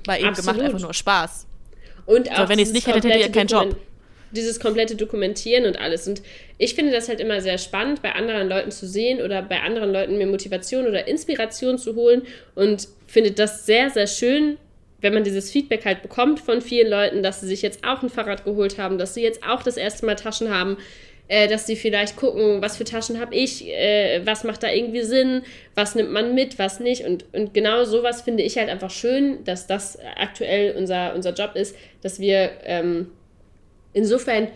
war 0.06 0.18
eben 0.18 0.30
Absolut. 0.30 0.56
gemacht 0.56 0.66
einfach 0.66 0.82
nur 0.82 0.94
Spaß. 0.94 1.48
Und 2.06 2.32
auch 2.32 2.38
so, 2.38 2.50
wenn 2.50 2.60
ihr 2.60 2.66
es 2.66 2.74
nicht 2.74 2.88
hättet, 2.88 3.06
hättet 3.06 3.20
ihr 3.20 3.26
ja 3.28 3.32
keinen 3.32 3.48
Job. 3.48 3.76
Dieses 4.32 4.60
komplette 4.60 4.96
Dokumentieren 4.98 5.66
und 5.66 5.80
alles. 5.80 6.08
Und 6.08 6.22
ich 6.58 6.76
finde 6.76 6.92
das 6.92 7.08
halt 7.08 7.22
immer 7.22 7.40
sehr 7.42 7.58
spannend, 7.58 8.02
bei 8.02 8.14
anderen 8.14 8.50
Leuten 8.50 8.72
zu 8.72 8.86
sehen 8.86 9.22
oder 9.22 9.42
bei 9.42 9.62
anderen 9.62 9.92
Leuten 9.92 10.18
mir 10.18 10.28
Motivation 10.28 10.86
oder 10.86 11.08
Inspiration 11.08 11.78
zu 11.78 11.96
holen 11.96 12.24
und 12.56 12.90
finde 13.08 13.32
das 13.32 13.66
sehr, 13.66 13.90
sehr 13.90 14.08
schön, 14.08 14.58
wenn 15.00 15.14
man 15.14 15.24
dieses 15.24 15.52
Feedback 15.52 15.86
halt 15.86 16.02
bekommt 16.02 16.40
von 16.40 16.62
vielen 16.62 16.90
Leuten, 16.90 17.24
dass 17.24 17.42
sie 17.42 17.48
sich 17.48 17.62
jetzt 17.62 17.84
auch 17.84 18.02
ein 18.02 18.10
Fahrrad 18.10 18.46
geholt 18.46 18.78
haben, 18.78 18.98
dass 18.98 19.14
sie 19.14 19.22
jetzt 19.22 19.44
auch 19.44 19.62
das 19.62 19.78
erste 19.78 20.06
Mal 20.06 20.16
Taschen 20.16 20.50
haben, 20.50 20.78
äh, 21.28 21.48
dass 21.48 21.68
sie 21.68 21.76
vielleicht 21.76 22.16
gucken, 22.16 22.62
was 22.62 22.78
für 22.78 22.84
Taschen 22.84 23.20
habe 23.20 23.36
ich, 23.36 23.68
äh, 23.68 24.22
was 24.26 24.44
macht 24.44 24.64
da 24.64 24.72
irgendwie 24.72 25.02
Sinn, 25.02 25.44
was 25.76 25.94
nimmt 25.94 26.12
man 26.12 26.34
mit, 26.34 26.58
was 26.58 26.80
nicht. 26.80 27.06
Und, 27.06 27.26
und 27.34 27.54
genau 27.54 27.84
sowas 27.84 28.22
finde 28.22 28.44
ich 28.44 28.58
halt 28.58 28.70
einfach 28.70 28.92
schön, 28.92 29.44
dass 29.44 29.68
das 29.68 30.00
aktuell 30.16 30.76
unser, 30.78 31.14
unser 31.14 31.34
Job 31.34 31.56
ist, 31.56 31.76
dass 32.02 32.20
wir 32.20 32.52
ähm, 32.64 33.12
insofern 33.94 34.48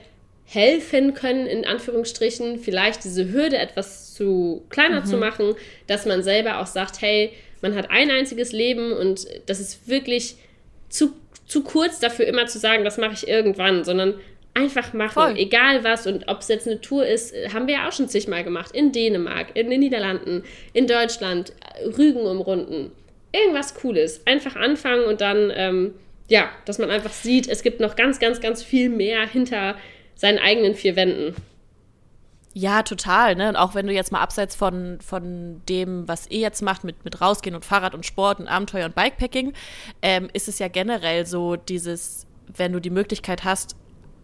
helfen 0.46 1.14
können, 1.14 1.46
in 1.46 1.66
Anführungsstrichen, 1.66 2.60
vielleicht 2.60 3.04
diese 3.04 3.32
Hürde 3.32 3.58
etwas 3.58 4.14
zu 4.14 4.66
kleiner 4.70 5.02
mhm. 5.02 5.06
zu 5.06 5.18
machen, 5.18 5.56
dass 5.88 6.06
man 6.06 6.24
selber 6.24 6.60
auch 6.60 6.68
sagt, 6.68 7.02
hey, 7.02 7.32
man 7.62 7.76
hat 7.76 7.92
ein 7.92 8.12
einziges 8.12 8.52
Leben 8.52 8.92
und 8.94 9.28
das 9.46 9.60
ist 9.60 9.88
wirklich 9.88 10.36
zu, 10.90 11.14
zu 11.46 11.64
kurz 11.64 12.00
dafür, 12.00 12.26
immer 12.28 12.48
zu 12.48 12.60
sagen, 12.60 12.84
das 12.84 12.98
mache 12.98 13.14
ich 13.14 13.28
irgendwann, 13.28 13.84
sondern 13.84 14.16
einfach 14.54 14.94
machen, 14.94 15.14
Voll. 15.14 15.38
egal 15.38 15.84
was. 15.84 16.08
Und 16.08 16.28
ob 16.28 16.40
es 16.40 16.48
jetzt 16.48 16.68
eine 16.68 16.82
Tour 16.82 17.06
ist, 17.06 17.34
haben 17.54 17.68
wir 17.68 17.76
ja 17.76 17.88
auch 17.88 17.92
schon 17.92 18.10
zigmal 18.10 18.44
gemacht. 18.44 18.76
In 18.76 18.92
Dänemark, 18.92 19.56
in 19.56 19.70
den 19.70 19.80
Niederlanden, 19.80 20.44
in 20.74 20.88
Deutschland, 20.88 21.54
Rügen 21.98 22.22
umrunden. 22.22 22.92
Irgendwas 23.32 23.76
Cooles. 23.76 24.26
Einfach 24.26 24.56
anfangen 24.56 25.06
und 25.06 25.22
dann, 25.22 25.52
ähm, 25.56 25.94
ja, 26.28 26.50
dass 26.66 26.80
man 26.80 26.90
einfach 26.90 27.14
sieht, 27.14 27.48
es 27.48 27.64
gibt 27.64 27.80
noch 27.80 27.96
ganz, 27.96 28.20
ganz, 28.20 28.42
ganz 28.42 28.64
viel 28.64 28.90
mehr 28.90 29.26
hinter 29.26 29.76
seinen 30.16 30.40
eigenen 30.40 30.76
vier 30.76 30.96
Wänden. 30.96 31.36
Ja, 32.54 32.84
total. 32.84 33.36
Ne? 33.36 33.50
Und 33.50 33.56
auch 33.56 33.76
wenn 33.76 33.88
du 33.88 33.94
jetzt 33.94 34.12
mal 34.12 34.20
abseits 34.20 34.56
von, 34.56 35.00
von 35.00 35.62
dem, 35.70 36.08
was 36.08 36.28
ihr 36.28 36.40
jetzt 36.40 36.62
macht, 36.62 36.84
mit, 36.84 37.06
mit 37.06 37.22
Rausgehen 37.22 37.56
und 37.56 37.64
Fahrrad 37.64 37.96
und 37.96 38.06
Sport 38.06 38.40
und 38.40 38.48
Abenteuer 38.48 38.86
und 38.86 38.96
Bikepacking, 38.96 39.54
ähm, 40.02 40.30
ist 40.34 40.48
es 40.48 40.60
ja 40.60 40.68
generell 40.68 41.26
so 41.26 41.56
dieses, 41.56 42.28
wenn 42.48 42.74
du 42.74 42.82
die 42.82 42.90
Möglichkeit 42.90 43.46
hast, 43.46 43.76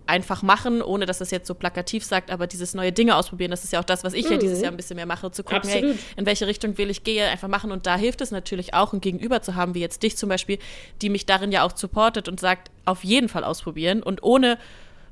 einfach 0.07 0.41
machen, 0.41 0.81
ohne 0.81 1.05
dass 1.05 1.19
das 1.19 1.31
jetzt 1.31 1.47
so 1.47 1.53
plakativ 1.53 2.03
sagt, 2.03 2.31
aber 2.31 2.47
dieses 2.47 2.73
neue 2.73 2.91
Dinge 2.91 3.15
ausprobieren, 3.15 3.51
das 3.51 3.63
ist 3.63 3.73
ja 3.73 3.79
auch 3.79 3.85
das, 3.85 4.03
was 4.03 4.13
ich 4.13 4.25
mhm. 4.25 4.31
ja 4.33 4.37
dieses 4.37 4.61
Jahr 4.61 4.71
ein 4.71 4.77
bisschen 4.77 4.95
mehr 4.95 5.05
mache, 5.05 5.31
zu 5.31 5.43
gucken, 5.43 5.69
Absolut. 5.69 5.95
hey, 5.95 5.99
in 6.15 6.25
welche 6.25 6.47
Richtung 6.47 6.77
will 6.77 6.89
ich 6.89 7.03
gehe, 7.03 7.27
einfach 7.27 7.47
machen. 7.47 7.71
Und 7.71 7.85
da 7.85 7.97
hilft 7.97 8.21
es 8.21 8.31
natürlich 8.31 8.73
auch, 8.73 8.93
ein 8.93 9.01
Gegenüber 9.01 9.41
zu 9.41 9.55
haben, 9.55 9.75
wie 9.75 9.81
jetzt 9.81 10.03
dich 10.03 10.17
zum 10.17 10.29
Beispiel, 10.29 10.59
die 11.01 11.09
mich 11.09 11.25
darin 11.25 11.51
ja 11.51 11.63
auch 11.63 11.75
supportet 11.75 12.27
und 12.27 12.39
sagt, 12.39 12.71
auf 12.85 13.03
jeden 13.03 13.29
Fall 13.29 13.43
ausprobieren 13.43 14.01
und 14.01 14.23
ohne 14.23 14.57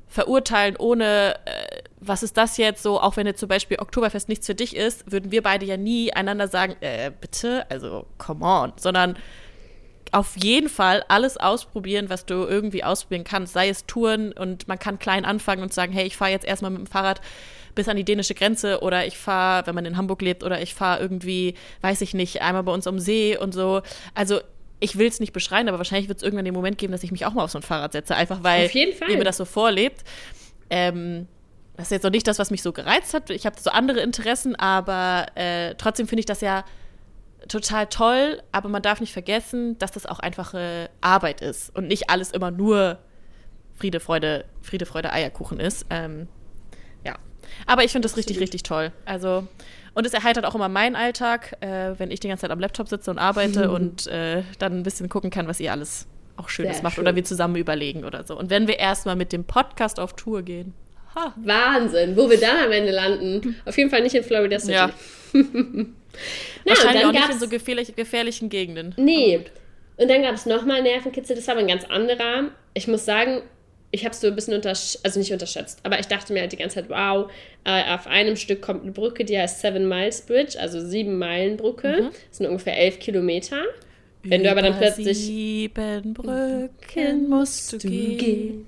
verurteilen, 0.08 0.76
ohne 0.76 1.36
äh, 1.44 1.82
was 2.08 2.22
ist 2.22 2.36
das 2.36 2.56
jetzt? 2.56 2.82
So, 2.82 3.00
auch 3.00 3.16
wenn 3.16 3.26
jetzt 3.26 3.40
zum 3.40 3.48
Beispiel 3.48 3.78
Oktoberfest 3.78 4.28
nichts 4.28 4.46
für 4.46 4.54
dich 4.54 4.76
ist, 4.76 5.10
würden 5.10 5.30
wir 5.30 5.42
beide 5.42 5.66
ja 5.66 5.76
nie 5.76 6.12
einander 6.12 6.48
sagen, 6.48 6.76
äh, 6.80 7.10
bitte, 7.20 7.66
also 7.70 8.06
come 8.18 8.44
on, 8.44 8.72
sondern 8.76 9.16
auf 10.12 10.36
jeden 10.36 10.68
Fall 10.68 11.04
alles 11.08 11.36
ausprobieren, 11.36 12.08
was 12.08 12.26
du 12.26 12.34
irgendwie 12.34 12.84
ausprobieren 12.84 13.24
kannst, 13.24 13.52
sei 13.52 13.68
es 13.68 13.86
Touren 13.86 14.32
und 14.32 14.68
man 14.68 14.78
kann 14.78 14.98
klein 14.98 15.24
anfangen 15.24 15.62
und 15.62 15.72
sagen, 15.72 15.92
hey, 15.92 16.06
ich 16.06 16.16
fahre 16.16 16.30
jetzt 16.30 16.46
erstmal 16.46 16.70
mit 16.70 16.80
dem 16.80 16.86
Fahrrad 16.86 17.20
bis 17.74 17.88
an 17.88 17.96
die 17.96 18.04
dänische 18.04 18.34
Grenze 18.34 18.80
oder 18.80 19.06
ich 19.06 19.18
fahre, 19.18 19.66
wenn 19.66 19.74
man 19.74 19.84
in 19.84 19.96
Hamburg 19.96 20.22
lebt, 20.22 20.42
oder 20.42 20.60
ich 20.62 20.74
fahre 20.74 21.00
irgendwie, 21.00 21.54
weiß 21.82 22.00
ich 22.00 22.14
nicht, 22.14 22.40
einmal 22.40 22.62
bei 22.62 22.72
uns 22.72 22.86
um 22.86 22.98
See 22.98 23.36
und 23.36 23.52
so. 23.52 23.82
Also 24.14 24.40
ich 24.80 24.96
will 24.98 25.06
es 25.06 25.20
nicht 25.20 25.32
beschreien, 25.32 25.68
aber 25.68 25.78
wahrscheinlich 25.78 26.08
wird 26.08 26.18
es 26.18 26.24
irgendwann 26.24 26.44
den 26.44 26.54
Moment 26.54 26.78
geben, 26.78 26.92
dass 26.92 27.02
ich 27.02 27.12
mich 27.12 27.26
auch 27.26 27.34
mal 27.34 27.44
auf 27.44 27.50
so 27.50 27.58
ein 27.58 27.62
Fahrrad 27.62 27.92
setze, 27.92 28.14
einfach 28.14 28.42
weil 28.42 28.70
ihr 28.74 29.18
mir 29.18 29.24
das 29.24 29.36
so 29.36 29.44
vorlebt. 29.44 30.04
Ähm, 30.70 31.28
das 31.76 31.86
ist 31.86 31.90
jetzt 31.90 32.02
noch 32.04 32.10
nicht 32.10 32.26
das, 32.26 32.38
was 32.38 32.50
mich 32.50 32.62
so 32.62 32.72
gereizt 32.72 33.12
hat. 33.14 33.30
Ich 33.30 33.44
habe 33.46 33.60
so 33.60 33.70
andere 33.70 34.00
Interessen, 34.00 34.56
aber 34.56 35.26
äh, 35.34 35.74
trotzdem 35.74 36.08
finde 36.08 36.20
ich 36.20 36.26
das 36.26 36.40
ja 36.40 36.64
total 37.48 37.86
toll. 37.86 38.42
Aber 38.52 38.68
man 38.68 38.82
darf 38.82 39.00
nicht 39.00 39.12
vergessen, 39.12 39.78
dass 39.78 39.92
das 39.92 40.06
auch 40.06 40.18
einfache 40.18 40.90
Arbeit 41.00 41.42
ist 41.42 41.74
und 41.76 41.86
nicht 41.86 42.08
alles 42.10 42.30
immer 42.30 42.50
nur 42.50 42.98
Friede, 43.74 44.00
Freude, 44.00 44.46
Friede, 44.62 44.86
Freude, 44.86 45.12
Eierkuchen 45.12 45.60
ist. 45.60 45.86
Ähm, 45.90 46.28
ja. 47.04 47.16
Aber 47.66 47.84
ich 47.84 47.92
finde 47.92 48.08
das 48.08 48.16
richtig, 48.16 48.40
richtig 48.40 48.62
toll. 48.62 48.92
Also, 49.04 49.46
und 49.94 50.06
es 50.06 50.14
erheitert 50.14 50.46
auch 50.46 50.54
immer 50.54 50.68
meinen 50.68 50.96
Alltag, 50.96 51.56
äh, 51.60 51.94
wenn 51.98 52.10
ich 52.10 52.20
die 52.20 52.28
ganze 52.28 52.42
Zeit 52.42 52.50
am 52.50 52.60
Laptop 52.60 52.88
sitze 52.88 53.10
und 53.10 53.18
arbeite 53.18 53.70
und 53.72 54.06
äh, 54.06 54.42
dann 54.58 54.78
ein 54.78 54.82
bisschen 54.82 55.10
gucken 55.10 55.30
kann, 55.30 55.46
was 55.46 55.60
ihr 55.60 55.72
alles 55.72 56.06
auch 56.36 56.48
Schönes 56.48 56.76
Sehr 56.76 56.82
macht 56.82 56.94
schön. 56.96 57.02
oder 57.02 57.14
wir 57.16 57.24
zusammen 57.24 57.56
überlegen 57.56 58.04
oder 58.04 58.24
so. 58.24 58.38
Und 58.38 58.50
wenn 58.50 58.66
wir 58.66 58.78
erstmal 58.78 59.16
mit 59.16 59.32
dem 59.32 59.44
Podcast 59.44 60.00
auf 60.00 60.14
Tour 60.14 60.42
gehen. 60.42 60.74
Wahnsinn, 61.36 62.16
wo 62.16 62.28
wir 62.28 62.38
dann 62.38 62.64
am 62.64 62.72
Ende 62.72 62.92
landen. 62.92 63.56
Auf 63.64 63.76
jeden 63.76 63.90
Fall 63.90 64.02
nicht 64.02 64.14
in 64.14 64.24
Florida 64.24 64.58
City. 64.58 64.72
Ja. 64.72 64.90
Na, 65.32 65.44
Wahrscheinlich 66.64 67.04
auch 67.04 67.12
nicht 67.12 67.30
in 67.30 67.38
so 67.38 67.48
gefährlich, 67.48 67.94
gefährlichen 67.94 68.48
Gegenden. 68.48 68.94
Nee. 68.96 69.40
Und 69.96 70.10
dann 70.10 70.22
gab 70.22 70.34
es 70.34 70.46
nochmal 70.46 70.82
Nervenkitzel, 70.82 71.36
das 71.36 71.46
war 71.46 71.54
aber 71.54 71.62
ein 71.62 71.68
ganz 71.68 71.84
anderer. 71.84 72.50
Ich 72.74 72.86
muss 72.86 73.04
sagen, 73.04 73.42
ich 73.90 74.04
habe 74.04 74.12
es 74.12 74.20
so 74.20 74.26
ein 74.26 74.34
bisschen 74.34 74.54
unterschätzt, 74.54 75.00
also 75.04 75.18
nicht 75.18 75.32
unterschätzt, 75.32 75.80
aber 75.84 75.98
ich 75.98 76.06
dachte 76.06 76.32
mir 76.32 76.40
halt 76.40 76.52
die 76.52 76.56
ganze 76.56 76.76
Zeit, 76.76 76.90
wow, 76.90 77.30
äh, 77.64 77.94
auf 77.94 78.06
einem 78.06 78.36
Stück 78.36 78.60
kommt 78.60 78.82
eine 78.82 78.92
Brücke, 78.92 79.24
die 79.24 79.38
heißt 79.38 79.60
Seven 79.60 79.88
Miles 79.88 80.22
Bridge, 80.22 80.60
also 80.60 80.80
sieben 80.80 81.18
Meilen 81.18 81.56
Brücke. 81.56 82.02
Mhm. 82.02 82.10
Das 82.28 82.38
sind 82.38 82.46
ungefähr 82.46 82.76
elf 82.76 82.98
Kilometer. 82.98 83.62
Wenn 84.22 84.40
Über 84.40 84.50
du 84.50 84.50
aber 84.50 84.62
dann 84.62 84.78
plötzlich. 84.78 85.16
Sieben 85.16 86.12
Brücken 86.12 87.28
musst 87.28 87.72
du 87.72 87.78
gehen. 87.78 88.66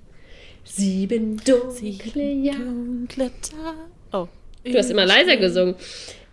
Sieben 0.69 1.41
dunkle 1.45 2.23
Jahre. 2.23 2.59
Dunkle 2.59 3.31
Tage. 3.41 3.79
Oh. 4.13 4.29
Du 4.65 4.77
hast 4.77 4.91
immer 4.91 5.07
leiser 5.07 5.37
gesungen. 5.37 5.75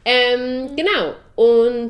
Ähm, 0.04 0.76
genau. 0.76 1.16
Und 1.36 1.90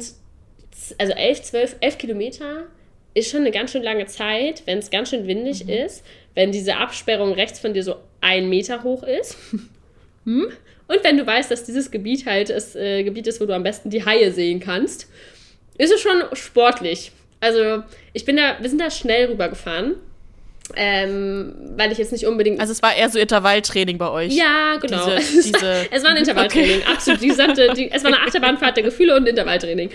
also 0.97 1.13
elf, 1.13 1.41
zwölf, 1.41 1.75
elf 1.81 1.97
Kilometer 1.97 2.67
ist 3.13 3.31
schon 3.31 3.41
eine 3.41 3.51
ganz 3.51 3.71
schön 3.71 3.83
lange 3.83 4.05
Zeit, 4.05 4.63
wenn 4.65 4.77
es 4.77 4.89
ganz 4.89 5.09
schön 5.09 5.25
windig 5.27 5.67
ist, 5.67 6.03
wenn 6.35 6.51
diese 6.51 6.77
Absperrung 6.77 7.33
rechts 7.33 7.59
von 7.59 7.73
dir 7.73 7.83
so 7.83 7.95
ein 8.21 8.49
Meter 8.49 8.83
hoch 8.83 9.03
ist. 9.03 9.37
hm? 10.25 10.47
Und 10.87 11.03
wenn 11.03 11.17
du 11.17 11.25
weißt, 11.25 11.49
dass 11.49 11.63
dieses 11.63 11.89
Gebiet 11.89 12.25
halt 12.25 12.49
das 12.49 12.75
äh, 12.75 13.03
Gebiet 13.03 13.25
ist, 13.27 13.41
wo 13.41 13.45
du 13.45 13.55
am 13.55 13.63
besten 13.63 13.89
die 13.89 14.05
Haie 14.05 14.31
sehen 14.31 14.59
kannst, 14.59 15.09
ist 15.77 15.91
es 15.91 16.01
schon 16.01 16.23
sportlich. 16.33 17.11
Also 17.39 17.83
ich 18.13 18.25
bin 18.25 18.37
da, 18.37 18.57
wir 18.59 18.69
sind 18.69 18.79
da 18.79 18.91
schnell 18.91 19.27
rübergefahren, 19.27 19.95
ähm, 20.75 21.53
weil 21.77 21.91
ich 21.91 21.97
jetzt 21.97 22.11
nicht 22.11 22.25
unbedingt 22.25 22.59
Also 22.59 22.71
es 22.71 22.81
war 22.81 22.95
eher 22.95 23.09
so 23.09 23.19
Intervalltraining 23.19 23.97
bei 23.97 24.09
euch. 24.09 24.33
ja, 24.33 24.77
genau. 24.81 25.05
Diese- 25.17 25.17
es, 25.39 25.53
war, 25.53 25.59
diese- 25.59 25.87
es 25.91 26.03
war 26.03 26.11
ein 26.11 26.17
Intervalltraining, 26.17 26.81
absolut. 26.91 27.21
Die 27.21 27.27
gesamte, 27.27 27.73
die, 27.75 27.91
es 27.91 28.03
war 28.03 28.11
eine 28.13 28.21
Achterbahnfahrt 28.21 28.77
der 28.77 28.83
Gefühle 28.83 29.15
und 29.15 29.23
ein 29.23 29.27
Intervalltraining. 29.27 29.89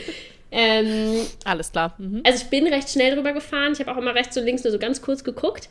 Ähm, 0.52 1.26
Alles 1.44 1.70
klar. 1.72 1.94
Mhm. 1.98 2.22
also 2.24 2.42
ich 2.42 2.50
bin 2.50 2.66
recht 2.66 2.88
schnell 2.90 3.14
drüber 3.14 3.32
gefahren. 3.32 3.72
Ich 3.72 3.80
habe 3.80 3.92
auch 3.92 3.96
immer 3.96 4.14
rechts 4.14 4.36
und 4.36 4.44
links 4.44 4.64
nur 4.64 4.72
so 4.72 4.78
ganz 4.78 5.00
kurz 5.02 5.22
geguckt. 5.24 5.68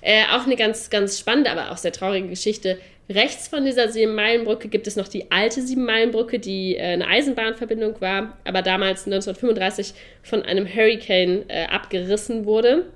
Äh, 0.00 0.22
auch 0.34 0.46
eine 0.46 0.56
ganz, 0.56 0.90
ganz 0.90 1.18
spannende, 1.18 1.50
aber 1.50 1.70
auch 1.70 1.76
sehr 1.76 1.92
traurige 1.92 2.28
Geschichte. 2.28 2.78
Rechts 3.10 3.48
von 3.48 3.64
dieser 3.64 3.88
Sieben-Meilen-Brücke 3.88 4.68
gibt 4.68 4.86
es 4.86 4.96
noch 4.96 5.06
die 5.06 5.30
alte 5.30 5.60
Sieben-Meilen-Brücke, 5.60 6.38
die 6.38 6.76
äh, 6.76 6.80
eine 6.94 7.06
Eisenbahnverbindung 7.06 8.00
war, 8.00 8.36
aber 8.44 8.62
damals 8.62 9.04
1935 9.06 9.92
von 10.22 10.42
einem 10.42 10.66
Hurricane 10.66 11.44
äh, 11.48 11.66
abgerissen 11.66 12.46
wurde. 12.46 12.86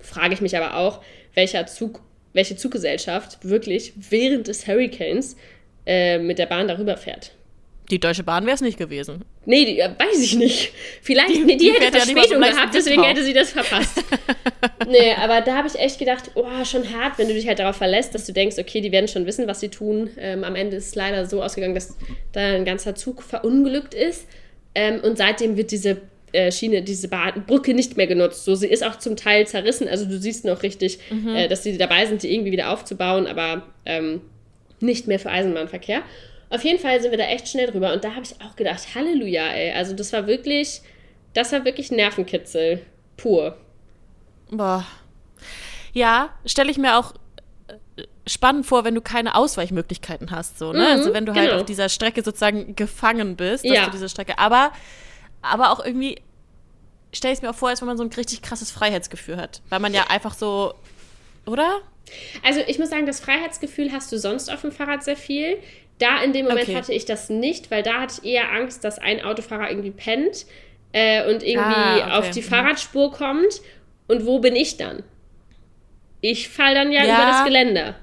Frage 0.00 0.34
ich 0.34 0.40
mich 0.40 0.56
aber 0.56 0.76
auch, 0.76 1.02
welcher 1.34 1.66
Zug, 1.66 2.00
welche 2.32 2.56
Zuggesellschaft 2.56 3.38
wirklich 3.44 3.92
während 3.96 4.48
des 4.48 4.66
Hurricanes 4.66 5.36
äh, 5.86 6.18
mit 6.18 6.38
der 6.38 6.46
Bahn 6.46 6.66
darüber 6.68 6.96
fährt. 6.96 7.32
Die 7.90 8.00
Deutsche 8.00 8.22
Bahn 8.22 8.46
wäre 8.46 8.54
es 8.54 8.62
nicht 8.62 8.78
gewesen. 8.78 9.22
Nee, 9.44 9.66
die, 9.66 9.78
äh, 9.78 9.90
weiß 9.90 10.18
ich 10.22 10.36
nicht. 10.36 10.72
Vielleicht, 11.02 11.28
Die- 11.36 11.44
die, 11.46 11.56
die 11.58 11.70
hätte 11.70 11.84
ja 11.84 11.90
Verspätung 11.90 12.40
leicht 12.40 12.54
gehabt, 12.54 12.74
deswegen 12.74 13.02
hätte 13.02 13.22
sie 13.22 13.34
das 13.34 13.50
verpasst. 13.50 14.02
nee, 14.88 15.12
aber 15.18 15.42
da 15.42 15.56
habe 15.58 15.68
ich 15.68 15.74
echt 15.78 15.98
gedacht, 15.98 16.30
oh, 16.34 16.46
schon 16.64 16.90
hart, 16.98 17.18
wenn 17.18 17.28
du 17.28 17.34
dich 17.34 17.46
halt 17.46 17.58
darauf 17.58 17.76
verlässt, 17.76 18.14
dass 18.14 18.24
du 18.24 18.32
denkst, 18.32 18.56
okay, 18.58 18.80
die 18.80 18.90
werden 18.90 19.06
schon 19.06 19.26
wissen, 19.26 19.46
was 19.46 19.60
sie 19.60 19.68
tun. 19.68 20.08
Ähm, 20.16 20.44
am 20.44 20.56
Ende 20.56 20.76
ist 20.78 20.86
es 20.88 20.94
leider 20.94 21.26
so 21.26 21.42
ausgegangen, 21.42 21.74
dass 21.74 21.94
da 22.32 22.40
ein 22.40 22.64
ganzer 22.64 22.94
Zug 22.94 23.22
verunglückt 23.22 23.92
ist. 23.92 24.26
Ähm, 24.74 25.00
und 25.04 25.18
seitdem 25.18 25.58
wird 25.58 25.70
diese 25.70 26.00
äh, 26.34 26.52
Schiene, 26.52 26.82
diese 26.82 27.08
Brücke 27.08 27.72
nicht 27.74 27.96
mehr 27.96 28.06
genutzt. 28.06 28.44
So, 28.44 28.54
sie 28.54 28.66
ist 28.66 28.84
auch 28.84 28.96
zum 28.96 29.16
Teil 29.16 29.46
zerrissen. 29.46 29.88
Also 29.88 30.04
du 30.04 30.18
siehst 30.18 30.44
noch 30.44 30.62
richtig, 30.62 30.98
äh, 31.34 31.48
dass 31.48 31.62
sie 31.62 31.78
dabei 31.78 32.06
sind, 32.06 32.22
die 32.22 32.34
irgendwie 32.34 32.52
wieder 32.52 32.70
aufzubauen, 32.70 33.26
aber 33.26 33.62
ähm, 33.86 34.20
nicht 34.80 35.06
mehr 35.06 35.18
für 35.18 35.30
Eisenbahnverkehr. 35.30 36.02
Auf 36.50 36.62
jeden 36.62 36.78
Fall 36.78 37.00
sind 37.00 37.10
wir 37.10 37.18
da 37.18 37.24
echt 37.24 37.48
schnell 37.48 37.66
drüber 37.68 37.92
und 37.92 38.04
da 38.04 38.10
habe 38.14 38.22
ich 38.24 38.40
auch 38.44 38.54
gedacht, 38.54 38.94
Halleluja, 38.94 39.46
ey. 39.48 39.72
Also 39.72 39.94
das 39.94 40.12
war 40.12 40.26
wirklich, 40.26 40.82
das 41.32 41.52
war 41.52 41.64
wirklich 41.64 41.90
Nervenkitzel 41.90 42.80
pur. 43.16 43.56
Boah. 44.50 44.86
Ja, 45.92 46.30
stelle 46.44 46.70
ich 46.70 46.78
mir 46.78 46.98
auch 46.98 47.14
äh, 47.96 48.02
spannend 48.26 48.66
vor, 48.66 48.84
wenn 48.84 48.94
du 48.94 49.00
keine 49.00 49.34
Ausweichmöglichkeiten 49.34 50.30
hast, 50.30 50.58
so, 50.58 50.72
ne? 50.72 50.80
Mhm, 50.80 50.84
also 50.86 51.14
wenn 51.14 51.26
du 51.26 51.34
halt 51.34 51.48
genau. 51.48 51.60
auf 51.60 51.66
dieser 51.66 51.88
Strecke 51.88 52.22
sozusagen 52.22 52.76
gefangen 52.76 53.36
bist, 53.36 53.64
dass 53.64 53.72
Ja. 53.72 53.84
du 53.86 53.90
diese 53.92 54.08
Strecke, 54.08 54.38
aber, 54.38 54.72
aber 55.44 55.70
auch 55.70 55.84
irgendwie 55.84 56.16
stelle 57.12 57.32
ich 57.32 57.38
es 57.38 57.42
mir 57.42 57.50
auch 57.50 57.54
vor, 57.54 57.68
als 57.68 57.80
wenn 57.80 57.86
man 57.88 57.96
so 57.96 58.02
ein 58.04 58.10
richtig 58.12 58.42
krasses 58.42 58.70
Freiheitsgefühl 58.70 59.36
hat, 59.36 59.62
weil 59.68 59.78
man 59.80 59.94
ja 59.94 60.04
einfach 60.08 60.34
so, 60.34 60.74
oder? 61.46 61.80
Also 62.42 62.60
ich 62.66 62.78
muss 62.78 62.90
sagen, 62.90 63.06
das 63.06 63.20
Freiheitsgefühl 63.20 63.92
hast 63.92 64.10
du 64.12 64.18
sonst 64.18 64.50
auf 64.52 64.60
dem 64.62 64.72
Fahrrad 64.72 65.02
sehr 65.04 65.16
viel. 65.16 65.58
Da 65.98 66.20
in 66.22 66.32
dem 66.32 66.46
Moment 66.46 66.64
Okay. 66.68 66.76
hatte 66.76 66.92
ich 66.92 67.04
das 67.04 67.30
nicht, 67.30 67.70
weil 67.70 67.82
da 67.84 68.00
hatte 68.00 68.20
ich 68.22 68.28
eher 68.32 68.50
Angst, 68.52 68.82
dass 68.84 68.98
ein 68.98 69.24
Autofahrer 69.24 69.70
irgendwie 69.70 69.92
pennt 69.92 70.44
äh, 70.92 71.30
und 71.32 71.42
irgendwie 71.44 72.02
Ah, 72.02 72.18
okay. 72.18 72.28
auf 72.28 72.30
die 72.30 72.40
Mhm. 72.40 72.44
Fahrradspur 72.46 73.12
kommt. 73.12 73.62
Und 74.08 74.26
wo 74.26 74.40
bin 74.40 74.56
ich 74.56 74.76
dann? 74.76 75.02
Ich 76.20 76.48
fall 76.48 76.74
dann 76.74 76.90
ja, 76.92 77.04
Ja. 77.04 77.14
über 77.16 77.26
das 77.26 77.44
Geländer. 77.44 77.94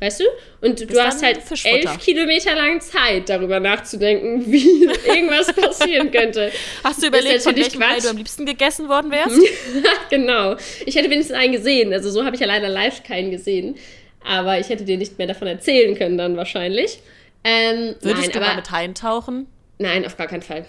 Weißt 0.00 0.20
du? 0.20 0.24
Und 0.62 0.80
du 0.80 0.86
Bist 0.86 1.00
hast 1.00 1.22
halt 1.22 1.40
elf 1.64 1.98
Kilometer 1.98 2.54
lang 2.54 2.80
Zeit, 2.80 3.28
darüber 3.28 3.60
nachzudenken, 3.60 4.44
wie 4.50 4.84
irgendwas 5.04 5.52
passieren 5.52 6.10
könnte. 6.10 6.50
Hast 6.82 7.02
du 7.02 7.08
überlegt, 7.08 7.42
von 7.42 7.54
welchem 7.54 7.82
Ei 7.82 8.00
du 8.00 8.08
am 8.08 8.16
liebsten 8.16 8.46
gegessen 8.46 8.88
worden 8.88 9.10
wärst? 9.10 9.38
genau. 10.10 10.56
Ich 10.86 10.96
hätte 10.96 11.10
wenigstens 11.10 11.36
einen 11.36 11.52
gesehen. 11.52 11.92
Also 11.92 12.10
so 12.10 12.24
habe 12.24 12.34
ich 12.34 12.40
ja 12.40 12.46
leider 12.46 12.70
live 12.70 13.02
keinen 13.02 13.30
gesehen. 13.30 13.76
Aber 14.24 14.58
ich 14.58 14.68
hätte 14.70 14.84
dir 14.84 14.96
nicht 14.96 15.18
mehr 15.18 15.26
davon 15.26 15.48
erzählen 15.48 15.94
können 15.96 16.16
dann 16.16 16.36
wahrscheinlich. 16.36 17.00
Ähm, 17.44 17.94
Würdest 18.00 18.22
nein, 18.22 18.30
du 18.32 18.38
aber 18.38 18.46
mal 18.48 18.56
mit 18.56 18.70
Haien 18.70 18.94
tauchen? 18.94 19.46
nein, 19.78 20.04
auf 20.04 20.16
gar 20.16 20.26
keinen 20.26 20.42
Fall. 20.42 20.66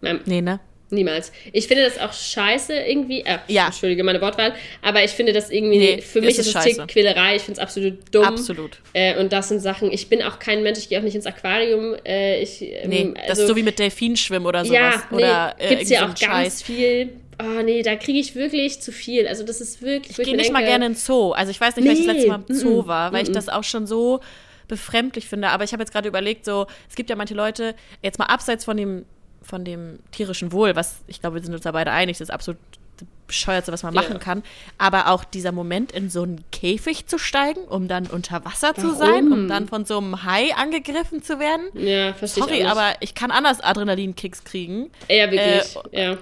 Nein, 0.00 0.20
Nee, 0.26 0.40
ne? 0.42 0.60
Niemals. 0.94 1.32
Ich 1.52 1.66
finde 1.68 1.84
das 1.84 1.98
auch 1.98 2.12
scheiße 2.12 2.72
irgendwie. 2.74 3.20
Äh, 3.20 3.38
Ja. 3.48 3.66
Entschuldige 3.66 4.02
meine 4.04 4.20
Wortwahl. 4.20 4.54
Aber 4.82 5.04
ich 5.04 5.10
finde 5.10 5.32
das 5.32 5.50
irgendwie, 5.50 5.78
Nee, 5.78 6.00
für 6.00 6.20
mich 6.20 6.38
ist 6.38 6.46
es 6.48 6.54
es 6.54 6.62
Tick 6.64 6.74
scheiße. 6.76 6.86
Quälerei. 6.86 7.36
Ich 7.36 7.42
finde 7.42 7.60
es 7.60 7.62
absolut 7.66 7.98
dumm. 8.12 8.24
Absolut. 8.24 8.78
Äh, 8.92 9.18
und 9.18 9.32
das 9.32 9.48
sind 9.48 9.60
Sachen, 9.60 9.92
ich 9.92 10.08
bin 10.08 10.22
auch 10.22 10.38
kein 10.38 10.62
Mensch, 10.62 10.78
ich 10.78 10.88
gehe 10.88 10.98
auch 10.98 11.02
nicht 11.02 11.14
ins 11.16 11.26
Aquarium. 11.26 11.94
Äh, 12.06 12.40
ich, 12.42 12.62
ähm, 12.62 12.88
Nee, 12.90 13.14
das 13.14 13.30
also- 13.30 13.42
ist 13.42 13.48
so 13.48 13.56
wie 13.56 13.62
mit 13.62 13.78
Delfinschwimmen 13.78 14.46
oder 14.46 14.64
sowas. 14.64 14.78
ja, 14.78 15.02
nee, 15.10 15.16
oder 15.18 15.54
äh, 15.58 15.68
gibt's 15.68 15.90
ja 15.90 16.00
auch 16.00 16.08
ein 16.08 16.14
ganz 16.14 16.20
Scheiß. 16.20 16.62
viel. 16.62 17.12
Oh 17.42 17.62
nee, 17.64 17.82
da 17.82 17.96
kriege 17.96 18.18
ich 18.20 18.36
wirklich 18.36 18.80
zu 18.80 18.92
viel. 18.92 19.26
Also 19.26 19.42
das 19.42 19.60
ist 19.60 19.82
wirklich. 19.82 20.16
Ich 20.18 20.24
gehe 20.24 20.36
nicht 20.36 20.52
mal 20.52 20.58
denke, 20.60 20.70
gerne 20.70 20.86
in 20.86 20.94
Zoo. 20.94 21.32
Also 21.32 21.50
ich 21.50 21.60
weiß 21.60 21.74
nicht, 21.74 21.84
weil 21.86 21.94
ich 21.94 22.06
das 22.06 22.06
Nee, 22.06 22.12
letzte 22.22 22.28
Mal 22.28 22.44
im 22.48 22.54
Zoo 22.54 22.86
war, 22.86 23.12
weil 23.12 23.24
ich 23.24 23.32
das 23.32 23.48
auch 23.48 23.64
schon 23.64 23.88
so 23.88 24.20
befremdlich 24.68 25.26
finde. 25.26 25.48
Aber 25.48 25.64
ich 25.64 25.72
habe 25.72 25.82
jetzt 25.82 25.92
gerade 25.92 26.08
überlegt, 26.08 26.44
so, 26.44 26.66
es 26.88 26.94
gibt 26.94 27.10
ja 27.10 27.16
manche 27.16 27.34
Leute, 27.34 27.74
jetzt 28.02 28.18
mal 28.18 28.26
abseits 28.26 28.64
von 28.64 28.76
dem, 28.76 29.04
von 29.44 29.64
dem 29.64 29.98
tierischen 30.10 30.52
Wohl, 30.52 30.74
was 30.76 30.96
ich 31.06 31.20
glaube, 31.20 31.36
wir 31.36 31.42
sind 31.42 31.54
uns 31.54 31.62
da 31.62 31.72
beide 31.72 31.92
einig, 31.92 32.18
das 32.18 32.28
ist 32.28 32.34
absolut 32.34 32.58
das 32.96 33.06
bescheuertste, 33.26 33.72
was 33.72 33.82
man 33.82 33.94
Ja. 33.94 34.02
machen 34.02 34.18
kann. 34.20 34.42
Aber 34.78 35.08
auch 35.08 35.24
dieser 35.24 35.50
Moment, 35.52 35.92
in 35.92 36.10
so 36.10 36.22
einen 36.22 36.44
Käfig 36.52 37.06
zu 37.06 37.18
steigen, 37.18 37.60
um 37.62 37.88
dann 37.88 38.06
unter 38.06 38.44
Wasser 38.44 38.74
zu 38.74 38.82
Warum? 38.86 38.96
sein, 38.98 39.32
um 39.32 39.48
dann 39.48 39.66
von 39.68 39.84
so 39.84 39.98
einem 39.98 40.24
Hai 40.24 40.54
angegriffen 40.54 41.22
zu 41.22 41.38
werden. 41.40 41.66
Ja, 41.74 42.12
verstehe 42.14 42.44
Sorry, 42.44 42.58
ich 42.60 42.66
aber 42.68 42.92
ich 43.00 43.14
kann 43.14 43.30
anders 43.30 43.60
Adrenalinkicks 43.60 44.44
kriegen. 44.44 44.90
Ja, 45.08 45.30
wirklich. 45.30 45.76
äh, 45.92 46.04
ja. 46.10 46.18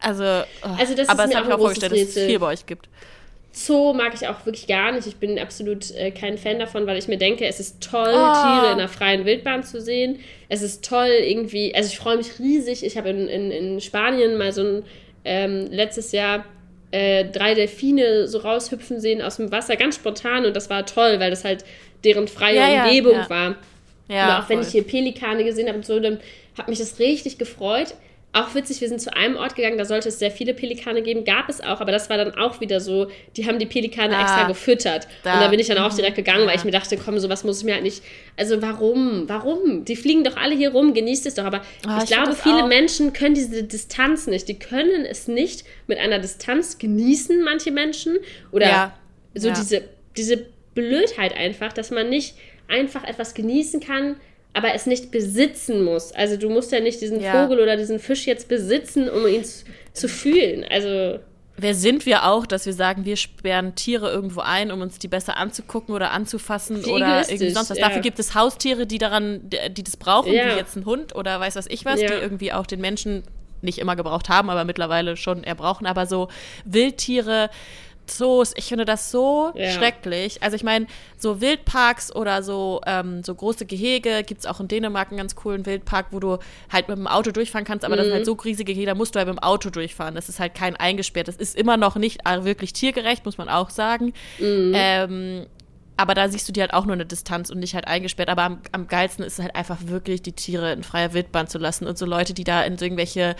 Also, 0.00 0.22
oh, 0.62 0.68
Also 0.78 0.94
das 0.94 1.08
aber 1.08 1.24
ist 1.24 1.28
das 1.28 1.28
mir 1.30 1.36
habe 1.36 1.46
ich 1.48 1.54
auch 1.54 1.58
vorgestellt, 1.58 1.92
dass 1.92 1.98
es 2.00 2.14
viel 2.14 2.38
bei 2.38 2.46
euch 2.46 2.66
gibt. 2.66 2.88
Zoo 3.56 3.92
mag 3.92 4.12
ich 4.14 4.26
auch 4.26 4.44
wirklich 4.46 4.66
gar 4.66 4.90
nicht. 4.92 5.06
Ich 5.06 5.16
bin 5.16 5.38
absolut 5.38 5.90
äh, 5.92 6.10
kein 6.10 6.36
Fan 6.38 6.58
davon, 6.58 6.86
weil 6.86 6.98
ich 6.98 7.06
mir 7.08 7.18
denke, 7.18 7.46
es 7.46 7.60
ist 7.60 7.80
toll, 7.82 8.08
Oh. 8.12 8.32
Tiere 8.32 8.72
in 8.72 8.78
der 8.78 8.88
freien 8.88 9.24
Wildbahn 9.24 9.62
zu 9.62 9.80
sehen. 9.80 10.18
Es 10.48 10.60
ist 10.62 10.84
toll, 10.84 11.08
irgendwie, 11.22 11.74
also 11.74 11.88
ich 11.88 11.98
freue 11.98 12.16
mich 12.16 12.38
riesig. 12.40 12.84
Ich 12.84 12.96
habe 12.96 13.10
in, 13.10 13.28
in, 13.28 13.50
in 13.52 13.80
Spanien 13.80 14.36
mal 14.36 14.52
so 14.52 14.62
ein 14.62 14.82
ähm, 15.24 15.68
letztes 15.70 16.10
Jahr 16.12 16.44
äh, 16.90 17.24
drei 17.26 17.54
Delfine 17.54 18.26
so 18.28 18.38
raushüpfen 18.38 19.00
sehen 19.00 19.22
aus 19.22 19.36
dem 19.36 19.50
Wasser, 19.52 19.76
ganz 19.76 19.96
spontan 19.96 20.44
und 20.46 20.54
das 20.54 20.68
war 20.70 20.84
toll, 20.86 21.18
weil 21.20 21.30
das 21.30 21.44
halt 21.44 21.64
deren 22.04 22.28
freie 22.28 22.56
Ja, 22.56 22.84
Umgebung 22.84 23.14
ja. 23.14 23.30
war. 23.30 23.56
Ja, 24.08 24.24
Aber 24.26 24.44
auch 24.44 24.48
wenn 24.50 24.58
voll. 24.58 24.66
ich 24.66 24.72
hier 24.72 24.82
Pelikane 24.84 25.44
gesehen 25.44 25.66
habe 25.68 25.78
und 25.78 25.86
so, 25.86 25.98
dann 25.98 26.20
hat 26.58 26.68
mich 26.68 26.78
das 26.78 26.98
richtig 26.98 27.38
gefreut. 27.38 27.94
Auch 28.34 28.54
witzig, 28.56 28.80
wir 28.80 28.88
sind 28.88 29.00
zu 29.00 29.14
einem 29.16 29.36
Ort 29.36 29.54
gegangen, 29.54 29.78
da 29.78 29.84
sollte 29.84 30.08
es 30.08 30.18
sehr 30.18 30.32
viele 30.32 30.54
Pelikane 30.54 31.02
geben, 31.02 31.24
gab 31.24 31.48
es 31.48 31.60
auch, 31.60 31.80
aber 31.80 31.92
das 31.92 32.10
war 32.10 32.16
dann 32.16 32.34
auch 32.34 32.60
wieder 32.60 32.80
so, 32.80 33.06
die 33.36 33.46
haben 33.46 33.60
die 33.60 33.66
Pelikane 33.66 34.16
Ah, 34.16 34.22
extra 34.22 34.48
gefüttert. 34.48 35.06
da. 35.22 35.34
und 35.34 35.40
da 35.40 35.48
bin 35.48 35.60
ich 35.60 35.68
dann 35.68 35.78
auch 35.78 35.92
Mhm. 35.92 35.96
direkt 35.96 36.16
gegangen, 36.16 36.40
weil 36.40 36.54
Ja. 36.54 36.58
ich 36.58 36.64
mir 36.64 36.72
dachte, 36.72 36.96
komm, 36.96 37.16
sowas 37.20 37.44
muss 37.44 37.58
ich 37.60 37.64
mir 37.64 37.74
halt 37.74 37.84
nicht. 37.84 38.02
Also 38.36 38.60
warum? 38.60 39.28
Warum? 39.28 39.84
Die 39.84 39.94
fliegen 39.94 40.24
doch 40.24 40.36
alle 40.36 40.56
hier 40.56 40.70
rum, 40.72 40.94
genießt 40.94 41.26
es 41.26 41.34
doch. 41.34 41.44
Aber 41.44 41.62
Ah, 41.86 41.98
ich 41.98 42.10
ich 42.10 42.10
glaube, 42.10 42.34
viele 42.34 42.64
auch- 42.64 42.68
Menschen 42.68 43.12
können 43.12 43.34
diese 43.36 43.62
Distanz 43.62 44.26
nicht. 44.26 44.48
Die 44.48 44.58
können 44.58 45.06
es 45.06 45.28
nicht 45.28 45.64
mit 45.86 45.98
einer 45.98 46.18
Distanz 46.18 46.78
genießen, 46.78 47.40
manche 47.42 47.70
Menschen. 47.70 48.18
Oder 48.50 48.66
Ja. 48.66 48.98
so 49.34 49.48
Ja. 49.48 49.54
diese, 49.54 49.82
diese 50.16 50.44
Blödheit 50.74 51.36
einfach, 51.36 51.72
dass 51.72 51.92
man 51.92 52.08
nicht 52.10 52.34
einfach 52.66 53.04
etwas 53.04 53.34
genießen 53.34 53.78
kann, 53.78 54.16
aber 54.54 54.72
es 54.74 54.86
nicht 54.86 55.10
besitzen 55.10 55.84
muss. 55.84 56.12
Also 56.12 56.36
du 56.36 56.48
musst 56.48 56.72
ja 56.72 56.80
nicht 56.80 57.00
diesen 57.00 57.20
Ja. 57.20 57.42
Vogel 57.42 57.60
oder 57.60 57.76
diesen 57.76 57.98
Fisch 57.98 58.26
jetzt 58.26 58.48
besitzen, 58.48 59.08
um 59.10 59.26
ihn 59.26 59.44
zu, 59.92 60.08
fühlen. 60.08 60.64
Also 60.70 61.18
Wer 61.56 61.74
sind 61.76 62.04
wir 62.06 62.24
auch, 62.26 62.46
dass 62.46 62.66
wir 62.66 62.72
sagen, 62.72 63.04
wir 63.04 63.16
sperren 63.16 63.74
Tiere 63.76 64.10
irgendwo 64.10 64.40
ein, 64.40 64.72
um 64.72 64.80
uns 64.80 64.98
die 64.98 65.06
besser 65.06 65.36
anzugucken 65.36 65.94
oder 65.94 66.10
anzufassen 66.10 66.84
Wie 66.84 66.90
oder 66.90 67.28
irgendwie 67.28 67.50
sonst 67.50 67.70
was. 67.70 67.78
ja. 67.78 67.86
Dafür 67.86 68.02
gibt 68.02 68.18
es 68.18 68.34
Haustiere, 68.34 68.86
die 68.88 68.98
daran, 68.98 69.40
die, 69.48 69.58
die 69.72 69.84
das 69.84 69.96
brauchen, 69.96 70.32
Ja. 70.32 70.46
wie 70.52 70.58
jetzt 70.58 70.76
ein 70.76 70.84
Hund 70.84 71.14
oder 71.14 71.38
weiß 71.38 71.54
was 71.54 71.66
ich 71.68 71.84
was, 71.84 72.00
Ja. 72.00 72.08
die 72.08 72.14
irgendwie 72.14 72.52
auch 72.52 72.66
den 72.66 72.80
Menschen 72.80 73.22
nicht 73.62 73.78
immer 73.78 73.94
gebraucht 73.96 74.28
haben, 74.28 74.50
aber 74.50 74.64
mittlerweile 74.64 75.16
schon 75.16 75.44
eher 75.44 75.54
brauchen. 75.54 75.86
Aber 75.86 76.06
so 76.06 76.28
Wildtiere, 76.64 77.50
Zoos, 78.06 78.52
ich 78.56 78.66
finde 78.66 78.84
das 78.84 79.10
so 79.10 79.52
Ja. 79.54 79.70
schrecklich. 79.70 80.42
Also 80.42 80.56
ich 80.56 80.62
meine, 80.62 80.86
so 81.16 81.40
Wildparks 81.40 82.14
oder 82.14 82.42
so, 82.42 82.80
ähm, 82.86 83.22
so 83.24 83.34
große 83.34 83.66
Gehege, 83.66 84.22
gibt 84.24 84.40
es 84.40 84.46
auch 84.46 84.60
in 84.60 84.68
Dänemark 84.68 85.08
einen 85.08 85.18
ganz 85.18 85.34
coolen 85.36 85.64
Wildpark, 85.66 86.06
wo 86.10 86.20
du 86.20 86.38
halt 86.72 86.88
mit 86.88 86.96
dem 86.98 87.06
Auto 87.06 87.30
durchfahren 87.30 87.64
kannst, 87.64 87.84
aber 87.84 87.96
das 87.96 88.04
sind 88.06 88.12
Mhm. 88.12 88.16
halt 88.16 88.26
so 88.26 88.32
riesige 88.34 88.72
Gehege, 88.72 88.86
da 88.86 88.94
musst 88.94 89.14
du 89.14 89.18
halt 89.18 89.28
mit 89.28 89.36
dem 89.38 89.42
Auto 89.42 89.70
durchfahren. 89.70 90.14
Das 90.14 90.28
ist 90.28 90.40
halt 90.40 90.54
kein 90.54 90.76
eingesperrt. 90.76 91.28
Das 91.28 91.36
ist 91.36 91.56
immer 91.56 91.76
noch 91.76 91.96
nicht 91.96 92.20
äh, 92.26 92.44
wirklich 92.44 92.72
tiergerecht, 92.72 93.24
muss 93.24 93.38
man 93.38 93.48
auch 93.48 93.70
sagen. 93.70 94.12
Mhm. 94.38 94.72
Ähm, 94.74 95.46
aber 95.96 96.14
da 96.14 96.28
siehst 96.28 96.48
du 96.48 96.52
die 96.52 96.60
halt 96.60 96.74
auch 96.74 96.86
nur 96.86 96.94
eine 96.94 97.06
Distanz 97.06 97.50
und 97.50 97.60
nicht 97.60 97.74
halt 97.74 97.86
eingesperrt. 97.86 98.28
Aber 98.28 98.42
am, 98.42 98.58
am 98.72 98.88
geilsten 98.88 99.24
ist 99.24 99.34
es 99.34 99.44
halt 99.44 99.54
einfach 99.54 99.78
wirklich, 99.86 100.22
die 100.22 100.32
Tiere 100.32 100.72
in 100.72 100.82
freier 100.82 101.12
Wildbahn 101.12 101.46
zu 101.46 101.58
lassen 101.58 101.86
und 101.86 101.96
so 101.96 102.04
Leute, 102.04 102.34
die 102.34 102.42
da 102.42 102.62
in 102.64 102.76
irgendwelche 102.76 103.36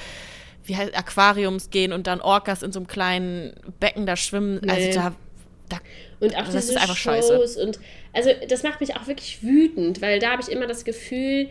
wie 0.64 0.76
heißt, 0.76 0.96
Aquariums 0.96 1.70
gehen 1.70 1.92
und 1.92 2.06
dann 2.06 2.20
Orcas 2.20 2.62
in 2.62 2.72
so 2.72 2.78
einem 2.80 2.86
kleinen 2.86 3.54
Becken 3.80 4.06
da 4.06 4.16
schwimmen. 4.16 4.60
Nee. 4.62 4.70
Also 4.70 4.98
da, 5.00 5.14
da 5.68 5.76
Und 6.20 6.36
auch 6.36 6.44
Das 6.46 6.68
ist 6.68 6.76
einfach 6.76 6.96
Shows 6.96 7.28
scheiße. 7.28 7.62
und 7.66 7.78
also 8.12 8.30
das 8.48 8.62
macht 8.62 8.80
mich 8.80 8.96
auch 8.96 9.06
wirklich 9.06 9.42
wütend, 9.42 10.00
weil 10.00 10.18
da 10.20 10.30
habe 10.32 10.42
ich 10.42 10.48
immer 10.48 10.66
das 10.66 10.84
Gefühl, 10.84 11.48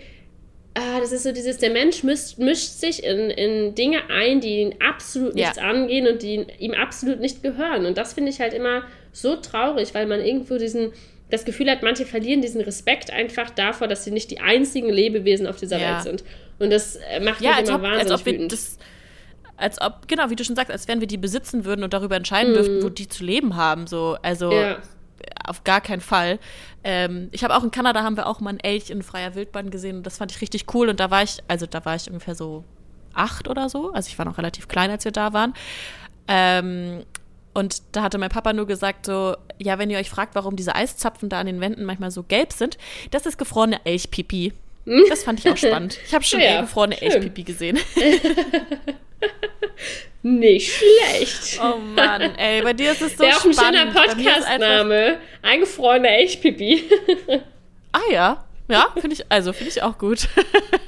ah, 0.75 0.99
das 0.99 1.11
ist 1.11 1.23
so 1.23 1.31
dieses, 1.31 1.57
der 1.57 1.69
Mensch 1.71 2.03
mischt, 2.03 2.37
mischt 2.39 2.69
sich 2.71 3.03
in, 3.03 3.29
in 3.29 3.75
Dinge 3.75 4.09
ein, 4.09 4.39
die 4.41 4.59
ihn 4.61 4.75
absolut 4.85 5.35
Ja. 5.37 5.45
nichts 5.47 5.57
angehen 5.59 6.07
und 6.07 6.23
die 6.23 6.45
ihm 6.59 6.73
absolut 6.73 7.19
nicht 7.19 7.43
gehören. 7.43 7.85
Und 7.85 7.97
das 7.97 8.13
finde 8.13 8.31
ich 8.31 8.39
halt 8.39 8.53
immer 8.53 8.83
so 9.11 9.35
traurig, 9.35 9.93
weil 9.93 10.07
man 10.07 10.21
irgendwo 10.21 10.57
diesen 10.57 10.91
das 11.29 11.45
Gefühl 11.45 11.69
hat, 11.69 11.81
manche 11.81 12.05
verlieren 12.05 12.41
diesen 12.41 12.61
Respekt 12.61 13.09
einfach 13.11 13.49
davor, 13.49 13.87
dass 13.87 14.03
sie 14.03 14.11
nicht 14.11 14.29
die 14.29 14.39
einzigen 14.39 14.89
Lebewesen 14.89 15.47
auf 15.47 15.57
dieser 15.57 15.79
Ja. 15.79 15.95
Welt 15.95 16.03
sind. 16.03 16.23
Und 16.59 16.69
das 16.71 16.95
äh, 16.97 17.19
macht 17.19 17.41
ja, 17.41 17.49
mich 17.51 17.59
als 17.59 17.69
immer 17.69 17.77
ob, 17.79 17.83
als 17.85 17.91
wahnsinnig 17.97 18.19
ob 18.19 18.25
wir 18.27 18.33
wütend. 18.33 18.51
das, 18.51 18.77
als 19.57 19.79
ob, 19.81 20.07
genau, 20.07 20.29
wie 20.29 20.35
du 20.35 20.43
schon 20.43 20.55
sagst, 20.55 20.71
als 20.71 20.87
wenn 20.87 20.99
wir 20.99 21.07
die 21.07 21.17
besitzen 21.17 21.63
würden 21.65 21.83
und 21.83 21.93
darüber 21.93 22.15
entscheiden 22.15 22.53
dürften, 22.53 22.83
wo 22.83 22.89
die 22.89 23.07
zu 23.07 23.23
leben 23.23 23.55
haben. 23.55 23.87
So, 23.87 24.17
also 24.21 24.47
Mhm. 24.51 24.53
ja. 24.57 24.77
auf 25.45 25.63
gar 25.63 25.79
keinen 25.81 26.01
Fall. 26.01 26.39
Ähm, 26.83 27.29
ich 27.31 27.43
habe 27.43 27.55
auch 27.55 27.63
in 27.63 27.71
Kanada 27.71 28.03
haben 28.03 28.17
wir 28.17 28.27
auch 28.27 28.39
mal 28.39 28.49
einen 28.49 28.59
Elch 28.59 28.89
in 28.89 29.03
freier 29.03 29.35
Wildbahn 29.35 29.69
gesehen 29.69 29.97
und 29.97 30.05
das 30.05 30.17
fand 30.17 30.31
ich 30.31 30.41
richtig 30.41 30.65
cool. 30.73 30.89
Und 30.89 30.99
da 30.99 31.11
war 31.11 31.23
ich, 31.23 31.37
also 31.47 31.65
da 31.65 31.85
war 31.85 31.95
ich 31.95 32.07
ungefähr 32.07 32.35
so 32.35 32.63
acht 33.13 33.47
oder 33.47 33.69
so. 33.69 33.91
Also 33.93 34.07
ich 34.09 34.17
war 34.17 34.25
noch 34.25 34.37
relativ 34.37 34.67
klein, 34.67 34.89
als 34.89 35.05
wir 35.05 35.11
da 35.11 35.31
waren. 35.33 35.53
Ähm, 36.27 37.03
und 37.53 37.83
da 37.91 38.01
hatte 38.01 38.17
mein 38.17 38.29
Papa 38.29 38.51
nur 38.53 38.65
gesagt 38.65 39.05
so, 39.05 39.35
ja, 39.59 39.77
wenn 39.77 39.89
ihr 39.91 39.99
euch 39.99 40.09
fragt, 40.09 40.33
warum 40.35 40.55
diese 40.55 40.73
Eiszapfen 40.75 41.29
da 41.29 41.39
an 41.39 41.45
den 41.45 41.61
Wänden 41.61 41.85
manchmal 41.85 42.09
so 42.09 42.23
gelb 42.23 42.51
sind, 42.51 42.77
das 43.11 43.25
ist 43.27 43.37
gefrorene 43.37 43.85
Elchpipi. 43.85 44.53
Das 45.09 45.23
fand 45.23 45.39
ich 45.39 45.49
auch 45.49 45.57
spannend. 45.57 45.97
Ich 46.05 46.13
habe 46.13 46.23
schon 46.23 46.39
Ja, 46.41 46.61
gefrorene. 46.61 47.01
Elchpipi 47.01 47.43
gesehen. 47.43 47.79
Nicht 50.21 50.71
schlecht. 50.73 51.59
Oh 51.61 51.77
Mann, 51.77 52.21
ey, 52.37 52.61
bei 52.61 52.71
dir 52.73 52.93
ist 52.93 53.01
es 53.01 53.17
so 53.17 53.23
Wäre 53.23 53.35
auch 53.35 53.45
ein 53.45 53.53
schöner 53.53 53.91
spannend. 53.91 53.93
Bei 53.93 54.15
mir 54.15 54.37
ist 54.37 54.45
einfach- 54.45 54.47
Podcast-Name. 54.47 55.17
Eingefrorener 55.41 56.09
Elchpipi. 56.09 56.83
Ah 57.91 57.99
ja. 58.11 58.45
Ja, 58.69 58.87
finde 58.93 59.13
ich, 59.13 59.25
also 59.29 59.51
finde 59.51 59.71
ich 59.71 59.83
auch 59.83 59.97
gut. 59.97 60.29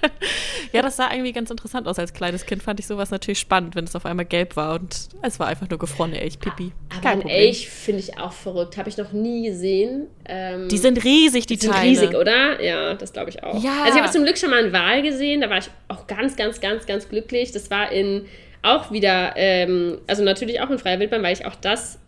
ja, 0.72 0.82
das 0.82 0.96
sah 0.96 1.12
irgendwie 1.12 1.34
ganz 1.34 1.50
interessant 1.50 1.88
aus. 1.88 2.00
Als 2.00 2.14
kleines 2.14 2.46
Kind 2.46 2.64
fand 2.64 2.80
ich 2.80 2.88
sowas 2.88 3.12
natürlich 3.12 3.40
spannend, 3.40 3.76
wenn 3.76 3.84
es 3.84 3.96
auf 3.96 4.06
einmal 4.06 4.26
gelb 4.26 4.56
war 4.56 4.76
und 4.80 5.10
es 5.22 5.40
war 5.40 5.48
einfach 5.48 5.70
nur 5.70 5.78
gefrorene 5.78 6.20
Elchpipi. 6.20 6.72
Aber 6.90 7.02
Kein 7.02 7.12
ein 7.14 7.20
Problem. 7.22 7.38
Elch 7.38 7.70
finde 7.70 8.00
ich 8.00 8.18
auch 8.18 8.32
verrückt. 8.32 8.78
Habe 8.78 8.88
ich 8.90 8.98
noch 8.98 9.12
nie 9.12 9.48
gesehen. 9.48 10.08
Ähm, 10.26 10.70
Die 10.70 10.78
sind 10.78 11.04
riesig, 11.04 11.48
die 11.48 11.58
die 11.58 11.66
sind 11.66 11.74
Teile. 11.76 11.90
riesig, 11.90 12.16
oder? 12.16 12.62
Ja, 12.64 12.94
das 12.94 13.12
glaube 13.12 13.30
ich 13.30 13.44
auch. 13.44 13.62
Ja. 13.62 13.84
Also 13.84 13.98
ich 13.98 14.02
habe 14.04 14.12
zum 14.12 14.24
Glück 14.24 14.38
schon 14.38 14.50
mal 14.52 14.64
einen 14.64 14.74
Wal 14.74 15.02
gesehen. 15.02 15.42
Da 15.42 15.50
war 15.50 15.58
ich 15.58 15.70
auch 15.90 16.08
ganz, 16.08 16.36
ganz, 16.38 16.62
ganz, 16.62 16.86
ganz 16.86 17.10
glücklich. 17.10 17.52
Das 17.52 17.70
war 17.70 17.92
in 17.92 18.26
auch 18.62 18.92
wieder, 18.92 19.34
ähm, 19.36 20.00
also 20.08 20.24
natürlich 20.24 20.60
auch 20.62 20.70
in 20.70 20.80
freier 20.80 21.00
Wildbahn, 21.00 21.22
weil 21.22 21.34
ich 21.34 21.46
auch 21.46 21.56
das 21.56 22.00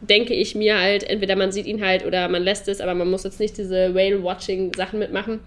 denke 0.00 0.34
ich 0.34 0.54
mir 0.54 0.78
halt, 0.78 1.04
entweder 1.04 1.36
man 1.36 1.52
sieht 1.52 1.66
ihn 1.66 1.84
halt 1.84 2.06
oder 2.06 2.28
man 2.28 2.42
lässt 2.42 2.68
es, 2.68 2.80
aber 2.80 2.94
man 2.94 3.10
muss 3.10 3.24
jetzt 3.24 3.40
nicht 3.40 3.58
diese 3.58 3.94
Whale-Watching-Sachen 3.94 4.98
mitmachen. 4.98 5.40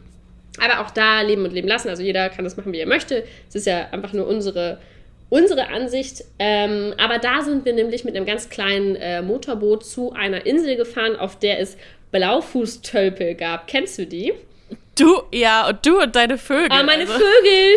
Aber 0.59 0.85
auch 0.85 0.91
da 0.91 1.21
leben 1.21 1.45
und 1.45 1.53
leben 1.53 1.67
lassen. 1.67 1.89
Also 1.89 2.03
jeder 2.03 2.29
kann 2.29 2.43
das 2.43 2.57
machen, 2.57 2.73
wie 2.73 2.79
er 2.79 2.87
möchte. 2.87 3.23
Es 3.47 3.55
ist 3.55 3.67
ja 3.67 3.87
einfach 3.91 4.11
nur 4.11 4.27
unsere, 4.27 4.79
unsere 5.29 5.69
Ansicht. 5.69 6.25
Ähm, 6.39 6.93
aber 6.97 7.19
da 7.19 7.41
sind 7.41 7.63
wir 7.63 7.73
nämlich 7.73 8.03
mit 8.03 8.15
einem 8.15 8.25
ganz 8.25 8.49
kleinen 8.49 8.97
äh, 8.97 9.21
Motorboot 9.21 9.85
zu 9.85 10.11
einer 10.11 10.45
Insel 10.45 10.75
gefahren, 10.75 11.15
auf 11.15 11.39
der 11.39 11.59
es 11.59 11.77
Blaufußtölpel 12.11 13.35
gab. 13.35 13.67
Kennst 13.67 13.97
du 13.97 14.05
die? 14.05 14.33
Du, 15.01 15.23
ja, 15.31 15.67
und 15.69 15.85
du 15.85 15.99
und 15.99 16.15
deine 16.15 16.37
Vögel. 16.37 16.67
Ah, 16.69 16.83
meine 16.83 17.03
also. 17.03 17.13
Vögel! 17.13 17.75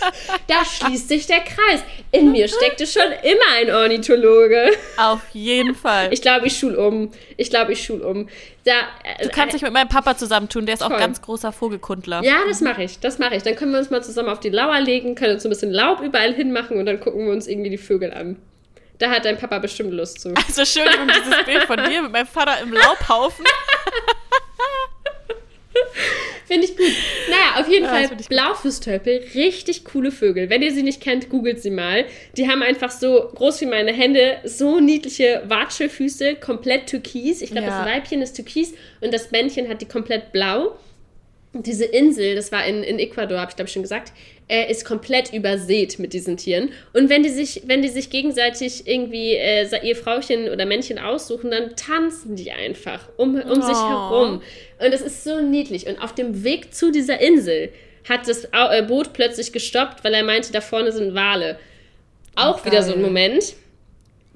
da 0.46 0.64
schließt 0.64 1.08
sich 1.08 1.26
der 1.26 1.40
Kreis. 1.40 1.82
In 2.12 2.32
mir 2.32 2.48
steckte 2.48 2.86
schon 2.86 3.12
immer 3.22 3.56
ein 3.56 3.70
Ornithologe. 3.70 4.70
Auf 4.96 5.20
jeden 5.32 5.74
Fall. 5.74 6.12
Ich 6.12 6.22
glaube, 6.22 6.46
ich 6.46 6.56
schul 6.56 6.76
um. 6.76 7.10
Ich 7.36 7.50
glaube, 7.50 7.72
ich 7.72 7.84
schul 7.84 8.00
um. 8.00 8.28
Da, 8.64 8.72
äh, 9.02 9.24
du 9.24 9.28
kannst 9.28 9.54
dich 9.54 9.62
mit 9.62 9.72
meinem 9.72 9.88
Papa 9.88 10.16
zusammentun, 10.16 10.66
der 10.66 10.76
ist 10.76 10.82
auch 10.82 10.88
Toll. 10.88 10.98
ganz 10.98 11.20
großer 11.20 11.52
Vogelkundler. 11.52 12.22
Ja, 12.22 12.36
das 12.48 12.60
mache 12.60 12.84
ich. 12.84 13.00
Das 13.00 13.18
mache 13.18 13.34
ich. 13.34 13.42
Dann 13.42 13.56
können 13.56 13.72
wir 13.72 13.78
uns 13.78 13.90
mal 13.90 14.02
zusammen 14.02 14.28
auf 14.28 14.40
die 14.40 14.50
Lauer 14.50 14.80
legen, 14.80 15.14
können 15.14 15.34
uns 15.34 15.44
ein 15.44 15.50
bisschen 15.50 15.72
Laub 15.72 16.00
überall 16.00 16.32
hinmachen 16.32 16.78
und 16.78 16.86
dann 16.86 17.00
gucken 17.00 17.26
wir 17.26 17.32
uns 17.32 17.48
irgendwie 17.48 17.70
die 17.70 17.78
Vögel 17.78 18.12
an. 18.12 18.36
Da 18.98 19.10
hat 19.10 19.24
dein 19.26 19.36
Papa 19.36 19.58
bestimmt 19.58 19.92
Lust 19.92 20.20
zu. 20.20 20.32
Also 20.34 20.62
Entschuldigung, 20.62 21.08
dieses 21.08 21.44
Bild 21.44 21.64
von 21.64 21.84
dir 21.84 22.02
mit 22.02 22.12
meinem 22.12 22.26
Vater 22.26 22.60
im 22.62 22.72
Laubhaufen. 22.72 23.44
Finde 26.46 26.64
ich 26.66 26.76
gut. 26.76 26.86
Naja, 27.28 27.60
auf 27.60 27.68
jeden 27.68 27.84
Ja, 27.84 27.90
Fall. 27.90 28.08
Blaufußtölpel, 28.28 29.24
richtig 29.34 29.84
coole 29.84 30.12
Vögel. 30.12 30.48
Wenn 30.48 30.62
ihr 30.62 30.72
sie 30.72 30.82
nicht 30.84 31.00
kennt, 31.00 31.28
googelt 31.28 31.60
sie 31.60 31.70
mal. 31.70 32.04
Die 32.36 32.48
haben 32.48 32.62
einfach 32.62 32.90
so 32.90 33.30
groß 33.34 33.60
wie 33.62 33.66
meine 33.66 33.92
Hände, 33.92 34.38
so 34.44 34.78
niedliche 34.80 35.42
Watschelfüße, 35.46 36.36
komplett 36.36 36.86
türkis. 36.86 37.42
Ich 37.42 37.50
glaube, 37.50 37.66
Ja. 37.66 37.78
das 37.84 37.86
Weibchen 37.94 38.22
ist 38.22 38.34
türkis 38.34 38.74
und 39.00 39.12
das 39.12 39.30
Männchen 39.32 39.68
hat 39.68 39.80
die 39.80 39.86
komplett 39.88 40.32
blau. 40.32 40.76
Diese 41.62 41.84
Insel, 41.84 42.34
das 42.34 42.52
war 42.52 42.64
in, 42.66 42.82
in 42.82 42.98
Ecuador, 42.98 43.38
habe 43.40 43.50
ich 43.50 43.56
glaube 43.56 43.68
ich 43.68 43.72
schon 43.72 43.82
gesagt, 43.82 44.12
äh, 44.48 44.70
ist 44.70 44.84
komplett 44.84 45.32
übersät 45.32 45.98
mit 45.98 46.12
diesen 46.12 46.36
Tieren. 46.36 46.70
Und 46.92 47.08
wenn 47.08 47.22
die 47.22 47.28
sich, 47.30 47.62
wenn 47.66 47.82
die 47.82 47.88
sich 47.88 48.10
gegenseitig 48.10 48.86
irgendwie 48.86 49.32
äh, 49.34 49.66
ihr 49.82 49.96
Frauchen 49.96 50.48
oder 50.50 50.66
Männchen 50.66 50.98
aussuchen, 50.98 51.50
dann 51.50 51.74
tanzen 51.76 52.36
die 52.36 52.52
einfach 52.52 53.08
um, 53.16 53.34
um 53.40 53.62
sich 53.62 53.76
Oh. 53.76 53.88
herum. 54.10 54.42
Und 54.78 54.92
das 54.94 55.00
ist 55.00 55.24
so 55.24 55.40
niedlich. 55.40 55.86
Und 55.86 55.98
auf 56.02 56.14
dem 56.14 56.44
Weg 56.44 56.74
zu 56.74 56.92
dieser 56.92 57.20
Insel 57.20 57.70
hat 58.08 58.28
das 58.28 58.44
äh, 58.52 58.82
Boot 58.86 59.12
plötzlich 59.12 59.52
gestoppt, 59.52 60.04
weil 60.04 60.14
er 60.14 60.22
meinte, 60.22 60.52
da 60.52 60.60
vorne 60.60 60.92
sind 60.92 61.14
Wale. 61.14 61.58
Auch 62.36 62.60
Oh, 62.62 62.66
wieder 62.66 62.82
so 62.82 62.92
ein. 62.92 63.02
Moment. 63.02 63.54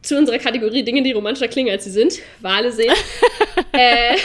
Zu 0.02 0.16
unserer 0.16 0.38
Kategorie 0.38 0.82
Dinge, 0.82 1.02
die 1.02 1.12
romantischer 1.12 1.46
klingen, 1.48 1.70
als 1.70 1.84
sie 1.84 1.90
sind. 1.90 2.18
Wale 2.40 2.72
sehen. 2.72 2.92
äh, 3.72 4.16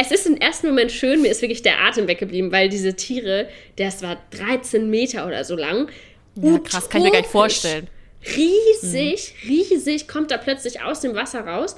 es 0.00 0.10
ist 0.10 0.26
im 0.26 0.36
ersten 0.36 0.68
Moment 0.68 0.90
schön, 0.90 1.20
mir 1.20 1.30
ist 1.30 1.42
wirklich 1.42 1.60
der 1.60 1.78
Atem 1.80 2.08
weggeblieben, 2.08 2.50
weil 2.50 2.70
diese 2.70 2.94
Tiere, 2.94 3.48
das 3.76 4.02
war 4.02 4.16
13 4.30 4.88
Meter 4.88 5.26
oder 5.26 5.44
so 5.44 5.56
lang. 5.56 5.90
Ja, 6.36 6.58
krass, 6.58 6.88
kann 6.88 7.02
ich 7.02 7.06
mir 7.06 7.12
gar 7.12 7.20
nicht 7.20 7.30
vorstellen. 7.30 7.88
Riesig, 8.36 9.34
riesig, 9.46 10.08
kommt 10.08 10.30
da 10.30 10.38
plötzlich 10.38 10.82
aus 10.82 11.00
dem 11.00 11.14
Wasser 11.14 11.40
raus. 11.40 11.76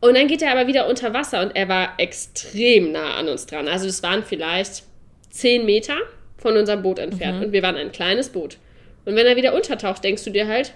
Und 0.00 0.16
dann 0.16 0.28
geht 0.28 0.40
er 0.40 0.52
aber 0.52 0.66
wieder 0.66 0.88
unter 0.88 1.12
Wasser 1.12 1.42
und 1.42 1.56
er 1.56 1.68
war 1.68 1.94
extrem 1.98 2.92
nah 2.92 3.16
an 3.16 3.28
uns 3.28 3.46
dran. 3.46 3.68
Also 3.68 3.86
das 3.86 4.02
waren 4.02 4.24
vielleicht 4.24 4.84
10 5.30 5.66
Meter 5.66 5.96
von 6.38 6.56
unserem 6.56 6.82
Boot 6.82 6.98
entfernt. 6.98 7.44
Und 7.44 7.52
wir 7.52 7.62
waren 7.62 7.76
ein 7.76 7.92
kleines 7.92 8.30
Boot. 8.30 8.58
Und 9.04 9.14
wenn 9.14 9.26
er 9.26 9.36
wieder 9.36 9.54
untertaucht, 9.54 10.04
denkst 10.04 10.24
du 10.24 10.30
dir 10.30 10.46
halt, 10.46 10.74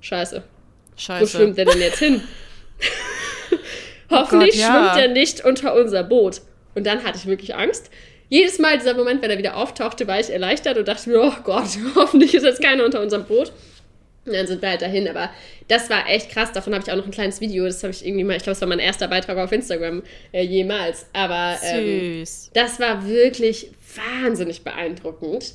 scheiße, 0.00 0.42
wo 0.42 1.00
Scheiße. 1.00 1.36
schwimmt 1.36 1.58
er 1.58 1.64
denn 1.64 1.80
jetzt 1.80 1.98
hin? 1.98 2.22
Hoffentlich 4.12 4.52
Gott, 4.52 4.60
ja. 4.60 4.92
schwimmt 4.92 5.06
er 5.06 5.12
nicht 5.12 5.44
unter 5.44 5.74
unser 5.74 6.04
Boot. 6.04 6.42
Und 6.74 6.86
dann 6.86 7.04
hatte 7.04 7.18
ich 7.18 7.26
wirklich 7.26 7.54
Angst. 7.54 7.90
Jedes 8.28 8.58
Mal 8.58 8.78
dieser 8.78 8.94
Moment, 8.94 9.20
wenn 9.22 9.30
er 9.30 9.38
wieder 9.38 9.56
auftauchte, 9.56 10.06
war 10.06 10.18
ich 10.18 10.30
erleichtert 10.30 10.78
und 10.78 10.88
dachte 10.88 11.10
mir, 11.10 11.20
oh 11.20 11.42
Gott, 11.44 11.68
hoffentlich 11.94 12.34
ist 12.34 12.44
jetzt 12.44 12.62
keiner 12.62 12.84
unter 12.84 13.00
unserem 13.00 13.24
Boot. 13.24 13.52
Und 14.24 14.34
dann 14.34 14.46
sind 14.46 14.62
wir 14.62 14.70
halt 14.70 14.82
dahin, 14.82 15.08
aber 15.08 15.30
das 15.66 15.90
war 15.90 16.08
echt 16.08 16.30
krass. 16.30 16.52
Davon 16.52 16.72
habe 16.72 16.84
ich 16.84 16.92
auch 16.92 16.96
noch 16.96 17.04
ein 17.04 17.10
kleines 17.10 17.40
Video. 17.40 17.64
Das 17.64 17.82
habe 17.82 17.92
ich 17.92 18.06
irgendwie 18.06 18.22
mal, 18.22 18.36
ich 18.36 18.44
glaube, 18.44 18.54
es 18.54 18.60
war 18.60 18.68
mein 18.68 18.78
erster 18.78 19.08
Beitrag 19.08 19.36
auf 19.36 19.50
Instagram 19.50 20.02
äh, 20.32 20.42
jemals. 20.42 21.06
Aber 21.12 21.56
ähm, 21.62 22.24
das 22.54 22.78
war 22.78 23.06
wirklich 23.06 23.72
wahnsinnig 23.96 24.62
beeindruckend. 24.62 25.54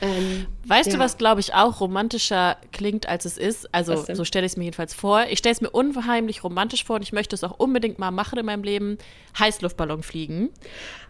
Ähm, 0.00 0.46
Weißt 0.64 0.88
du, 0.88 0.96
Ja. 0.96 0.98
was, 1.00 1.16
glaube 1.18 1.40
ich, 1.40 1.54
auch 1.54 1.80
romantischer 1.80 2.56
klingt, 2.72 3.08
als 3.08 3.24
es 3.24 3.36
ist? 3.38 3.74
Also, 3.74 4.04
so 4.12 4.24
stelle 4.24 4.46
ich 4.46 4.52
es 4.52 4.56
mir 4.56 4.64
jedenfalls 4.64 4.94
vor. 4.94 5.24
Ich 5.30 5.38
stelle 5.40 5.52
es 5.54 5.60
mir 5.60 5.70
unheimlich 5.70 6.44
romantisch 6.44 6.84
vor 6.84 6.96
und 6.96 7.02
ich 7.02 7.12
möchte 7.12 7.34
es 7.34 7.42
auch 7.42 7.58
unbedingt 7.58 7.98
mal 7.98 8.10
machen 8.10 8.38
in 8.38 8.46
meinem 8.46 8.62
Leben: 8.62 8.98
Heißluftballon 9.38 10.02
fliegen. 10.02 10.50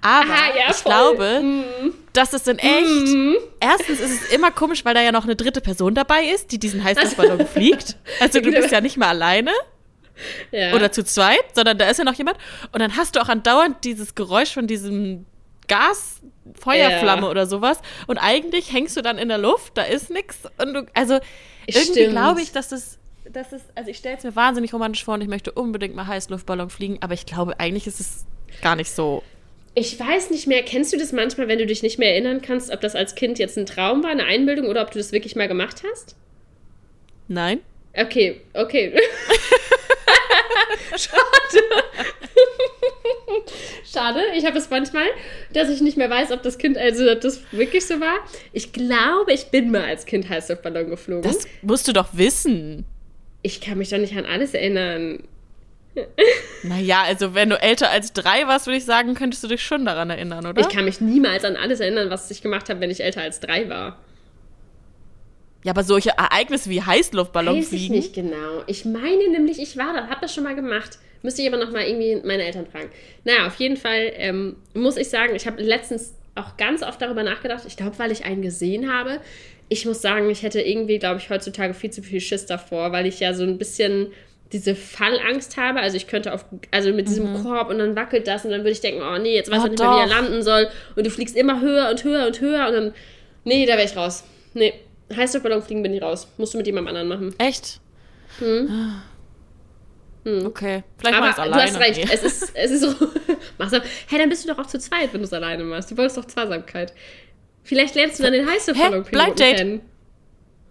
Aber 0.01 0.31
Ah, 0.31 0.57
ja, 0.59 0.71
ich 0.71 0.77
voll. 0.77 0.93
glaube, 0.93 1.41
Mhm. 1.43 1.93
dass 2.13 2.33
es 2.33 2.47
in 2.47 2.59
echt. 2.59 3.43
Erstens 3.61 4.01
ist 4.01 4.23
es 4.23 4.33
immer 4.33 4.51
komisch, 4.51 4.85
weil 4.85 4.95
da 4.95 5.03
ja 5.03 5.13
noch 5.13 5.25
eine 5.25 5.37
dritte 5.37 5.61
Person 5.61 5.95
dabei 5.95 6.25
ist, 6.35 6.53
die 6.53 6.59
diesen 6.59 6.83
Heißluftballon 6.83 7.47
fliegt. 7.47 7.97
Also, 8.21 8.41
du 8.41 8.51
bist 8.51 8.71
ja 8.71 8.81
nicht 8.81 8.97
mal 8.97 9.09
alleine 9.09 9.51
ja. 10.51 10.73
oder 10.75 10.91
zu 10.93 11.05
zweit, 11.05 11.45
sondern 11.55 11.79
da 11.79 11.89
ist 11.91 11.99
ja 11.99 12.05
noch 12.05 12.15
jemand. 12.15 12.39
Und 12.73 12.81
dann 12.81 12.97
hast 12.97 13.17
du 13.17 13.21
auch 13.21 13.29
andauernd 13.29 13.85
dieses 13.85 14.15
Geräusch 14.15 14.55
von 14.55 14.67
diesem 14.67 15.27
Gas, 15.69 16.21
Feuerflamme 16.59 17.23
Ja. 17.23 17.31
oder 17.31 17.47
sowas. 17.47 17.79
Und 18.07 18.19
eigentlich 18.19 18.73
hängst 18.73 18.97
du 18.97 19.03
dann 19.03 19.19
in 19.19 19.29
der 19.29 19.39
Luft, 19.39 19.77
da 19.77 19.83
ist 19.83 20.11
nix. 20.11 20.39
Und 20.61 20.75
du, 20.75 20.87
also 20.95 21.19
irgendwie 21.67 22.07
glaube 22.09 22.41
ich, 22.41 22.53
dass 22.53 22.69
das 22.69 22.99
das 23.31 23.53
ist, 23.53 23.65
also 23.75 23.91
ich 23.91 23.99
stelle 23.99 24.17
es 24.17 24.25
mir 24.25 24.35
wahnsinnig 24.35 24.73
romantisch 24.73 25.05
vor 25.05 25.15
und 25.15 25.21
ich 25.21 25.29
möchte 25.29 25.53
unbedingt 25.53 25.95
mal 25.95 26.07
Heißluftballon 26.07 26.71
fliegen, 26.71 26.99
aber 27.03 27.13
ich 27.15 27.27
glaube, 27.27 27.61
eigentlich 27.61 27.87
ist 27.87 28.01
es 28.01 28.25
gar 28.63 28.75
nicht 28.75 28.91
so. 28.91 29.23
Ich 29.75 30.01
weiß 30.01 30.31
nicht 30.31 30.47
mehr, 30.47 30.63
kennst 30.63 30.93
du 30.93 30.97
das 30.97 31.13
manchmal, 31.13 31.47
wenn 31.47 31.59
du 31.59 31.67
dich 31.67 31.83
nicht 31.83 31.99
mehr 31.99 32.13
erinnern 32.13 32.41
kannst, 32.41 32.71
ob 32.71 32.81
das 32.81 32.95
als 32.97 33.15
Kind 33.15 33.39
jetzt 33.39 33.57
ein 33.59 33.67
Traum 33.67 34.03
war, 34.03 34.11
eine 34.11 34.25
Einbildung 34.25 34.67
oder 34.67 34.83
ob 34.83 34.91
du 34.91 34.99
das 34.99 35.13
wirklich 35.13 35.37
mal 35.37 35.47
gemacht 35.47 35.83
hast? 35.93 36.17
Nein? 37.29 37.61
Okay, 37.95 38.41
okay. 38.55 38.99
Schade. 40.97 41.65
Schade. 43.85 44.21
Ich 44.37 44.45
habe 44.45 44.59
es 44.59 44.71
manchmal, 44.71 45.07
dass 45.53 45.69
ich 45.69 45.81
nicht 45.81 45.97
mehr 45.97 46.11
weiß, 46.11 46.31
ob 46.33 46.43
das 46.43 46.59
Kind, 46.59 46.77
also 46.77 47.11
ob 47.11 47.21
das 47.21 47.41
wirklich 47.53 47.87
so 47.87 48.01
war. 48.01 48.19
Ich 48.53 48.73
glaube, 48.73 49.33
ich 49.33 49.47
bin 49.47 49.71
mal 49.71 49.85
als 49.85 50.05
Kind 50.07 50.29
Heißluftballon 50.29 50.91
geflogen. 50.91 51.23
Das 51.23 51.47
musst 51.63 51.89
du 51.89 51.93
doch 51.93 52.09
wissen. 52.13 52.85
Ich 53.43 53.61
kann 53.61 53.79
mich 53.79 53.91
doch 53.91 53.99
nicht 53.99 54.17
an 54.17 54.27
alles 54.27 54.55
erinnern. 54.55 55.23
Naja, 56.63 57.03
also 57.03 57.35
wenn 57.35 57.51
du 57.51 57.61
älter 57.61 57.91
als 57.91 58.13
drei 58.13 58.47
warst, 58.47 58.67
würde 58.67 58.77
ich 58.77 58.85
sagen, 58.85 59.15
könntest 59.15 59.43
du 59.43 59.49
dich 59.49 59.63
schon 59.63 59.85
daran 59.85 60.11
erinnern, 60.11 60.47
oder? 60.47 60.61
Ich 60.61 60.69
kann 60.69 60.85
mich 60.85 61.01
niemals 61.01 61.45
an 61.45 61.57
alles 61.57 61.81
erinnern, 61.81 62.11
was 62.11 62.31
ich 62.31 62.43
gemacht 62.43 62.69
habe, 62.69 62.81
wenn 62.81 62.91
ich 62.91 63.03
älter 63.03 63.23
als 63.23 63.41
drei 63.41 63.69
war. 63.69 63.99
Ja, 65.65 65.73
aber 65.73 65.83
solche 65.83 66.11
Ereignisse 66.11 66.71
wie 66.71 66.83
Heißluftballon 66.83 67.57
Weiß 67.57 67.73
ich 67.73 67.87
fliegen. 67.87 67.95
nicht 67.95 68.15
genau. 68.15 68.63
Ich 68.69 68.85
meine 68.85 69.29
nämlich, 69.31 69.59
ich 69.59 69.77
war 69.77 69.93
da, 69.93 70.07
habe 70.07 70.21
das 70.21 70.33
schon 70.33 70.45
mal 70.45 70.55
gemacht. 70.55 70.99
Müsste 71.23 71.43
ich 71.43 71.49
aber 71.49 71.57
noch 71.57 71.71
mal 71.71 71.83
irgendwie 71.83 72.17
meine 72.27 72.45
Eltern 72.45 72.67
fragen. 72.67 72.91
Naja, 73.25 73.47
auf 73.47 73.57
jeden 73.57 73.77
Fall 73.77 74.13
ähm, 74.17 74.57
muss 74.75 74.97
ich 74.97 75.09
sagen, 75.09 75.35
ich 75.35 75.47
habe 75.47 75.61
letztens 75.63 76.15
auch 76.35 76.57
ganz 76.57 76.83
oft 76.83 77.03
darüber 77.03 77.23
nachgedacht. 77.23 77.65
Ich 77.67 77.77
glaube, 77.77 77.99
weil 77.99 78.13
ich 78.13 78.25
einen 78.25 78.43
gesehen 78.43 78.93
habe. 78.93 79.21
Ich 79.69 79.85
muss 79.85 80.01
sagen, 80.01 80.31
ich 80.31 80.43
hätte 80.43 80.61
irgendwie, 80.61 80.99
glaube 80.99 81.19
ich, 81.21 81.29
heutzutage 81.29 81.75
viel 81.75 81.91
zu 81.91 82.03
viel 82.03 82.21
Schiss 82.21 82.47
davor, 82.47 82.93
weil 82.93 83.07
ich 83.07 83.21
ja 83.21 83.35
so 83.35 83.43
ein 83.43 83.59
bisschen 83.59 84.09
diese 84.53 84.75
Fallangst 84.75 85.57
habe. 85.59 85.81
Also 85.81 85.97
ich 85.97 86.07
könnte 86.07 86.33
auf, 86.33 86.45
also 86.71 86.93
mit 86.93 87.09
diesem 87.09 87.43
Korb 87.43 87.69
und 87.69 87.79
dann 87.79 87.97
wackelt 87.97 88.27
das 88.27 88.45
und 88.45 88.51
dann 88.51 88.61
würde 88.61 88.71
ich 88.71 88.81
denken, 88.81 89.03
oh 89.03 89.19
nee, 89.19 89.35
jetzt 89.35 89.51
weiß 89.51 89.59
Mhm. 89.59 89.63
Oh, 89.63 89.67
ich 89.67 89.71
nicht 89.73 89.81
mehr, 89.81 89.91
wie 89.91 90.01
er 90.01 90.07
landen 90.07 90.43
soll. 90.43 90.69
Und 90.97 91.05
du 91.07 91.11
fliegst 91.11 91.37
immer 91.37 91.61
höher 91.61 91.91
und 91.91 92.03
höher 92.05 92.27
und 92.27 92.41
höher 92.41 92.67
und 92.69 92.73
dann, 92.75 92.95
nee, 93.45 93.67
da 93.67 93.75
wäre 93.75 93.85
ich 93.85 93.97
raus. 93.97 94.25
Nee, 94.55 94.73
Heißluftballon 95.15 95.63
fliegen 95.63 95.83
bin 95.83 95.93
ich 95.93 96.01
raus. 96.01 96.29
Musst 96.39 96.55
du 96.55 96.59
mit 96.59 96.67
jemandem 96.67 96.97
anderen 96.97 97.09
machen. 97.09 97.35
Echt? 97.39 97.81
Hm. 100.29 100.47
Okay, 100.47 100.83
vielleicht 100.99 101.17
Aber 101.17 101.27
mach 101.29 101.37
du 101.37 101.43
alleine. 101.43 101.63
hast 101.63 101.79
recht, 101.81 102.05
Nee. 102.05 102.11
es 102.13 102.23
ist, 102.23 102.51
es 102.55 102.71
ist 102.71 102.81
so. 102.83 102.95
Mach's 103.59 103.73
ab. 103.73 103.83
Hey, 104.09 104.19
dann 104.19 104.29
bist 104.29 104.45
du 104.45 104.49
doch 104.53 104.59
auch 104.59 104.67
zu 104.67 104.79
zweit, 104.79 105.13
wenn 105.13 105.21
du 105.21 105.27
es 105.27 105.33
alleine 105.33 105.65
machst. 105.65 105.91
Du 105.91 105.97
wolltest 105.97 106.17
doch 106.19 106.25
Zweisamkeit. 106.27 106.93
Vielleicht 107.65 107.95
lernst 107.95 108.19
du 108.19 108.23
dann 108.25 108.33
den 108.33 108.49
heißluftballon 108.49 109.05
Blind 109.05 109.39
Date. 109.41 109.57
kennen. 109.57 109.81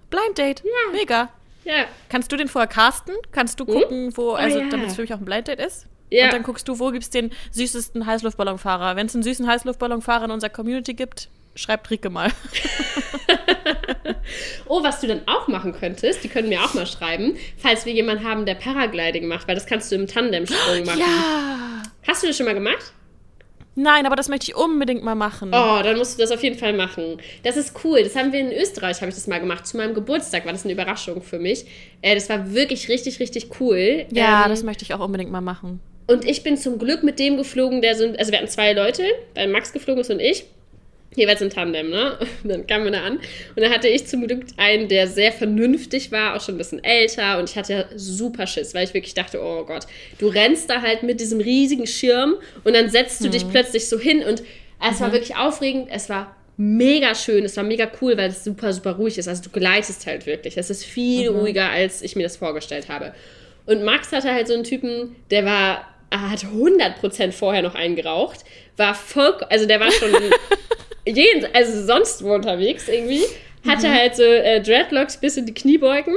Blind 0.10 0.38
Date. 0.38 0.64
Ja. 0.64 0.92
Mega. 0.94 1.30
Ja. 1.64 1.86
Kannst 2.10 2.32
du 2.32 2.38
den 2.38 2.48
vorher 2.48 2.68
casten? 2.68 3.16
Kannst 3.32 3.60
du 3.60 3.66
gucken, 3.66 4.16
wo, 4.16 4.32
also 4.32 4.60
Oh 4.60 4.62
ja. 4.62 4.70
damit 4.70 4.88
es 4.88 4.96
für 4.96 5.02
mich 5.02 5.14
auch 5.14 5.20
ein 5.20 5.26
Blind 5.26 5.48
Date 5.48 5.60
ist? 5.60 5.88
Ja. 6.10 6.26
Und 6.26 6.34
dann 6.34 6.44
guckst 6.44 6.68
du, 6.70 6.80
wo 6.80 6.92
gibt's 6.92 7.10
den 7.10 7.32
süßesten 7.52 8.06
Heißluftballonfahrer? 8.06 8.96
Wenn 8.96 9.08
es 9.08 9.14
einen 9.16 9.24
süßen 9.24 9.46
Heißluftballonfahrer 9.48 10.26
in 10.26 10.32
unserer 10.32 10.50
Community 10.50 10.94
gibt, 10.94 11.30
schreibt 11.58 11.90
Rike 11.90 12.10
mal. 12.10 12.32
Oh, 14.68 14.84
was 14.84 15.00
du 15.00 15.08
dann 15.08 15.22
auch 15.28 15.48
machen 15.48 15.74
könntest, 15.74 16.24
die 16.24 16.28
können 16.28 16.50
mir 16.50 16.62
auch 16.64 16.74
mal 16.74 16.86
schreiben, 16.86 17.38
falls 17.58 17.86
wir 17.86 17.94
jemanden 17.94 18.26
haben, 18.26 18.46
der 18.46 18.56
Paragliding 18.56 19.26
macht, 19.28 19.48
weil 19.48 19.56
das 19.56 19.66
kannst 19.66 19.92
du 19.92 19.96
im 19.96 20.08
Tandemsprung 20.08 20.84
machen. 20.86 21.00
Ja. 21.00 21.84
Hast 22.06 22.24
du 22.24 22.28
das 22.28 22.36
schon 22.38 22.46
mal 22.46 22.54
gemacht? 22.54 22.92
Nein, 23.76 24.06
aber 24.06 24.16
das 24.16 24.28
möchte 24.28 24.52
ich 24.52 24.56
unbedingt 24.56 25.04
mal 25.04 25.16
machen. 25.16 25.50
Oh, 25.54 25.82
dann 25.84 25.98
musst 25.98 26.18
du 26.18 26.22
das 26.22 26.32
auf 26.32 26.42
jeden 26.44 26.58
Fall 26.58 26.74
machen. 26.74 27.22
Das 27.44 27.56
ist 27.58 27.74
cool. 27.84 28.02
Das 28.04 28.16
haben 28.16 28.34
wir 28.34 28.40
in 28.40 28.52
Österreich, 28.52 28.98
habe 29.02 29.10
ich 29.10 29.16
das 29.16 29.28
mal 29.28 29.40
gemacht. 29.40 29.68
Zu 29.68 29.78
meinem 29.78 29.94
Geburtstag 29.94 30.46
war 30.46 30.52
das 30.52 30.64
eine 30.64 30.74
Überraschung 30.74 31.22
für 31.22 31.38
mich. 31.38 31.66
Äh, 32.02 32.16
das 32.16 32.28
war 32.28 32.54
wirklich 32.54 32.90
richtig, 32.90 33.20
richtig 33.20 33.50
cool. 33.60 34.06
Ja, 34.12 34.44
Ähm, 34.46 34.50
das 34.50 34.64
möchte 34.64 34.84
ich 34.84 34.94
auch 34.96 35.00
unbedingt 35.00 35.32
mal 35.32 35.42
machen. 35.42 35.80
Und 36.08 36.26
ich 36.26 36.42
bin 36.42 36.58
zum 36.58 36.80
Glück 36.80 37.04
mit 37.04 37.20
dem 37.20 37.38
geflogen, 37.38 37.82
der 37.82 37.96
so, 37.96 38.06
also 38.18 38.32
wir 38.32 38.40
hatten 38.40 38.50
zwei 38.50 38.74
Leute, 38.74 39.04
weil 39.36 39.48
Max 39.48 39.72
geflogen 39.74 40.02
ist 40.02 40.10
und 40.10 40.20
ich. 40.20 40.46
Jeweils 41.18 41.42
im 41.42 41.50
Tandem, 41.50 41.90
ne? 41.90 42.18
Und 42.44 42.50
dann 42.50 42.68
kamen 42.68 42.86
wir 42.86 42.92
da 42.92 43.02
an. 43.02 43.18
Und 43.18 43.62
dann 43.62 43.72
hatte 43.72 43.88
ich 43.88 44.06
zum 44.06 44.26
Glück 44.26 44.46
einen, 44.56 44.88
der 44.88 45.08
sehr 45.08 45.32
vernünftig 45.32 46.12
war, 46.12 46.36
auch 46.36 46.42
schon 46.42 46.56
ein 46.56 46.60
bisschen 46.60 46.84
älter. 46.84 47.40
Und 47.40 47.50
ich 47.50 47.58
hatte 47.58 47.88
super 47.96 48.46
Schiss, 48.46 48.74
weil 48.76 48.86
ich 48.86 48.94
wirklich 48.94 49.16
dachte, 49.16 49.42
oh 49.42 49.66
Gott, 49.66 49.88
du 50.20 50.28
rennst 50.28 50.70
da 50.70 50.82
halt 50.82 51.02
mit 51.02 51.20
diesem 51.20 51.42
riesigen 51.42 51.88
Schirm 51.88 52.36
und 52.64 52.76
dann 52.76 52.90
setzt 52.90 53.24
du 53.24 53.30
dich 53.30 53.50
plötzlich 53.50 53.90
so 53.90 54.00
hin. 54.00 54.24
Und 54.24 54.44
es 54.88 55.02
war 55.02 55.12
wirklich 55.12 55.36
aufregend, 55.36 55.90
es 55.92 56.08
war 56.08 56.36
mega 56.56 57.16
schön, 57.16 57.46
es 57.46 57.58
war 57.58 57.64
mega 57.64 57.90
cool, 58.00 58.16
weil 58.16 58.30
es 58.30 58.44
super, 58.44 58.72
super 58.72 58.94
ruhig 58.94 59.18
ist. 59.18 59.28
Also 59.28 59.44
du 59.44 59.50
gleitest 59.50 60.06
halt 60.06 60.28
wirklich. 60.28 60.56
Es 60.56 60.70
ist 60.70 60.86
viel 60.86 61.30
ruhiger, 61.30 61.70
als 61.70 62.04
ich 62.04 62.16
mir 62.16 62.24
das 62.24 62.38
vorgestellt 62.38 62.90
habe. 62.90 63.14
Und 63.66 63.84
Max 63.84 64.12
hatte 64.12 64.32
halt 64.32 64.48
so 64.48 64.54
einen 64.54 64.64
Typen, 64.64 65.16
der 65.32 65.46
war, 65.46 65.88
hat 66.12 66.46
100% 66.46 67.32
vorher 67.32 67.64
noch 67.64 67.74
eingeraucht, 67.74 68.46
war 68.78 68.94
voll, 68.94 69.34
also 69.50 69.66
der 69.66 69.80
war 69.80 69.92
schon 69.92 70.12
jeden, 71.16 71.48
also 71.54 71.86
sonst 71.86 72.24
wo 72.24 72.34
unterwegs 72.34 72.88
irgendwie, 72.88 73.22
hatte 73.68 73.92
halt 73.92 74.16
so 74.16 74.24
äh, 74.24 74.62
Dreadlocks 74.62 75.18
bis 75.18 75.38
in 75.38 75.46
die 75.46 75.54
Kniebeugen, 75.54 76.16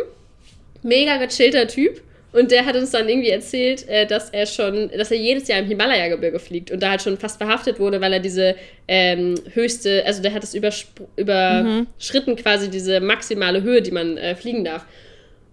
mega 0.83 1.17
gechillter 1.19 1.67
Typ. 1.69 2.03
Und 2.33 2.53
der 2.53 2.65
hat 2.65 2.77
uns 2.77 2.93
dann 2.93 3.09
irgendwie 3.09 3.31
erzählt, 3.31 3.89
äh, 3.89 4.07
dass 4.07 4.31
er 4.31 4.47
schon, 4.47 4.89
dass 4.97 5.11
er 5.11 5.17
jedes 5.17 5.49
Jahr 5.49 5.59
im 5.59 5.67
Himalaya-Gebirge 5.67 6.39
fliegt 6.39 6.71
und 6.71 6.81
da 6.81 6.91
halt 6.91 7.03
schon 7.03 7.19
fast 7.19 7.39
verhaftet 7.39 7.81
wurde, 7.81 8.01
weil 8.01 8.13
er 8.13 8.21
diese 8.21 8.55
ähm, 8.87 9.35
höchste, 9.53 10.05
also 10.07 10.23
der 10.23 10.33
hat 10.33 10.45
es 10.45 10.55
überspr- 10.55 11.09
überschritten 11.17 12.37
quasi 12.37 12.71
diese 12.71 13.01
maximale 13.01 13.63
Höhe, 13.63 13.83
die 13.83 13.91
man 13.91 14.17
äh, 14.17 14.37
fliegen 14.37 14.65
darf. 14.65 14.87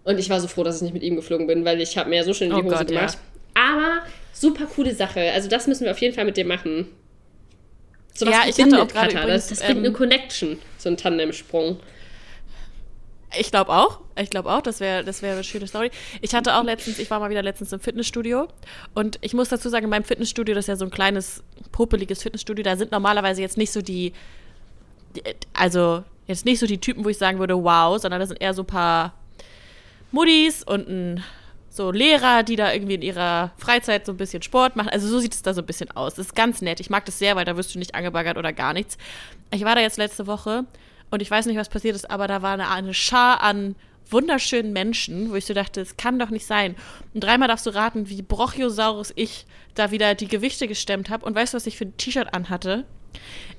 Und 0.04 0.20
ich 0.20 0.30
war 0.30 0.40
so 0.40 0.48
froh, 0.48 0.64
dass 0.64 0.76
ich 0.76 0.82
nicht 0.84 0.94
mit 0.94 1.02
ihm 1.02 1.16
geflogen 1.16 1.48
bin, 1.48 1.66
weil 1.66 1.82
ich 1.82 1.98
habe 1.98 2.12
mir 2.12 2.18
ja 2.18 2.24
so 2.24 2.34
schnell 2.36 2.52
in 2.52 2.56
die 2.58 2.62
Oh 2.62 2.66
Hose 2.66 2.76
Gott, 2.76 2.92
ja. 2.92 3.00
gemacht. 3.00 3.18
Aber 3.56 4.04
super 4.32 4.68
coole 4.68 4.94
Sache. 4.94 5.32
Also 5.34 5.50
das 5.50 5.66
müssen 5.66 5.86
wir 5.86 5.92
auf 5.92 6.00
jeden 6.00 6.14
Fall 6.14 6.26
mit 6.26 6.38
dir 6.38 6.46
machen. 6.46 6.88
So 8.18 8.26
Ja, 8.26 8.44
ich 8.48 8.60
hatte 8.60 8.82
auch 8.82 8.88
gerade 8.88 9.12
übrigens, 9.12 9.48
Das, 9.48 9.60
das 9.60 9.60
bringt 9.60 9.78
ähm, 9.78 9.86
eine 9.86 9.94
Connection, 9.94 10.60
so 10.80 10.90
ein 10.90 10.98
Tandemsprung. 10.98 11.80
Ich 13.38 13.52
glaube 13.52 13.72
auch. 13.72 14.00
Ich 14.20 14.32
glaube 14.32 14.50
auch, 14.50 14.62
das 14.62 14.80
wäre 14.80 15.04
das 15.04 15.22
wäre 15.22 15.36
eine 15.36 15.44
schöne 15.44 15.68
Story. 15.68 15.92
Ich 16.22 16.34
hatte 16.34 16.56
auch 16.56 16.64
letztens, 16.64 16.98
ich 16.98 17.12
war 17.12 17.20
mal 17.20 17.30
wieder 17.30 17.44
letztens 17.44 17.72
im 17.74 17.80
Fitnessstudio 17.80 18.48
und 18.96 19.20
ich 19.22 19.36
muss 19.36 19.50
dazu 19.50 19.70
sagen, 19.70 19.84
in 19.84 19.90
meinem 19.92 20.04
Fitnessstudio, 20.06 20.56
das 20.56 20.64
ist 20.64 20.70
ja 20.70 20.76
so 20.78 20.86
ein 20.86 20.92
kleines, 20.92 21.44
popeliges 21.72 22.24
Fitnessstudio, 22.24 22.64
da 22.64 22.76
sind 22.76 22.92
normalerweise 22.92 23.42
jetzt 23.42 23.58
nicht 23.58 23.72
so 23.72 23.82
die, 23.84 24.14
also 25.54 26.04
jetzt 26.26 26.46
nicht 26.46 26.58
so 26.58 26.66
die 26.66 26.80
Typen, 26.80 27.06
wo 27.06 27.10
ich 27.10 27.20
sagen 27.20 27.38
würde, 27.38 27.62
wow, 27.64 28.02
sondern 28.02 28.20
da 28.20 28.26
sind 28.26 28.42
eher 28.42 28.56
so 28.56 28.64
ein 28.64 28.68
paar 28.68 29.14
Muddis 30.12 30.64
und 30.64 30.88
ein 30.88 31.24
so 31.78 31.92
Lehrer, 31.92 32.44
die 32.44 32.56
da 32.56 32.74
irgendwie 32.74 32.96
in 32.96 33.02
ihrer 33.02 33.52
Freizeit 33.58 34.06
so 34.06 34.12
ein 34.12 34.18
bisschen 34.18 34.42
Sport 34.42 34.76
machen. 34.76 34.90
Also 34.90 35.08
so 35.08 35.20
sieht 35.20 35.34
es 35.34 35.42
da 35.42 35.54
so 35.54 35.62
ein 35.62 35.66
bisschen 35.66 35.92
aus. 35.92 36.16
Das 36.16 36.28
ist 36.28 36.36
ganz 36.36 36.62
nett. 36.62 36.80
Ich 36.80 36.90
mag 36.90 37.06
das 37.06 37.20
sehr, 37.20 37.36
weil 37.36 37.46
da 37.46 37.56
wirst 37.56 37.74
du 37.74 37.80
nicht 37.80 37.96
angebaggert 37.96 38.38
oder 38.38 38.52
gar 38.52 38.74
nichts. 38.74 38.98
Ich 39.52 39.64
war 39.64 39.76
da 39.76 39.82
jetzt 39.82 39.98
letzte 39.98 40.28
Woche 40.28 40.66
und 41.10 41.22
ich 41.22 41.32
weiß 41.32 41.46
nicht, 41.46 41.58
was 41.58 41.70
passiert 41.70 41.96
ist, 41.96 42.10
aber 42.12 42.28
da 42.28 42.42
war 42.42 42.54
eine, 42.54 42.70
eine 42.70 42.94
Schar 42.94 43.42
an 43.42 43.76
wunderschönen 44.10 44.74
Menschen, 44.74 45.32
wo 45.32 45.36
ich 45.36 45.46
so 45.46 45.54
dachte, 45.54 45.82
es 45.82 45.98
kann 45.98 46.20
doch 46.20 46.30
nicht 46.30 46.46
sein. 46.46 46.76
Und 47.14 47.24
dreimal 47.24 47.48
darfst 47.48 47.66
du 47.66 47.72
raten, 47.72 48.10
wie 48.10 48.22
Brachiosaurus 48.22 49.14
ich 49.16 49.46
da 49.76 49.92
wieder 49.92 50.16
die 50.16 50.28
Gewichte 50.28 50.68
gestemmt 50.68 51.10
habe. 51.10 51.26
Und 51.26 51.36
weißt 51.36 51.54
du, 51.54 51.58
was 51.58 51.68
ich 51.68 51.78
für 51.78 51.86
ein 51.86 51.98
T-Shirt 51.98 52.34
anhatte? 52.34 52.86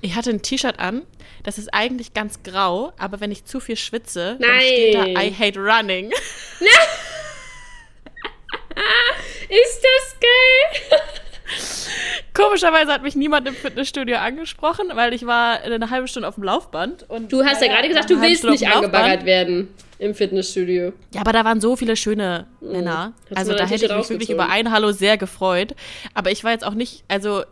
Ich 0.00 0.14
hatte 0.14 0.30
ein 0.30 0.42
T-Shirt 0.42 0.78
an, 0.78 1.02
das 1.42 1.58
ist 1.58 1.72
eigentlich 1.74 2.14
ganz 2.14 2.42
grau, 2.42 2.92
aber 2.98 3.20
wenn 3.20 3.32
ich 3.32 3.44
zu 3.44 3.60
viel 3.60 3.76
schwitze, 3.76 4.38
dann 4.40 4.60
steht 4.60 4.94
da 4.94 5.06
Nein. 5.06 5.16
I 5.16 5.34
hate 5.34 5.58
running. 5.58 6.10
Ist 9.48 9.82
das 9.82 10.16
geil? 10.20 10.98
Komischerweise 12.34 12.92
hat 12.92 13.02
mich 13.02 13.16
niemand 13.16 13.48
im 13.48 13.54
Fitnessstudio 13.54 14.16
angesprochen, 14.18 14.90
weil 14.94 15.14
ich 15.14 15.26
war 15.26 15.62
eine 15.62 15.90
halbe 15.90 16.06
Stunde 16.08 16.28
auf 16.28 16.34
dem 16.34 16.44
Laufband. 16.44 17.08
Und 17.08 17.32
Du 17.32 17.44
hast 17.44 17.62
ja 17.62 17.68
gerade 17.68 17.88
gesagt, 17.88 18.10
du 18.10 18.20
willst 18.20 18.44
nicht 18.44 18.68
angebaggert 18.68 19.24
werden 19.24 19.68
im 19.98 20.14
Fitnessstudio. 20.14 20.92
Ja, 21.12 21.22
aber 21.22 21.32
da 21.32 21.44
waren 21.44 21.60
so 21.60 21.74
viele 21.74 21.96
schöne 21.96 22.46
Männer. 22.60 23.12
Hast 23.22 23.30
du 23.30 23.36
Also 23.36 23.54
da 23.54 23.66
hätte 23.66 23.86
ich 23.86 23.92
mich 23.94 24.10
wirklich 24.10 24.30
über 24.30 24.48
ein 24.48 24.70
Hallo 24.70 24.92
sehr 24.92 25.16
gefreut. 25.16 25.74
Aber 26.14 26.30
ich 26.30 26.44
war 26.44 26.52
jetzt 26.52 26.64
auch 26.64 26.74
nicht, 26.74 27.04
also 27.08 27.42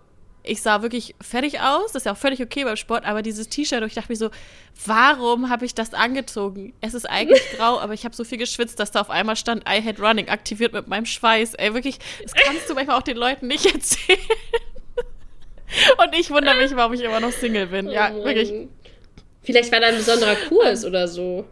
ich 0.47 0.63
sah 0.63 0.83
wirklich 0.83 1.15
fertig 1.21 1.61
aus. 1.61 1.93
Das 1.93 2.03
ist 2.03 2.07
ja 2.07 2.13
auch 2.13 2.17
völlig 2.17 2.41
okay 2.41 2.65
beim 2.65 2.77
Sport. 2.77 3.05
Aber 3.05 3.23
dieses 3.23 3.49
T-Shirt, 3.49 3.83
ich 3.85 3.95
dachte 3.95 4.11
mir 4.11 4.17
so, 4.17 4.31
warum 4.85 5.51
habe 5.51 5.65
ich 5.65 5.75
das 5.75 5.93
angezogen? 5.95 6.73
Es 6.81 6.95
ist 6.95 7.05
eigentlich 7.09 7.43
grau, 7.57 7.79
aber 7.81 7.95
ich 7.95 8.05
habe 8.05 8.15
so 8.15 8.25
viel 8.25 8.39
geschwitzt, 8.39 8.79
dass 8.81 8.91
da 8.91 9.01
auf 9.01 9.11
einmal 9.11 9.37
stand 9.37 9.65
I 9.69 9.83
hate 9.83 10.01
running, 10.01 10.29
aktiviert 10.29 10.73
mit 10.73 10.89
meinem 10.89 11.07
Schweiß. 11.07 11.55
Ey, 11.55 11.75
wirklich, 11.75 11.99
das 12.23 12.35
kannst 12.35 12.71
du 12.71 12.75
manchmal 12.75 12.97
auch 12.99 13.03
den 13.03 13.17
Leuten 13.17 13.47
nicht 13.49 13.67
erzählen. 13.75 14.19
Und 15.99 16.15
ich 16.19 16.31
wundere 16.31 16.57
mich, 16.57 16.75
warum 16.77 16.93
ich 16.95 17.03
immer 17.03 17.21
noch 17.21 17.33
Single 17.33 17.67
bin. 17.67 17.89
Ja, 17.91 18.13
Oh 18.15 18.25
wirklich. 18.25 18.53
Vielleicht 19.43 19.71
war 19.71 19.81
da 19.81 19.89
ein 19.89 19.97
besonderer 19.97 20.37
Kurs 20.49 20.85
oder 20.85 21.07
so. 21.07 21.45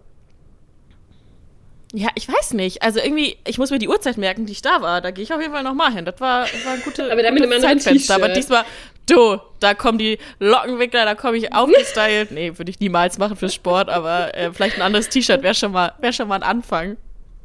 Ja, 1.96 2.08
ich 2.16 2.26
weiß 2.28 2.54
nicht. 2.54 2.82
Also 2.82 2.98
irgendwie, 2.98 3.36
ich 3.46 3.56
muss 3.58 3.70
mir 3.70 3.78
die 3.78 3.88
Uhrzeit 3.88 4.16
merken, 4.18 4.46
die 4.46 4.52
ich 4.52 4.62
da 4.62 4.82
war. 4.82 5.00
Da 5.00 5.12
gehe 5.12 5.22
ich 5.22 5.32
auf 5.32 5.40
jeden 5.40 5.52
Fall 5.52 5.62
nochmal 5.62 5.92
hin. 5.92 6.04
Das 6.04 6.20
war, 6.20 6.42
das 6.42 6.64
war 6.64 6.72
ein 6.72 6.82
gute, 6.82 7.04
Aber 7.12 7.22
dann 7.22 7.34
mit 7.34 7.44
gutes 7.44 7.56
einem 7.56 7.64
anderen 7.64 7.78
Zeitfenster. 7.80 8.14
Aber 8.16 8.28
diesmal, 8.30 8.64
du, 9.08 9.38
da 9.60 9.74
kommen 9.74 9.98
die 9.98 10.18
Lockenwickler, 10.40 11.04
da 11.04 11.14
komme 11.14 11.36
ich 11.36 11.52
aufgestylt. 11.54 12.32
nee, 12.32 12.52
würde 12.58 12.70
ich 12.72 12.80
niemals 12.80 13.18
machen 13.18 13.36
für 13.36 13.48
Sport, 13.48 13.90
aber 13.90 14.34
äh, 14.36 14.52
vielleicht 14.52 14.74
ein 14.76 14.82
anderes 14.82 15.08
T-Shirt 15.08 15.44
wäre 15.44 15.54
schon, 15.54 15.70
mal- 15.70 15.92
wär 16.00 16.12
schon 16.12 16.26
mal 16.26 16.34
ein 16.34 16.42
Anfang. 16.42 16.96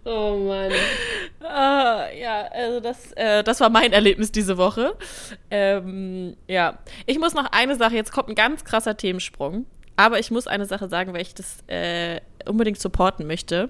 Oh 0.05 0.37
Mann. 0.47 0.71
Uh, 1.41 2.17
ja, 2.19 2.47
also 2.51 2.79
das, 2.79 3.11
äh, 3.13 3.43
das 3.43 3.59
war 3.59 3.69
mein 3.69 3.93
Erlebnis 3.93 4.31
diese 4.31 4.57
Woche. 4.57 4.95
Ähm, 5.51 6.35
ja, 6.47 6.79
ich 7.05 7.19
muss 7.19 7.33
noch 7.35 7.51
eine 7.51 7.75
Sache, 7.75 7.95
jetzt 7.95 8.11
kommt 8.11 8.29
ein 8.29 8.35
ganz 8.35 8.63
krasser 8.63 8.97
Themensprung, 8.97 9.65
aber 9.95 10.17
ich 10.19 10.31
muss 10.31 10.47
eine 10.47 10.65
Sache 10.65 10.87
sagen, 10.89 11.13
weil 11.13 11.21
ich 11.21 11.35
das 11.35 11.57
äh, 11.67 12.19
unbedingt 12.47 12.79
supporten 12.79 13.27
möchte. 13.27 13.69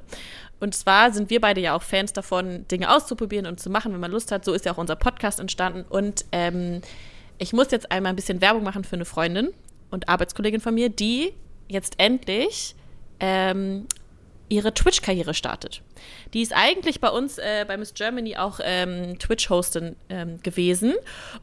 Und 0.59 0.75
zwar 0.75 1.11
sind 1.11 1.29
wir 1.29 1.39
beide 1.39 1.61
ja 1.61 1.75
auch 1.75 1.83
Fans 1.83 2.13
davon, 2.13 2.67
Dinge 2.67 2.93
auszuprobieren 2.93 3.45
und 3.45 3.59
zu 3.59 3.69
machen, 3.69 3.93
wenn 3.93 3.99
man 3.99 4.11
Lust 4.11 4.31
hat. 4.31 4.43
So 4.43 4.53
ist 4.53 4.65
ja 4.65 4.73
auch 4.73 4.77
unser 4.77 4.95
Podcast 4.95 5.39
entstanden. 5.39 5.85
Und 5.87 6.25
ähm, 6.31 6.81
ich 7.37 7.53
muss 7.53 7.71
jetzt 7.71 7.91
einmal 7.91 8.11
ein 8.11 8.15
bisschen 8.15 8.41
Werbung 8.41 8.63
machen 8.63 8.83
für 8.83 8.95
eine 8.95 9.05
Freundin 9.05 9.49
und 9.89 10.09
Arbeitskollegin 10.09 10.59
von 10.59 10.73
mir, 10.73 10.89
die 10.89 11.33
jetzt 11.67 11.95
endlich 11.97 12.75
ähm, 13.19 13.87
ihre 14.49 14.73
Twitch-Karriere 14.73 15.33
startet. 15.33 15.81
Die 16.33 16.41
ist 16.41 16.53
eigentlich 16.55 16.99
bei 16.99 17.09
uns 17.09 17.37
äh, 17.37 17.65
bei 17.67 17.77
Miss 17.77 17.93
Germany 17.93 18.37
auch 18.37 18.59
ähm, 18.63 19.17
Twitch-Hostin 19.19 19.95
ähm, 20.09 20.41
gewesen. 20.41 20.93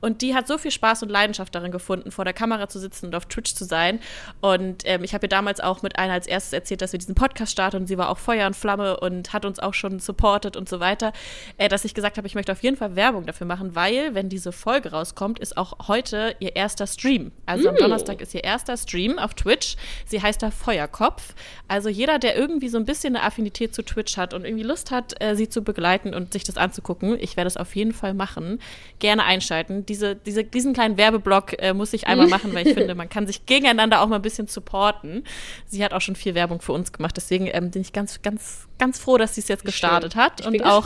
Und 0.01 0.23
die 0.23 0.35
hat 0.35 0.47
so 0.47 0.59
viel 0.59 0.71
Spaß 0.71 1.03
und 1.03 1.09
Leidenschaft 1.09 1.55
darin 1.55 1.73
gefunden, 1.73 2.11
vor 2.11 2.25
der 2.25 2.35
Kamera 2.35 2.69
zu 2.69 2.79
sitzen 2.79 3.07
und 3.07 3.15
auf 3.15 3.27
Twitch 3.27 3.55
zu 3.55 3.65
sein. 3.65 4.01
Und 4.41 4.83
ähm, 4.85 5.05
ich 5.05 5.15
habe 5.15 5.27
ihr 5.27 5.29
damals 5.29 5.61
auch 5.61 5.83
mit 5.83 5.99
einer 5.99 6.15
als 6.15 6.27
erstes 6.27 6.53
erzählt, 6.53 6.83
dass 6.83 6.93
wir 6.93 6.99
diesen 6.99 7.15
Podcast 7.15 7.53
starten. 7.53 7.79
Und 7.79 7.87
sie 7.87 7.99
war 7.99 8.11
auch 8.11 8.19
Feuer 8.19 8.47
und 8.47 8.57
Flamme 8.57 8.99
und 8.99 9.33
hat 9.33 9.45
uns 9.45 9.59
auch 9.59 9.75
schon 9.75 9.99
supportet 9.99 10.57
und 10.57 10.69
so 10.69 10.81
weiter. 10.81 11.13
Äh, 11.59 11.69
dass 11.69 11.85
ich 11.85 11.95
gesagt 11.95 12.17
habe, 12.17 12.27
ich 12.27 12.35
möchte 12.35 12.53
auf 12.53 12.63
jeden 12.63 12.77
Fall 12.77 12.97
Werbung 12.97 13.27
dafür 13.27 13.47
machen, 13.47 13.75
weil, 13.75 14.15
wenn 14.15 14.29
diese 14.29 14.53
Folge 14.53 14.93
rauskommt, 14.93 15.39
ist 15.39 15.57
auch 15.57 15.89
heute 15.89 16.35
ihr 16.39 16.57
erster 16.57 16.87
Stream. 16.87 17.33
Also 17.45 17.65
mm. 17.65 17.69
am 17.69 17.77
Donnerstag 17.77 18.21
ist 18.21 18.35
ihr 18.35 18.45
erster 18.45 18.77
Stream 18.77 19.19
auf 19.19 19.35
Twitch. 19.35 19.77
Sie 20.07 20.23
heißt 20.23 20.43
da 20.43 20.51
Feuerkopf. 20.51 21.35
Also 21.69 21.89
jeder, 21.89 22.19
der 22.19 22.37
irgendwie 22.37 22.69
so 22.69 22.79
ein 22.79 22.85
bisschen 22.85 23.17
eine 23.17 23.25
Affinität 23.25 23.75
zu 23.75 23.83
Twitch 23.83 24.17
hat 24.17 24.35
und 24.35 24.45
irgendwie 24.47 24.65
Lust 24.65 24.91
hat, 24.91 25.21
äh, 25.23 25.35
sie 25.35 25.49
zu 25.49 25.63
begleiten 25.63 26.15
und 26.15 26.33
sich 26.33 26.45
das 26.45 26.57
anzugucken, 26.57 27.17
ich 27.21 27.37
werde 27.37 27.49
es 27.49 27.57
auf 27.57 27.75
jeden 27.77 27.93
Fall 27.93 28.15
machen. 28.15 28.61
Gerne 28.99 29.25
einschalten. 29.25 29.85
Diese, 29.87 30.17
diese, 30.17 30.45
diesen 30.45 30.73
kleinen 30.73 30.97
Werbeblock 30.97 31.61
äh, 31.61 31.75
muss 31.75 31.93
ich 31.93 32.07
einmal 32.07 32.29
machen, 32.29 32.55
weil 32.55 32.67
ich 32.67 32.75
finde, 32.75 32.95
man 32.97 33.09
kann 33.09 33.27
sich 33.27 33.47
gegeneinander 33.47 34.01
auch 34.01 34.09
mal 34.09 34.17
ein 34.17 34.23
bisschen 34.23 34.47
supporten. 34.47 35.25
Sie 35.67 35.85
hat 35.85 35.93
auch 35.93 36.01
schon 36.01 36.17
viel 36.17 36.35
Werbung 36.35 36.61
für 36.61 36.73
uns 36.73 36.93
gemacht, 36.93 37.17
deswegen 37.17 37.49
ähm, 37.53 37.71
bin 37.71 37.83
ich 37.83 37.93
ganz, 37.93 38.23
ganz, 38.23 38.67
ganz 38.79 38.99
froh, 38.99 39.19
dass 39.19 39.35
sie 39.35 39.41
es 39.41 39.49
jetzt 39.49 39.65
gestartet 39.65 40.15
Schön. 40.15 40.23
hat 40.23 40.41
ich 40.41 40.47
und 40.47 40.65
auch 40.65 40.85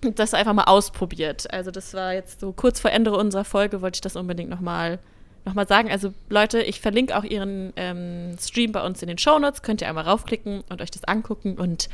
das 0.14 0.34
einfach 0.34 0.54
mal 0.54 0.64
ausprobiert. 0.64 1.52
Also 1.52 1.70
das 1.70 1.94
war 1.94 2.14
jetzt 2.14 2.40
so 2.40 2.52
kurz 2.52 2.80
vor 2.80 2.90
Ende 2.90 3.12
unserer 3.12 3.44
Folge, 3.44 3.82
wollte 3.82 3.96
ich 3.96 4.00
das 4.02 4.16
unbedingt 4.16 4.50
noch 4.50 4.60
mal 4.60 4.98
nochmal 5.48 5.66
sagen. 5.66 5.90
Also 5.90 6.12
Leute, 6.28 6.62
ich 6.62 6.80
verlinke 6.80 7.16
auch 7.16 7.24
ihren 7.24 7.72
ähm, 7.76 8.36
Stream 8.38 8.72
bei 8.72 8.84
uns 8.84 9.02
in 9.02 9.08
den 9.08 9.18
Shownotes. 9.18 9.62
Könnt 9.62 9.80
ihr 9.80 9.88
einmal 9.88 10.04
raufklicken 10.04 10.62
und 10.68 10.80
euch 10.80 10.90
das 10.90 11.04
angucken 11.04 11.56
und 11.56 11.88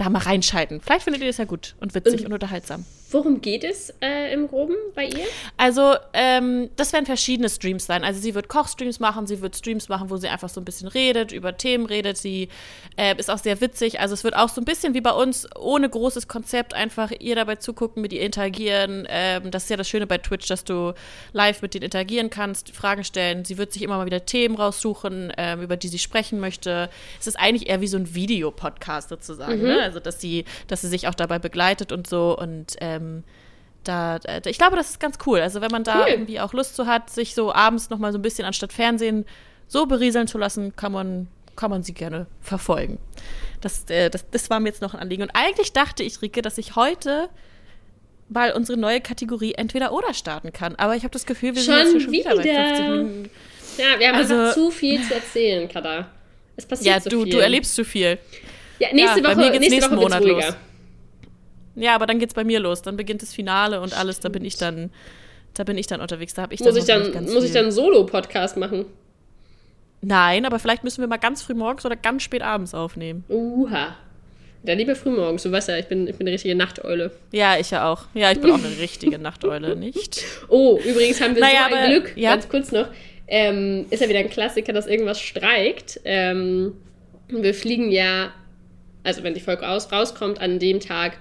da 0.00 0.08
mal 0.08 0.20
reinschalten. 0.20 0.80
Vielleicht 0.80 1.04
findet 1.04 1.22
ihr 1.22 1.28
das 1.28 1.36
ja 1.36 1.44
gut 1.44 1.74
und 1.80 1.94
witzig 1.94 2.20
und, 2.20 2.26
und 2.26 2.32
unterhaltsam. 2.34 2.84
Worum 3.12 3.40
geht 3.40 3.64
es 3.64 3.92
äh, 4.00 4.32
im 4.32 4.46
Groben 4.46 4.76
bei 4.94 5.06
ihr? 5.06 5.26
Also, 5.56 5.96
ähm, 6.12 6.70
das 6.76 6.92
werden 6.92 7.06
verschiedene 7.06 7.48
Streams 7.48 7.86
sein. 7.86 8.04
Also, 8.04 8.20
sie 8.20 8.34
wird 8.34 8.48
Kochstreams 8.48 9.00
machen, 9.00 9.26
sie 9.26 9.40
wird 9.40 9.56
Streams 9.56 9.88
machen, 9.88 10.10
wo 10.10 10.16
sie 10.16 10.28
einfach 10.28 10.48
so 10.48 10.60
ein 10.60 10.64
bisschen 10.64 10.86
redet, 10.86 11.32
über 11.32 11.56
Themen 11.56 11.86
redet. 11.86 12.18
Sie 12.18 12.48
äh, 12.96 13.16
ist 13.16 13.28
auch 13.28 13.38
sehr 13.38 13.60
witzig. 13.60 13.98
Also, 13.98 14.14
es 14.14 14.22
wird 14.22 14.36
auch 14.36 14.48
so 14.48 14.60
ein 14.60 14.64
bisschen 14.64 14.94
wie 14.94 15.00
bei 15.00 15.10
uns, 15.10 15.48
ohne 15.58 15.88
großes 15.88 16.28
Konzept, 16.28 16.72
einfach 16.72 17.10
ihr 17.18 17.34
dabei 17.34 17.56
zugucken, 17.56 18.00
mit 18.00 18.12
ihr 18.12 18.20
interagieren. 18.20 19.08
Ähm, 19.08 19.50
das 19.50 19.64
ist 19.64 19.70
ja 19.70 19.76
das 19.76 19.88
Schöne 19.88 20.06
bei 20.06 20.18
Twitch, 20.18 20.46
dass 20.46 20.62
du 20.62 20.94
live 21.32 21.62
mit 21.62 21.74
denen 21.74 21.84
interagieren 21.86 22.30
kannst, 22.30 22.70
Fragen 22.76 23.02
stellen. 23.02 23.44
Sie 23.44 23.58
wird 23.58 23.72
sich 23.72 23.82
immer 23.82 23.96
mal 23.96 24.06
wieder 24.06 24.24
Themen 24.24 24.54
raussuchen, 24.54 25.32
ähm, 25.36 25.62
über 25.62 25.76
die 25.76 25.88
sie 25.88 25.98
sprechen 25.98 26.38
möchte. 26.38 26.88
Es 27.18 27.26
ist 27.26 27.38
eigentlich 27.38 27.68
eher 27.68 27.80
wie 27.80 27.88
so 27.88 27.96
ein 27.96 28.14
Videopodcast 28.14 29.08
sozusagen. 29.08 29.58
Mhm. 29.58 29.66
Ne? 29.66 29.82
Also, 29.82 29.98
dass 29.98 30.20
sie, 30.20 30.44
dass 30.68 30.82
sie 30.82 30.88
sich 30.88 31.08
auch 31.08 31.14
dabei 31.14 31.40
begleitet 31.40 31.90
und 31.90 32.06
so. 32.06 32.38
Und 32.38 32.76
ähm, 32.80 32.99
da, 33.84 34.18
da, 34.18 34.38
ich 34.44 34.58
glaube, 34.58 34.76
das 34.76 34.90
ist 34.90 35.00
ganz 35.00 35.18
cool. 35.26 35.40
Also 35.40 35.60
wenn 35.60 35.70
man 35.70 35.84
da 35.84 36.02
cool. 36.02 36.10
irgendwie 36.10 36.40
auch 36.40 36.52
Lust 36.52 36.76
zu 36.76 36.86
hat, 36.86 37.10
sich 37.10 37.34
so 37.34 37.52
abends 37.52 37.90
noch 37.90 37.98
mal 37.98 38.12
so 38.12 38.18
ein 38.18 38.22
bisschen 38.22 38.44
anstatt 38.44 38.72
Fernsehen 38.72 39.24
so 39.68 39.86
berieseln 39.86 40.26
zu 40.26 40.38
lassen, 40.38 40.74
kann 40.76 40.92
man, 40.92 41.28
kann 41.56 41.70
man 41.70 41.82
sie 41.82 41.94
gerne 41.94 42.26
verfolgen. 42.40 42.98
Das, 43.60 43.88
äh, 43.88 44.10
das, 44.10 44.28
das 44.30 44.50
war 44.50 44.60
mir 44.60 44.68
jetzt 44.68 44.82
noch 44.82 44.94
ein 44.94 45.00
Anliegen. 45.00 45.22
Und 45.22 45.30
eigentlich 45.34 45.72
dachte 45.72 46.02
ich, 46.02 46.20
Rike, 46.22 46.42
dass 46.42 46.58
ich 46.58 46.76
heute 46.76 47.28
mal 48.28 48.52
unsere 48.52 48.78
neue 48.78 49.00
Kategorie 49.00 49.54
entweder 49.54 49.92
oder 49.92 50.14
starten 50.14 50.52
kann. 50.52 50.76
Aber 50.76 50.96
ich 50.96 51.02
habe 51.02 51.12
das 51.12 51.26
Gefühl, 51.26 51.54
wir 51.54 51.62
schon 51.62 51.74
sind 51.74 51.94
jetzt 51.94 52.02
schon 52.04 52.12
wieder, 52.12 52.32
wieder 52.32 52.42
bei 52.42 52.64
50 52.66 52.88
Minuten. 52.88 53.30
Ja, 53.78 53.98
wir 53.98 54.08
haben 54.08 54.16
also, 54.16 54.34
einfach 54.34 54.54
zu 54.54 54.70
viel 54.70 55.02
zu 55.02 55.14
erzählen, 55.14 55.68
Kada. 55.68 56.08
Es 56.56 56.66
passiert 56.66 56.94
ja, 56.94 57.00
so 57.00 57.10
du, 57.10 57.22
viel. 57.22 57.32
du 57.32 57.38
erlebst 57.38 57.74
zu 57.74 57.84
viel. 57.84 58.18
Ja, 58.78 58.92
nächste 58.92 59.20
ja, 59.20 59.24
Woche, 59.24 59.34
bei 59.34 59.36
mir 59.36 59.50
geht's 59.50 59.60
nächste 59.60 59.74
nächsten 59.76 59.96
Woche 59.96 60.02
Monat 60.02 60.24
los. 60.24 60.56
Ja, 61.80 61.94
aber 61.94 62.06
dann 62.06 62.18
geht's 62.18 62.34
bei 62.34 62.44
mir 62.44 62.60
los. 62.60 62.82
Dann 62.82 62.96
beginnt 62.96 63.22
das 63.22 63.32
Finale 63.34 63.80
und 63.80 63.96
alles. 63.98 64.20
Da 64.20 64.28
bin 64.28 64.44
ich 64.44 64.56
dann, 64.56 64.90
da 65.54 65.64
bin 65.64 65.76
ich 65.78 65.86
dann 65.86 66.00
unterwegs. 66.00 66.34
Da 66.34 66.42
habe 66.42 66.54
ich 66.54 66.60
muss 66.60 66.68
dann 66.74 66.78
ich 66.78 66.84
dann 66.84 67.12
ganz 67.12 67.26
muss 67.28 67.38
viel. 67.38 67.46
ich 67.46 67.52
dann 67.52 67.62
einen 67.64 67.72
Solo-Podcast 67.72 68.56
machen? 68.56 68.86
Nein, 70.02 70.46
aber 70.46 70.58
vielleicht 70.58 70.82
müssen 70.84 71.00
wir 71.02 71.08
mal 71.08 71.18
ganz 71.18 71.42
früh 71.42 71.54
morgens 71.54 71.84
oder 71.84 71.96
ganz 71.96 72.22
spät 72.22 72.42
abends 72.42 72.74
aufnehmen. 72.74 73.24
Uha. 73.28 73.96
Dann 74.62 74.78
lieber 74.78 74.94
früh 74.94 75.10
morgens. 75.10 75.42
Du 75.42 75.52
weißt 75.52 75.68
ja, 75.68 75.78
ich 75.78 75.86
bin, 75.86 76.06
ich 76.06 76.16
bin 76.16 76.26
eine 76.26 76.34
richtige 76.34 76.54
Nachteule. 76.54 77.12
Ja, 77.32 77.58
ich 77.58 77.70
ja 77.70 77.90
auch. 77.90 78.04
Ja, 78.14 78.30
ich 78.30 78.40
bin 78.40 78.50
auch 78.50 78.58
eine 78.58 78.78
richtige 78.78 79.18
Nachteule, 79.18 79.76
nicht? 79.76 80.22
Oh, 80.48 80.78
übrigens 80.84 81.20
haben 81.20 81.34
wir 81.34 81.40
Naja, 81.42 81.66
so 81.68 81.74
ein 81.74 81.82
aber- 81.82 81.90
Glück, 81.92 82.12
ja. 82.16 82.30
ganz 82.32 82.48
kurz 82.48 82.72
noch. 82.72 82.86
Ähm, 83.26 83.86
ist 83.90 84.00
ja 84.02 84.08
wieder 84.08 84.18
ein 84.18 84.28
Klassiker, 84.30 84.72
dass 84.72 84.86
irgendwas 84.86 85.20
streikt. 85.20 86.00
Ähm, 86.04 86.72
wir 87.28 87.54
fliegen 87.54 87.90
ja, 87.90 88.32
also 89.04 89.22
wenn 89.22 89.34
die 89.34 89.40
Folge 89.40 89.68
aus, 89.68 89.92
rauskommt, 89.92 90.40
an 90.40 90.58
dem 90.58 90.80
Tag 90.80 91.18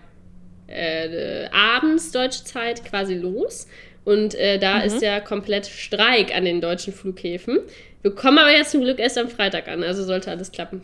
äh, 0.70 1.49
abends 1.51 2.11
deutsche 2.11 2.43
Zeit 2.43 2.86
quasi 2.86 3.15
los. 3.15 3.67
Und 4.05 4.34
äh, 4.36 4.57
da 4.59 4.78
Mhm. 4.80 4.84
ist 4.86 5.01
ja 5.01 5.20
komplett 5.20 5.67
Streik 5.67 6.34
an 6.36 6.45
den 6.45 6.61
deutschen 6.61 6.93
Flughäfen. 6.93 7.59
Wir 8.01 8.11
kommen 8.15 8.38
aber 8.38 8.51
jetzt 8.51 8.72
zum 8.72 8.82
Glück 8.82 8.97
erst 8.99 9.17
am 9.17 9.30
Freitag 9.30 9.67
an, 9.67 9.84
also 9.84 10.03
sollte 10.03 10.32
alles 10.32 10.51
klappen. 10.51 10.82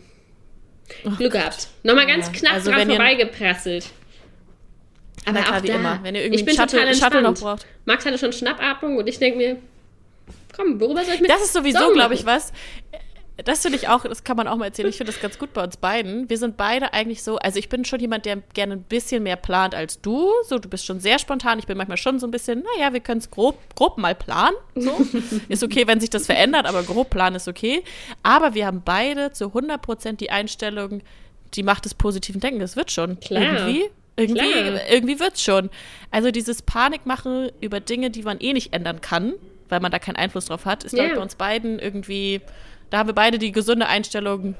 Glück 1.18 1.32
gehabt. 1.32 1.68
Nochmal 1.82 2.06
ganz 2.06 2.26
Ja, 2.26 2.32
knapp 2.32 2.52
also 2.54 2.70
dran 2.70 2.86
vorbeigeprasselt. 2.88 3.86
Aber 5.24 5.40
klar, 5.40 5.58
auch 5.58 5.62
wie 5.62 5.66
da, 5.68 5.74
immer. 5.74 5.98
Wenn 6.02 6.14
ihr 6.14 6.20
irgendwie 6.22 6.40
ich 6.40 6.44
bin 6.46 6.54
Shuttle, 6.54 6.78
total 6.80 6.94
Shuttle 6.94 7.22
noch 7.22 7.28
entspannt. 7.30 7.60
braucht. 7.60 7.66
Max 7.86 8.06
hatte 8.06 8.18
schon 8.18 8.32
Schnappatmung 8.32 8.96
und 8.96 9.08
ich 9.08 9.18
denke 9.18 9.38
mir, 9.38 9.56
komm, 10.54 10.78
worüber 10.80 11.04
soll 11.04 11.14
ich 11.14 11.20
mit 11.22 11.30
Das 11.30 11.42
ist 11.42 11.52
sowieso, 11.52 11.92
glaube 11.92 12.14
ich, 12.14 12.24
was. 12.26 12.52
Das 13.44 13.60
finde 13.60 13.76
ich 13.76 13.88
auch, 13.88 14.02
das 14.04 14.24
kann 14.24 14.36
man 14.38 14.48
auch 14.48 14.56
mal 14.56 14.64
erzählen. 14.66 14.88
Ich 14.88 14.96
finde 14.96 15.12
das 15.12 15.20
ganz 15.20 15.38
gut 15.38 15.52
bei 15.52 15.62
uns 15.62 15.76
beiden. 15.76 16.30
Wir 16.30 16.38
sind 16.38 16.56
beide 16.56 16.94
eigentlich 16.94 17.22
so, 17.22 17.36
also 17.36 17.58
ich 17.58 17.68
bin 17.68 17.84
schon 17.84 18.00
jemand, 18.00 18.24
der 18.24 18.38
gerne 18.54 18.74
ein 18.74 18.82
bisschen 18.82 19.22
mehr 19.24 19.36
plant 19.36 19.74
als 19.74 20.00
du. 20.00 20.30
So, 20.48 20.58
du 20.58 20.68
bist 20.70 20.86
schon 20.86 21.00
sehr 21.00 21.18
spontan. 21.18 21.58
Ich 21.58 21.66
bin 21.66 21.76
manchmal 21.76 21.98
schon 21.98 22.18
so 22.18 22.26
ein 22.26 22.30
bisschen, 22.30 22.64
naja, 22.78 22.94
wir 22.94 23.00
können 23.00 23.18
es 23.18 23.30
grob, 23.30 23.58
grob 23.74 23.98
mal 23.98 24.14
planen. 24.14 24.56
So. 24.74 24.96
ist 25.48 25.62
okay, 25.62 25.86
wenn 25.86 26.00
sich 26.00 26.08
das 26.08 26.24
verändert, 26.26 26.64
aber 26.66 26.82
grob 26.82 27.10
planen 27.10 27.36
ist 27.36 27.46
okay. 27.46 27.82
Aber 28.22 28.54
wir 28.54 28.66
haben 28.66 28.80
beide 28.82 29.32
zu 29.32 29.46
100% 29.48 30.12
die 30.16 30.30
Einstellung, 30.30 31.02
die 31.54 31.62
Macht 31.62 31.84
des 31.84 31.92
positiven 31.94 32.40
Denken. 32.40 32.60
Das 32.60 32.74
wird 32.74 32.90
schon. 32.90 33.20
Klar. 33.20 33.42
Irgendwie. 33.42 33.90
Irgendwie, 34.18 34.50
Klar. 34.50 34.80
irgendwie 34.90 35.20
wird's 35.20 35.42
schon. 35.42 35.68
Also 36.10 36.30
dieses 36.30 36.62
Panikmachen 36.62 37.50
über 37.60 37.80
Dinge, 37.80 38.08
die 38.10 38.22
man 38.22 38.40
eh 38.40 38.54
nicht 38.54 38.72
ändern 38.72 39.02
kann, 39.02 39.34
weil 39.68 39.80
man 39.80 39.92
da 39.92 39.98
keinen 39.98 40.16
Einfluss 40.16 40.46
drauf 40.46 40.64
hat, 40.64 40.84
ist 40.84 40.92
Ja. 40.96 41.06
bei 41.14 41.20
uns 41.20 41.34
beiden 41.34 41.78
irgendwie, 41.78 42.40
da 42.90 42.98
haben 42.98 43.08
wir 43.08 43.14
beide 43.14 43.38
die 43.38 43.52
gesunde 43.52 43.86
Einstellung, 43.86 44.54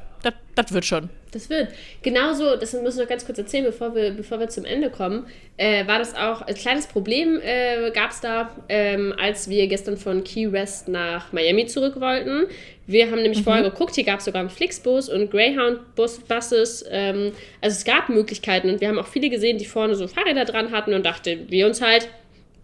das- 0.55 0.72
wird 0.72 0.85
schon. 0.85 1.09
Das 1.33 1.51
wird. 1.51 1.68
Genauso, 2.03 2.57
das 2.57 2.72
müssen 2.72 2.97
wir 2.97 3.05
noch 3.05 3.09
ganz 3.11 3.27
kurz 3.27 3.37
erzählen, 3.39 3.64
bevor 3.64 3.95
wir, 3.95 4.11
bevor 4.12 4.41
wir 4.41 4.49
zum 4.49 4.64
Ende 4.64 4.91
kommen, 4.91 5.27
äh, 5.59 5.87
war 5.87 5.99
das 5.99 6.14
auch 6.16 6.41
ein 6.43 6.55
kleines 6.55 6.87
Problem, 6.87 7.39
äh, 7.43 7.91
gab 7.93 8.11
es 8.11 8.20
da, 8.20 8.51
ähm, 8.68 9.14
als 9.20 9.49
wir 9.51 9.66
gestern 9.68 9.97
von 9.99 10.24
Key 10.24 10.51
West 10.51 10.89
nach 10.89 11.33
Miami 11.33 11.66
zurück 11.66 12.01
wollten. 12.01 12.47
Wir 12.87 13.11
haben 13.11 13.20
nämlich 13.22 13.43
vorher 13.43 13.62
geguckt, 13.62 13.95
hier 13.97 14.05
gab 14.05 14.20
es 14.20 14.24
sogar 14.24 14.41
einen 14.41 14.51
Flixbus 14.51 15.09
und 15.09 15.31
Greyhound-Buses. 15.31 16.85
Ähm, 16.91 17.33
also 17.61 17.74
es 17.77 17.85
gab 17.85 18.09
Möglichkeiten 18.09 18.70
und 18.70 18.81
wir 18.81 18.89
haben 18.89 18.99
auch 18.99 19.07
viele 19.09 19.29
gesehen, 19.31 19.59
die 19.59 19.64
vorne 19.66 19.95
so 19.95 20.09
Fahrräder 20.09 20.45
dran 20.45 20.70
hatten 20.72 20.95
und 20.95 21.05
dachten 21.05 21.47
wir 21.49 21.66
uns 21.66 21.81
halt, 21.81 22.09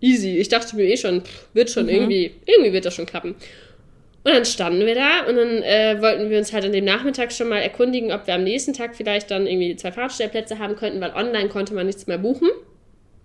easy. 0.00 0.38
Ich 0.38 0.48
dachte 0.48 0.74
mir 0.76 0.84
eh 0.84 0.96
schon, 0.96 1.22
pff, 1.22 1.46
wird 1.54 1.70
schon 1.70 1.88
irgendwie, 1.88 2.32
irgendwie 2.46 2.72
wird 2.72 2.84
das 2.84 2.94
schon 2.94 3.06
klappen. 3.06 3.34
Und 4.24 4.32
dann 4.32 4.44
standen 4.44 4.86
wir 4.86 4.94
da 4.94 5.26
und 5.28 5.36
dann 5.36 5.62
äh, 5.62 6.00
wollten 6.00 6.30
wir 6.30 6.38
uns 6.38 6.52
halt 6.52 6.64
an 6.64 6.72
dem 6.72 6.84
Nachmittag 6.84 7.32
schon 7.32 7.48
mal 7.48 7.58
erkundigen, 7.58 8.12
ob 8.12 8.26
wir 8.28 8.34
am 8.34 8.44
nächsten 8.44 8.72
Tag 8.72 8.94
vielleicht 8.94 9.32
dann 9.32 9.48
irgendwie 9.48 9.74
zwei 9.74 9.90
Fahrradstellplätze 9.90 10.60
haben 10.60 10.76
könnten, 10.76 11.00
weil 11.00 11.12
online 11.14 11.48
konnte 11.48 11.74
man 11.74 11.86
nichts 11.86 12.06
mehr 12.06 12.18
buchen. 12.18 12.48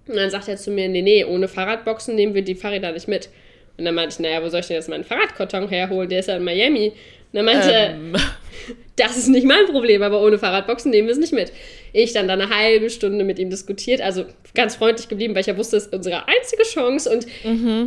Und 0.07 0.15
dann 0.15 0.29
sagt 0.31 0.47
er 0.47 0.57
zu 0.57 0.71
mir, 0.71 0.89
nee, 0.89 1.03
nee, 1.03 1.23
ohne 1.23 1.47
Fahrradboxen 1.47 2.15
nehmen 2.15 2.33
wir 2.33 2.41
die 2.41 2.55
Fahrräder 2.55 2.93
nicht 2.93 3.07
mit. 3.07 3.29
Und 3.77 3.85
dann 3.85 3.93
meinte 3.93 4.15
ich, 4.15 4.19
naja, 4.19 4.43
wo 4.43 4.49
soll 4.49 4.61
ich 4.61 4.67
denn 4.67 4.77
jetzt 4.77 4.89
meinen 4.89 5.03
Fahrradkarton 5.03 5.69
herholen? 5.69 6.09
Der 6.09 6.19
ist 6.19 6.29
ja 6.29 6.37
in 6.37 6.43
Miami. 6.43 6.87
Und 6.87 6.95
dann 7.33 7.45
meinte 7.45 7.71
er, 7.71 7.89
Ähm, 7.91 8.15
das 8.95 9.17
ist 9.17 9.27
nicht 9.27 9.45
mein 9.45 9.65
Problem, 9.67 10.01
aber 10.01 10.23
ohne 10.23 10.39
Fahrradboxen 10.39 10.89
nehmen 10.89 11.07
wir 11.07 11.11
es 11.11 11.19
nicht 11.19 11.33
mit. 11.33 11.51
Ich 11.93 12.13
dann 12.13 12.27
da 12.27 12.33
eine 12.33 12.49
halbe 12.49 12.89
Stunde 12.89 13.23
mit 13.23 13.37
ihm 13.37 13.51
diskutiert, 13.51 14.01
also 14.01 14.25
ganz 14.55 14.75
freundlich 14.75 15.07
geblieben, 15.09 15.35
weil 15.35 15.41
ich 15.41 15.47
ja 15.47 15.57
wusste, 15.57 15.77
es 15.77 15.85
ist 15.85 15.93
unsere 15.93 16.27
einzige 16.27 16.63
Chance 16.63 17.09
und 17.11 17.27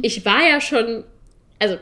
ich 0.02 0.24
war 0.24 0.48
ja 0.48 0.60
schon, 0.60 1.02
also 1.58 1.76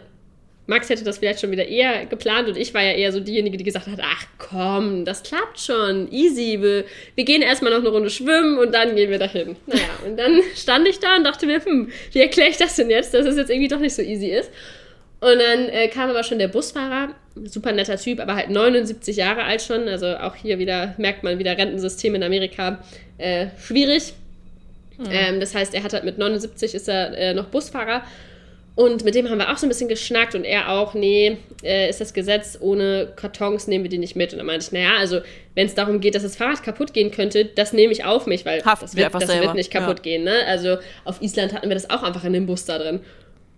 Max 0.69 0.91
hätte 0.91 1.03
das 1.03 1.17
vielleicht 1.17 1.41
schon 1.41 1.51
wieder 1.51 1.67
eher 1.67 2.05
geplant 2.05 2.47
und 2.47 2.59
ich 2.59 2.75
war 2.75 2.83
ja 2.83 2.93
eher 2.93 3.11
so 3.11 3.21
diejenige, 3.21 3.57
die 3.57 3.65
gesagt 3.65 3.87
hat, 3.87 4.01
ach 4.03 4.27
komm, 4.37 5.07
das 5.07 5.23
klappt 5.23 5.59
schon, 5.59 6.13
easy, 6.13 6.59
wir, 6.61 6.85
wir 7.15 7.25
gehen 7.25 7.41
erstmal 7.41 7.73
noch 7.73 7.79
eine 7.79 7.89
Runde 7.89 8.11
schwimmen 8.11 8.59
und 8.59 8.75
dann 8.75 8.95
gehen 8.95 9.11
wir 9.11 9.19
dahin. 9.19 9.57
Naja, 9.67 9.89
und 10.07 10.19
dann 10.19 10.43
stand 10.55 10.87
ich 10.87 11.01
da 11.01 11.17
und 11.17 11.25
dachte 11.25 11.47
mir, 11.47 11.65
hm, 11.65 11.91
wie 12.13 12.21
erkläre 12.21 12.51
ich 12.51 12.59
das 12.59 12.77
denn 12.77 12.91
jetzt, 12.91 13.15
dass 13.15 13.25
es 13.25 13.39
jetzt 13.39 13.49
irgendwie 13.49 13.69
doch 13.69 13.81
nicht 13.81 13.95
so 13.95 14.03
easy 14.03 14.27
ist. 14.27 14.51
Und 15.21 15.39
dann 15.39 15.71
äh, 15.71 15.89
kam 15.89 16.11
aber 16.11 16.23
schon 16.23 16.39
der 16.39 16.49
Busfahrer, 16.49 17.15
super 17.45 17.73
netter 17.73 17.97
Typ, 17.97 18.21
aber 18.21 18.35
halt 18.35 18.51
79 18.51 19.17
Jahre 19.17 19.45
alt 19.45 19.63
schon, 19.63 19.89
also 19.89 20.19
auch 20.19 20.35
hier 20.35 20.59
wieder 20.59 20.95
merkt 20.99 21.25
man 21.25 21.39
wieder 21.39 21.57
Rentensystem 21.57 22.15
in 22.15 22.23
Amerika 22.23 22.85
äh, 23.17 23.47
schwierig. 23.59 24.13
Mhm. 24.99 25.07
Ähm, 25.11 25.41
das 25.41 25.55
heißt, 25.55 25.73
er 25.73 25.83
hat 25.83 25.95
halt 25.95 26.05
mit 26.05 26.19
79 26.19 26.75
ist 26.75 26.89
er 26.91 27.17
äh, 27.17 27.33
noch 27.33 27.47
Busfahrer 27.47 28.03
und 28.79 29.05
mit 29.05 29.17
dem 29.17 29.29
haben 29.29 29.39
wir 29.39 29.51
auch 29.51 29.57
so 29.57 29.67
ein 29.67 29.71
bisschen 29.71 29.89
geschnackt 29.89 30.37
und 30.37 30.45
er 30.45 30.69
auch, 30.69 30.95
nee, 30.95 31.37
äh, 31.65 31.91
ist 31.91 32.01
das 32.01 32.15
Gesetz, 32.15 32.57
ohne 32.61 33.13
Kartons 33.17 33.67
nehmen 33.67 33.83
wir 33.83 33.91
die 33.91 33.99
nicht 33.99 34.15
mit. 34.15 34.33
Und 34.33 34.39
dann 34.39 34.47
meinte 34.47 34.67
ich, 34.67 34.71
naja, 34.71 34.99
also 34.99 35.19
wenn 35.57 35.67
es 35.67 35.75
darum 35.75 35.99
geht, 35.99 36.15
dass 36.15 36.23
das 36.23 36.37
Fahrrad 36.37 36.63
kaputt 36.63 36.95
gehen 36.95 37.11
könnte, 37.11 37.45
das 37.45 37.73
nehme 37.73 37.93
ich 37.93 38.05
auf 38.05 38.27
mich, 38.27 38.47
weil 38.47 38.65
Haften 38.65 38.85
das, 38.85 38.95
wird, 38.95 39.13
das 39.13 39.27
wird, 39.27 39.57
nicht 39.57 39.73
kaputt 39.73 39.97
ja. 39.97 40.03
gehen. 40.05 40.23
Ne? 40.23 40.47
Also 40.47 40.77
auf 41.05 41.21
Island 41.21 41.55
hatten 41.55 41.69
wir 41.69 41.75
das 41.75 41.91
auch 41.91 42.05
einfach 42.05 42.23
in 42.23 42.33
dem 42.33 42.47
Bus 42.47 42.67
da 42.67 42.79
drin. 42.79 43.01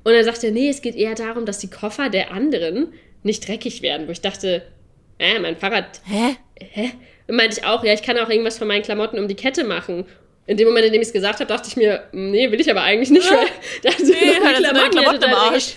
Und 0.05 0.15
dann 0.15 0.25
sagte 0.25 0.47
er, 0.47 0.53
nee, 0.55 0.71
es 0.71 0.81
geht 0.81 0.97
eher 0.97 1.15
darum, 1.15 1.45
dass 1.45 1.59
die 1.59 1.69
Koffer 1.69 2.09
der 2.09 2.33
anderen 2.33 2.95
nicht 3.23 3.47
dreckig 3.47 3.83
werden. 3.83 4.09
Wo 4.09 4.13
ich 4.13 4.23
dachte, 4.23 4.63
äh, 5.19 5.39
mein 5.39 5.59
Fahrrad. 5.59 6.01
Hä? 6.07 6.37
Hä? 6.59 6.93
Und 7.29 7.37
meinte 7.37 7.61
ich 7.61 7.67
auch, 7.67 7.85
ja, 7.85 7.93
ich 7.93 8.03
kann 8.03 8.17
auch 8.17 8.31
irgendwas 8.31 8.57
von 8.57 8.69
meinen 8.69 8.85
Klamotten 8.85 9.19
um 9.19 9.29
die 9.29 9.37
Kette 9.37 9.65
machen. 9.65 10.07
In 10.51 10.57
dem 10.57 10.67
Moment, 10.67 10.85
in 10.87 10.93
dem 10.93 11.01
ich 11.01 11.07
es 11.07 11.13
gesagt 11.13 11.39
habe, 11.39 11.47
dachte 11.47 11.69
ich 11.69 11.77
mir, 11.77 12.03
nee, 12.11 12.51
will 12.51 12.61
ich 12.61 12.69
aber 12.69 12.83
eigentlich 12.83 13.11
nicht, 13.11 13.31
weil 13.31 13.47
da 13.85 13.93
sind 13.93 14.09
nee, 14.09 14.33
noch 14.33 14.49
die 14.49 14.63
Klamotten, 14.63 14.91
Klamotten 14.91 15.23
im 15.23 15.33
Arsch. 15.33 15.75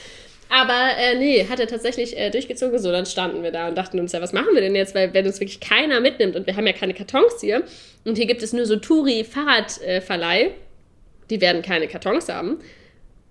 Aber 0.50 0.98
äh, 0.98 1.14
nee, 1.16 1.46
hat 1.48 1.60
er 1.60 1.68
tatsächlich 1.68 2.18
äh, 2.18 2.32
durchgezogen. 2.32 2.80
So, 2.80 2.92
dann 2.92 3.06
standen 3.06 3.44
wir 3.44 3.52
da 3.52 3.68
und 3.68 3.78
dachten 3.78 4.00
uns, 4.00 4.14
ja, 4.14 4.22
was 4.22 4.34
machen 4.34 4.48
wir 4.56 4.62
denn 4.62 4.74
jetzt? 4.74 4.96
Weil 4.96 5.14
wenn 5.14 5.28
uns 5.28 5.40
wirklich 5.40 5.60
keiner 5.60 6.00
mitnimmt 6.00 6.36
und 6.36 6.48
wir 6.48 6.56
haben 6.56 6.66
ja 6.66 6.74
keine 6.74 6.96
Kartons 6.96 7.40
hier 7.40 7.62
und 8.04 8.18
hier 8.18 8.26
gibt 8.26 8.42
es 8.42 8.52
nur 8.52 8.66
so 8.66 8.78
Touri-Fahrradverleih, 8.78 10.42
äh, 10.42 10.52
die 11.30 11.40
werden 11.40 11.62
keine 11.62 11.88
Kartons 11.88 12.28
haben. 12.30 12.58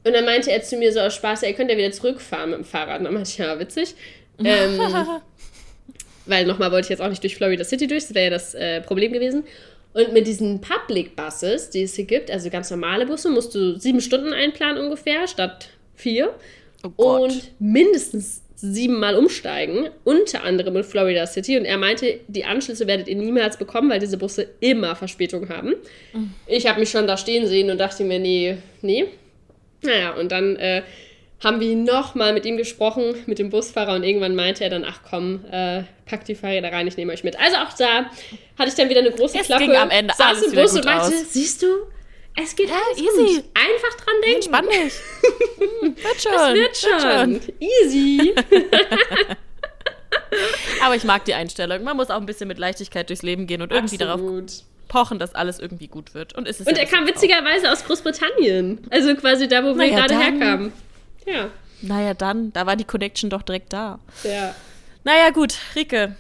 Und 0.05 0.13
dann 0.13 0.25
meinte 0.25 0.53
er 0.53 0.63
zu 0.63 0.77
mir 0.77 0.93
so 0.93 1.01
aus 1.01 1.17
Spaß, 1.17 1.43
ihr 1.43 1.55
könnt 1.55 1.73
ja 1.73 1.77
wieder 1.77 1.91
zurückfahren 1.91 2.51
mit 2.51 2.61
dem 2.61 2.65
Fahrrad. 2.65 2.99
Und 2.99 3.07
dann 3.07 3.15
meinte 3.15 3.29
ich, 3.29 3.39
ja, 3.39 3.59
witzig. 3.59 3.97
Ähm, 4.45 4.81
weil 6.27 6.47
nochmal 6.47 6.73
wollte 6.73 6.87
ich 6.87 6.91
jetzt 6.91 7.01
auch 7.01 7.09
nicht 7.09 7.23
durch 7.23 7.37
Florida 7.37 7.65
City 7.65 7.87
durch, 7.87 8.05
das 8.05 8.15
wäre 8.15 8.25
ja 8.25 8.31
das 8.31 8.55
äh, 8.55 8.81
Problem 8.81 9.13
gewesen. 9.13 9.45
Und 9.95 10.13
mit 10.13 10.27
diesen 10.27 10.61
Public 10.61 11.17
Buses, 11.17 11.71
die 11.71 11.83
es 11.83 11.95
hier 11.95 12.07
gibt, 12.07 12.31
also 12.31 12.49
ganz 12.49 12.71
normale 12.71 13.07
Busse, 13.07 13.31
musst 13.31 13.55
du 13.55 13.79
sieben 13.79 14.01
Stunden 14.01 14.33
einplanen 14.33 14.83
ungefähr, 14.83 15.27
statt 15.29 15.69
vier. 15.95 16.35
Oh 16.97 17.19
und 17.21 17.53
mindestens 17.61 18.43
siebenmal 18.57 19.17
umsteigen, 19.17 19.89
unter 20.05 20.45
anderem 20.45 20.77
in 20.77 20.85
Florida 20.85 21.27
City. 21.27 21.59
Und 21.59 21.65
er 21.65 21.79
meinte, 21.79 22.21
die 22.29 22.45
Anschlüsse 22.45 22.87
werdet 22.87 23.09
ihr 23.09 23.17
niemals 23.17 23.57
bekommen, 23.57 23.91
weil 23.91 23.99
diese 23.99 24.17
Busse 24.17 24.49
immer 24.61 24.95
Verspätung 24.95 25.49
haben. 25.49 25.75
Mhm. 26.13 26.33
Ich 26.47 26.67
habe 26.67 26.81
mich 26.81 26.91
schon 26.91 27.07
da 27.07 27.17
stehen 27.17 27.47
sehen 27.47 27.71
und 27.71 27.79
dachte 27.79 28.05
mir, 28.05 28.21
nee, 28.21 28.57
nee, 28.81 29.07
naja, 29.83 30.13
und 30.13 30.31
dann 30.31 30.57
äh, 30.57 30.83
haben 31.43 31.61
wir 31.61 31.77
nochmal 31.77 32.33
mit 32.33 32.47
ihm 32.47 32.57
gesprochen, 32.57 33.15
mit 33.27 33.39
dem 33.39 33.51
Busfahrer, 33.51 33.95
und 33.95 34.05
irgendwann 34.05 34.35
meinte 34.35 34.65
er 34.65 34.71
dann, 34.71 34.85
ach 34.85 35.01
komm, 35.09 35.45
äh, 35.51 35.83
packt 36.07 36.29
die 36.29 36.35
Fahrräder 36.35 36.73
rein, 36.73 36.87
ich 36.87 36.97
nehme 36.97 37.13
euch 37.13 37.25
mit. 37.25 37.39
Also 37.41 37.57
auch 37.57 37.73
da 37.77 38.07
hatte 38.59 38.69
ich 38.69 38.75
dann 38.75 38.89
wieder 38.89 39.01
eine 39.01 39.11
große 39.11 39.39
es 39.39 39.47
Klappe. 39.47 39.65
Ging 39.65 39.77
am 39.77 39.91
Ende 39.91 40.15
saß 40.15 40.27
alles 40.27 40.43
im 40.45 40.55
Bus 40.55 40.73
und 40.75 40.85
meinte, 40.85 41.07
aus. 41.07 41.33
siehst 41.33 41.63
du, 41.63 41.67
es 42.41 42.57
geht 42.57 42.71
ja, 42.71 42.81
easy. 42.97 43.37
Gut. 43.37 43.45
Einfach 43.55 43.95
dran 43.97 44.15
denken. 44.25 44.37
Entspann 44.37 44.67
dich. 44.69 44.95
Wird 46.03 46.23
schon. 46.23 46.33
Es 46.33 46.55
wird 46.55 46.77
schon. 46.77 47.33
Wird 47.33 47.45
schon. 47.45 47.55
Easy. 47.61 48.35
Aber 50.83 50.97
ich 50.97 51.05
mag 51.05 51.25
die 51.27 51.35
Einstellung. 51.35 51.85
Man 51.85 51.97
muss 51.97 52.11
auch 52.11 52.17
ein 52.17 52.27
bisschen 52.27 52.49
mit 52.49 52.59
Leichtigkeit 52.59 53.09
durchs 53.09 53.23
Leben 53.23 53.47
gehen 53.47 53.61
und 53.61 53.71
irgendwie 53.71 54.03
Absolut. 54.03 54.51
darauf 54.51 54.65
pochen, 54.89 55.19
dass 55.19 55.35
alles 55.35 55.59
irgendwie 55.59 55.89
gut 55.89 56.15
wird. 56.15 56.33
Und, 56.35 56.49
ist 56.49 56.61
es 56.61 56.67
und 56.67 56.77
ja 56.77 56.85
er 56.85 56.89
kam 56.89 57.07
witzigerweise 57.07 57.69
auch. 57.69 57.73
aus 57.73 57.85
Großbritannien. 57.85 58.87
Also 58.91 59.15
quasi 59.15 59.47
da, 59.49 59.63
wo 59.63 59.69
wir 59.69 59.75
naja, 59.75 60.07
gerade 60.07 60.19
herkamen. 60.19 60.73
Ja. 61.27 61.51
Naja, 61.83 62.15
dann, 62.15 62.53
da 62.53 62.67
war 62.67 62.77
die 62.77 62.85
Connection 62.85 63.31
doch 63.31 63.43
direkt 63.43 63.73
da. 63.73 63.99
Ja. 64.23 64.55
Naja, 65.05 65.31
gut, 65.31 65.55
Rike. 65.75 66.15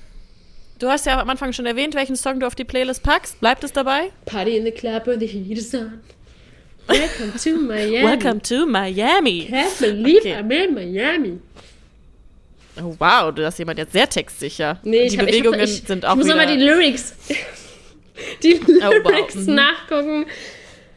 Du 0.78 0.88
hast 0.88 1.06
ja 1.06 1.20
am 1.20 1.30
Anfang 1.30 1.52
schon 1.52 1.66
erwähnt, 1.66 1.94
welchen 1.94 2.16
Song 2.16 2.40
du 2.40 2.46
auf 2.46 2.56
die 2.56 2.64
Playlist 2.64 3.02
packst. 3.04 3.38
Bleibt 3.40 3.62
es 3.62 3.72
dabei? 3.72 4.10
Party 4.24 4.56
in 4.56 4.64
the 4.64 4.72
club 4.72 5.06
when 5.06 5.20
the 5.20 5.26
heat 5.26 5.56
is 5.56 5.72
on. 5.72 6.00
Welcome 6.88 7.32
to 7.42 7.56
Miami. 7.60 8.02
Welcome 8.02 8.42
to 8.42 8.66
Miami. 8.66 9.48
Can't 9.48 9.78
believe 9.78 10.22
okay. 10.22 10.34
I'm 10.34 10.50
in 10.50 10.74
Miami. 10.74 11.38
Oh, 12.80 12.96
wow, 12.98 13.32
du 13.32 13.44
hast 13.44 13.58
jemand 13.58 13.78
jetzt 13.78 13.92
sehr 13.92 14.08
textsicher. 14.08 14.80
Nee, 14.82 15.08
die 15.08 15.18
hab, 15.18 15.26
Bewegungen 15.26 15.60
ich 15.60 15.70
hab, 15.70 15.82
ich, 15.82 15.86
sind 15.86 16.04
auch 16.04 16.12
Ich 16.12 16.16
muss 16.16 16.26
nochmal 16.26 16.46
die 16.46 16.56
Lyrics 16.56 17.14
die 18.42 18.54
Lyrics 18.54 18.84
oh, 18.84 19.04
wow. 19.04 19.46
Mhm. 19.46 19.54
nachgucken. 19.54 20.26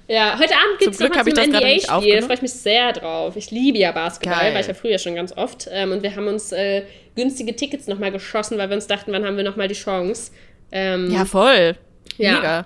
Ja, 0.07 0.37
heute 0.37 0.53
Abend 0.53 0.79
gibt 0.79 0.93
es 0.93 0.99
noch 0.99 1.09
zum 1.09 1.49
NBA-Spiel. 1.49 2.19
Da 2.19 2.25
freue 2.25 2.35
ich 2.35 2.41
mich 2.41 2.53
sehr 2.53 2.93
drauf. 2.93 3.35
Ich 3.35 3.49
liebe 3.49 3.77
ja 3.79 3.91
Basketball, 3.91 4.39
Geil. 4.39 4.53
war 4.53 4.61
ich 4.61 4.67
ja 4.67 4.73
früher 4.73 4.99
schon 4.99 5.15
ganz 5.15 5.35
oft. 5.35 5.67
Ähm, 5.71 5.91
und 5.91 6.03
wir 6.03 6.15
haben 6.15 6.27
uns 6.27 6.51
äh, 6.51 6.83
günstige 7.15 7.55
Tickets 7.55 7.87
nochmal 7.87 8.11
geschossen, 8.11 8.57
weil 8.57 8.69
wir 8.69 8.75
uns 8.75 8.87
dachten, 8.87 9.11
wann 9.11 9.25
haben 9.25 9.37
wir 9.37 9.43
nochmal 9.43 9.67
die 9.67 9.75
Chance. 9.75 10.31
Ähm, 10.71 11.11
ja, 11.11 11.25
voll. 11.25 11.75
Ja. 12.17 12.35
Mega. 12.35 12.65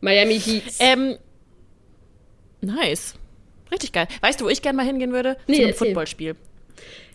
Miami 0.00 0.40
Heat. 0.40 0.62
Ähm, 0.78 1.16
nice. 2.60 3.14
Richtig 3.70 3.92
geil. 3.92 4.06
Weißt 4.22 4.40
du, 4.40 4.46
wo 4.46 4.48
ich 4.48 4.62
gerne 4.62 4.76
mal 4.76 4.86
hingehen 4.86 5.12
würde? 5.12 5.36
Nee, 5.46 5.56
Zu 5.56 5.64
einem 5.64 5.74
Footballspiel. 5.74 6.34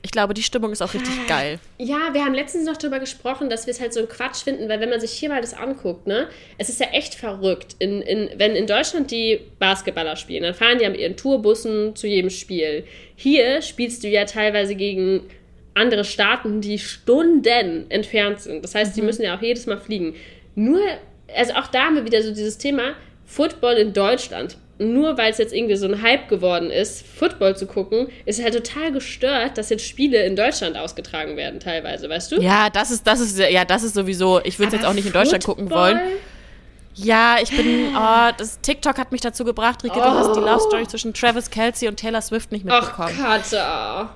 Ich 0.06 0.12
glaube, 0.12 0.34
die 0.34 0.43
Stimmung 0.43 0.74
ist 0.74 0.82
auch 0.82 0.93
richtig 0.93 1.14
ah. 1.24 1.28
geil. 1.30 1.60
Ja, 1.78 2.14
wir 2.14 2.26
haben 2.26 2.34
letztens 2.34 2.66
noch 2.66 2.76
darüber 2.76 2.99
gesprochen, 2.99 3.49
dass 3.49 3.68
wir 3.68 3.72
es 3.72 3.80
halt 3.80 3.93
so 3.93 4.01
ein 4.01 4.10
Quatsch 4.10 4.43
finden, 4.43 4.68
weil 4.68 4.82
wenn 4.82 4.89
man 4.89 4.99
sich 4.99 5.12
hier 5.12 5.30
mal 5.30 5.39
das 5.39 5.54
anguckt, 5.54 6.08
ne, 6.08 6.28
es 6.58 6.68
ist 6.68 6.82
ja 6.82 6.88
echt 6.88 7.16
verrückt. 7.16 7.78
In, 7.80 8.01
in, 8.01 8.30
wenn 8.38 8.54
in 8.56 8.68
Deutschland 8.68 9.12
die 9.12 9.39
Basketballer 9.60 10.18
spielen, 10.18 10.43
dann 10.43 10.54
fahren 10.54 10.78
die 10.78 10.89
mit 10.89 10.99
ihren 10.99 11.16
Tourbussen 11.16 11.95
zu 11.95 12.06
jedem 12.06 12.30
Spiel. 12.30 12.84
Hier 13.16 13.62
spielst 13.62 14.04
du 14.04 14.10
ja 14.10 14.26
teilweise 14.26 14.76
gegen 14.76 15.22
andere 15.74 16.04
Staaten, 16.04 16.60
die 16.60 16.80
Stunden 16.80 17.89
entfernt 17.89 18.41
sind. 18.41 18.62
Das 18.64 18.76
heißt, 18.76 18.91
mhm. 18.91 18.95
die 18.95 19.06
müssen 19.06 19.24
ja 19.24 19.38
auch 19.38 19.41
jedes 19.41 19.68
Mal 19.68 19.78
fliegen. 19.78 20.16
Nur, 20.54 20.82
also 21.34 21.54
auch 21.54 21.68
da 21.68 21.86
haben 21.86 21.95
wir 21.95 22.06
wieder 22.06 22.22
so 22.22 22.30
dieses 22.30 22.58
Thema 22.58 22.95
Football 23.26 23.76
in 23.76 23.93
Deutschland 23.93 24.58
nur 24.91 25.17
weil 25.17 25.31
es 25.31 25.38
jetzt 25.38 25.53
irgendwie 25.53 25.75
so 25.75 25.88
ein 25.88 26.01
Hype 26.01 26.27
geworden 26.27 26.69
ist, 26.69 27.05
Football 27.05 27.55
zu 27.55 27.65
gucken, 27.65 28.07
ist 28.25 28.43
halt 28.43 28.53
total 28.53 28.91
gestört, 28.91 29.57
dass 29.57 29.69
jetzt 29.69 29.86
Spiele 29.86 30.23
in 30.25 30.36
Deutschland 30.36 30.77
ausgetragen 30.77 31.38
werden, 31.38 31.59
teilweise, 31.59 32.09
weißt 32.09 32.34
du? 32.34 32.41
Ja, 32.41 32.69
das 32.69 32.91
ist, 32.91 33.07
das 33.07 33.19
ist, 33.19 33.39
ja, 33.39 33.65
das 33.65 33.84
ist 33.84 33.93
sowieso, 33.93 34.41
ich 34.43 34.59
würde 34.59 34.75
es 34.75 34.81
jetzt 34.81 34.86
auch 34.86 34.93
nicht 34.93 35.05
in 35.05 35.13
Deutschland 35.13 35.43
gucken 35.43 35.69
wollen. 35.69 35.99
Ja, 36.95 37.38
ich 37.41 37.49
bin, 37.49 37.95
oh, 37.95 38.31
das 38.38 38.59
TikTok 38.61 38.97
hat 38.97 39.11
mich 39.11 39.21
dazu 39.21 39.43
gebracht, 39.43 39.84
Rike, 39.84 39.95
oh. 39.97 40.01
du 40.01 40.11
hast 40.11 40.36
die 40.36 40.39
Love 40.39 40.59
Story 40.59 40.88
zwischen 40.88 41.13
Travis 41.13 41.49
Kelsey 41.49 41.88
und 41.88 41.97
Taylor 41.97 42.21
Swift 42.21 42.51
nicht 42.51 42.65
mitbekommen. 42.65 43.17
Ach, 43.19 43.39
Katja. 43.39 44.09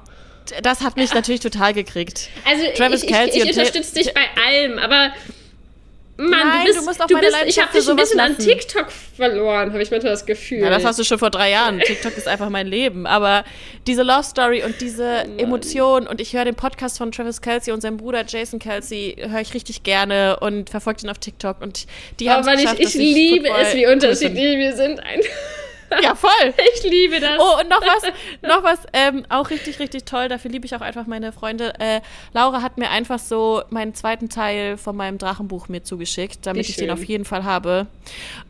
Das 0.62 0.82
hat 0.82 0.96
mich 0.96 1.14
natürlich 1.14 1.42
total 1.42 1.74
gekriegt. 1.74 2.30
Also, 2.46 2.64
Travis 2.78 3.04
ich, 3.04 3.10
ich, 3.10 3.36
ich 3.36 3.58
unterstütze 3.58 3.96
dich 3.96 4.14
bei 4.14 4.26
allem, 4.42 4.78
aber 4.78 5.12
Mann, 6.18 6.30
Nein, 6.32 6.60
du, 6.62 6.66
bist, 6.66 6.80
du 6.80 6.86
musst 6.86 7.02
auch 7.02 7.08
du 7.08 7.20
bist, 7.20 7.38
ich 7.46 7.62
habe 7.62 7.72
dich 7.72 7.88
ein 7.88 7.96
bisschen 7.96 8.18
lassen. 8.18 8.36
an 8.36 8.38
TikTok 8.40 8.92
verloren, 8.92 9.72
habe 9.72 9.84
ich 9.84 9.92
manchmal 9.92 10.12
das 10.12 10.26
Gefühl. 10.26 10.60
Ja, 10.60 10.72
das 10.72 10.84
hast 10.84 10.98
du 10.98 11.04
schon 11.04 11.20
vor 11.20 11.30
drei 11.30 11.52
Jahren. 11.52 11.80
TikTok 11.80 12.18
ist 12.18 12.28
einfach 12.28 12.50
mein 12.50 12.66
Leben. 12.66 13.06
Aber 13.06 13.44
diese 13.86 14.02
Love 14.02 14.24
Story 14.24 14.64
und 14.64 14.82
diese 14.82 15.26
oh 15.28 15.42
Emotion 15.42 16.08
und 16.08 16.20
ich 16.20 16.34
höre 16.34 16.46
den 16.46 16.56
Podcast 16.56 16.98
von 16.98 17.12
Travis 17.12 17.42
Kelsey 17.42 17.72
und 17.72 17.82
seinem 17.82 17.98
Bruder 17.98 18.26
Jason 18.28 18.58
Kelsey 18.58 19.16
höre 19.20 19.42
ich 19.42 19.54
richtig 19.54 19.84
gerne 19.84 20.40
und 20.40 20.72
verfolge 20.72 21.04
ihn 21.04 21.10
auf 21.10 21.20
TikTok 21.20 21.62
und 21.62 21.86
die 22.20 22.32
haben 22.32 22.48
es 22.48 22.62
geschafft, 22.62 22.80
ich, 22.80 22.88
ich 22.88 22.96
liebe 22.96 23.50
es, 23.50 23.76
wie 23.76 23.86
unterschiedlich 23.86 24.58
wir 24.58 24.76
sind. 24.76 25.00
Einfach. 25.00 25.30
Ja, 26.04 26.16
voll. 26.16 26.54
Ich 26.76 26.84
liebe 26.84 27.20
das. 27.20 27.40
Oh, 27.40 27.62
und 27.62 27.70
noch 27.70 27.82
was, 27.82 28.04
noch 28.42 28.64
was, 28.64 28.80
ähm, 28.94 29.26
auch 29.30 29.50
richtig, 29.50 29.80
richtig 29.80 30.06
toll. 30.06 30.28
Dafür 30.28 30.52
liebe 30.52 30.66
ich 30.66 30.76
auch 30.76 30.82
einfach 30.82 31.08
meine 31.08 31.32
Freunde. 31.32 31.74
Äh, 31.80 32.02
Laura 32.34 32.62
hat 32.62 32.78
mir 32.78 32.90
einfach 32.90 33.20
so 33.20 33.64
meinen 33.70 33.94
zweiten 33.94 34.30
Teil 34.30 34.78
von 34.78 34.96
meinem 34.96 35.18
Drachenbuch 35.18 35.70
mir 35.70 35.84
zugeschickt, 35.84 36.46
damit 36.46 36.68
ich 36.70 36.76
den 36.76 36.92
auf 36.92 37.04
jeden 37.04 37.26
Fall 37.26 37.44
habe. 37.44 37.88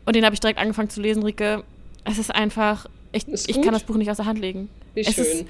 Und 0.04 0.16
den 0.16 0.24
habe 0.24 0.34
ich 0.34 0.40
direkt 0.40 0.58
angefangen 0.58 0.90
zu 0.90 1.00
lesen, 1.00 1.22
Rike. 1.22 1.64
Es 2.04 2.18
ist 2.18 2.34
einfach, 2.34 2.86
ich, 3.12 3.26
ich 3.28 3.62
kann 3.62 3.72
das 3.72 3.84
Buch 3.84 3.96
nicht 3.96 4.10
aus 4.10 4.16
der 4.16 4.26
Hand 4.26 4.40
legen. 4.40 4.68
Wie 4.94 5.02
es 5.02 5.14
schön. 5.14 5.24
Ist, 5.24 5.46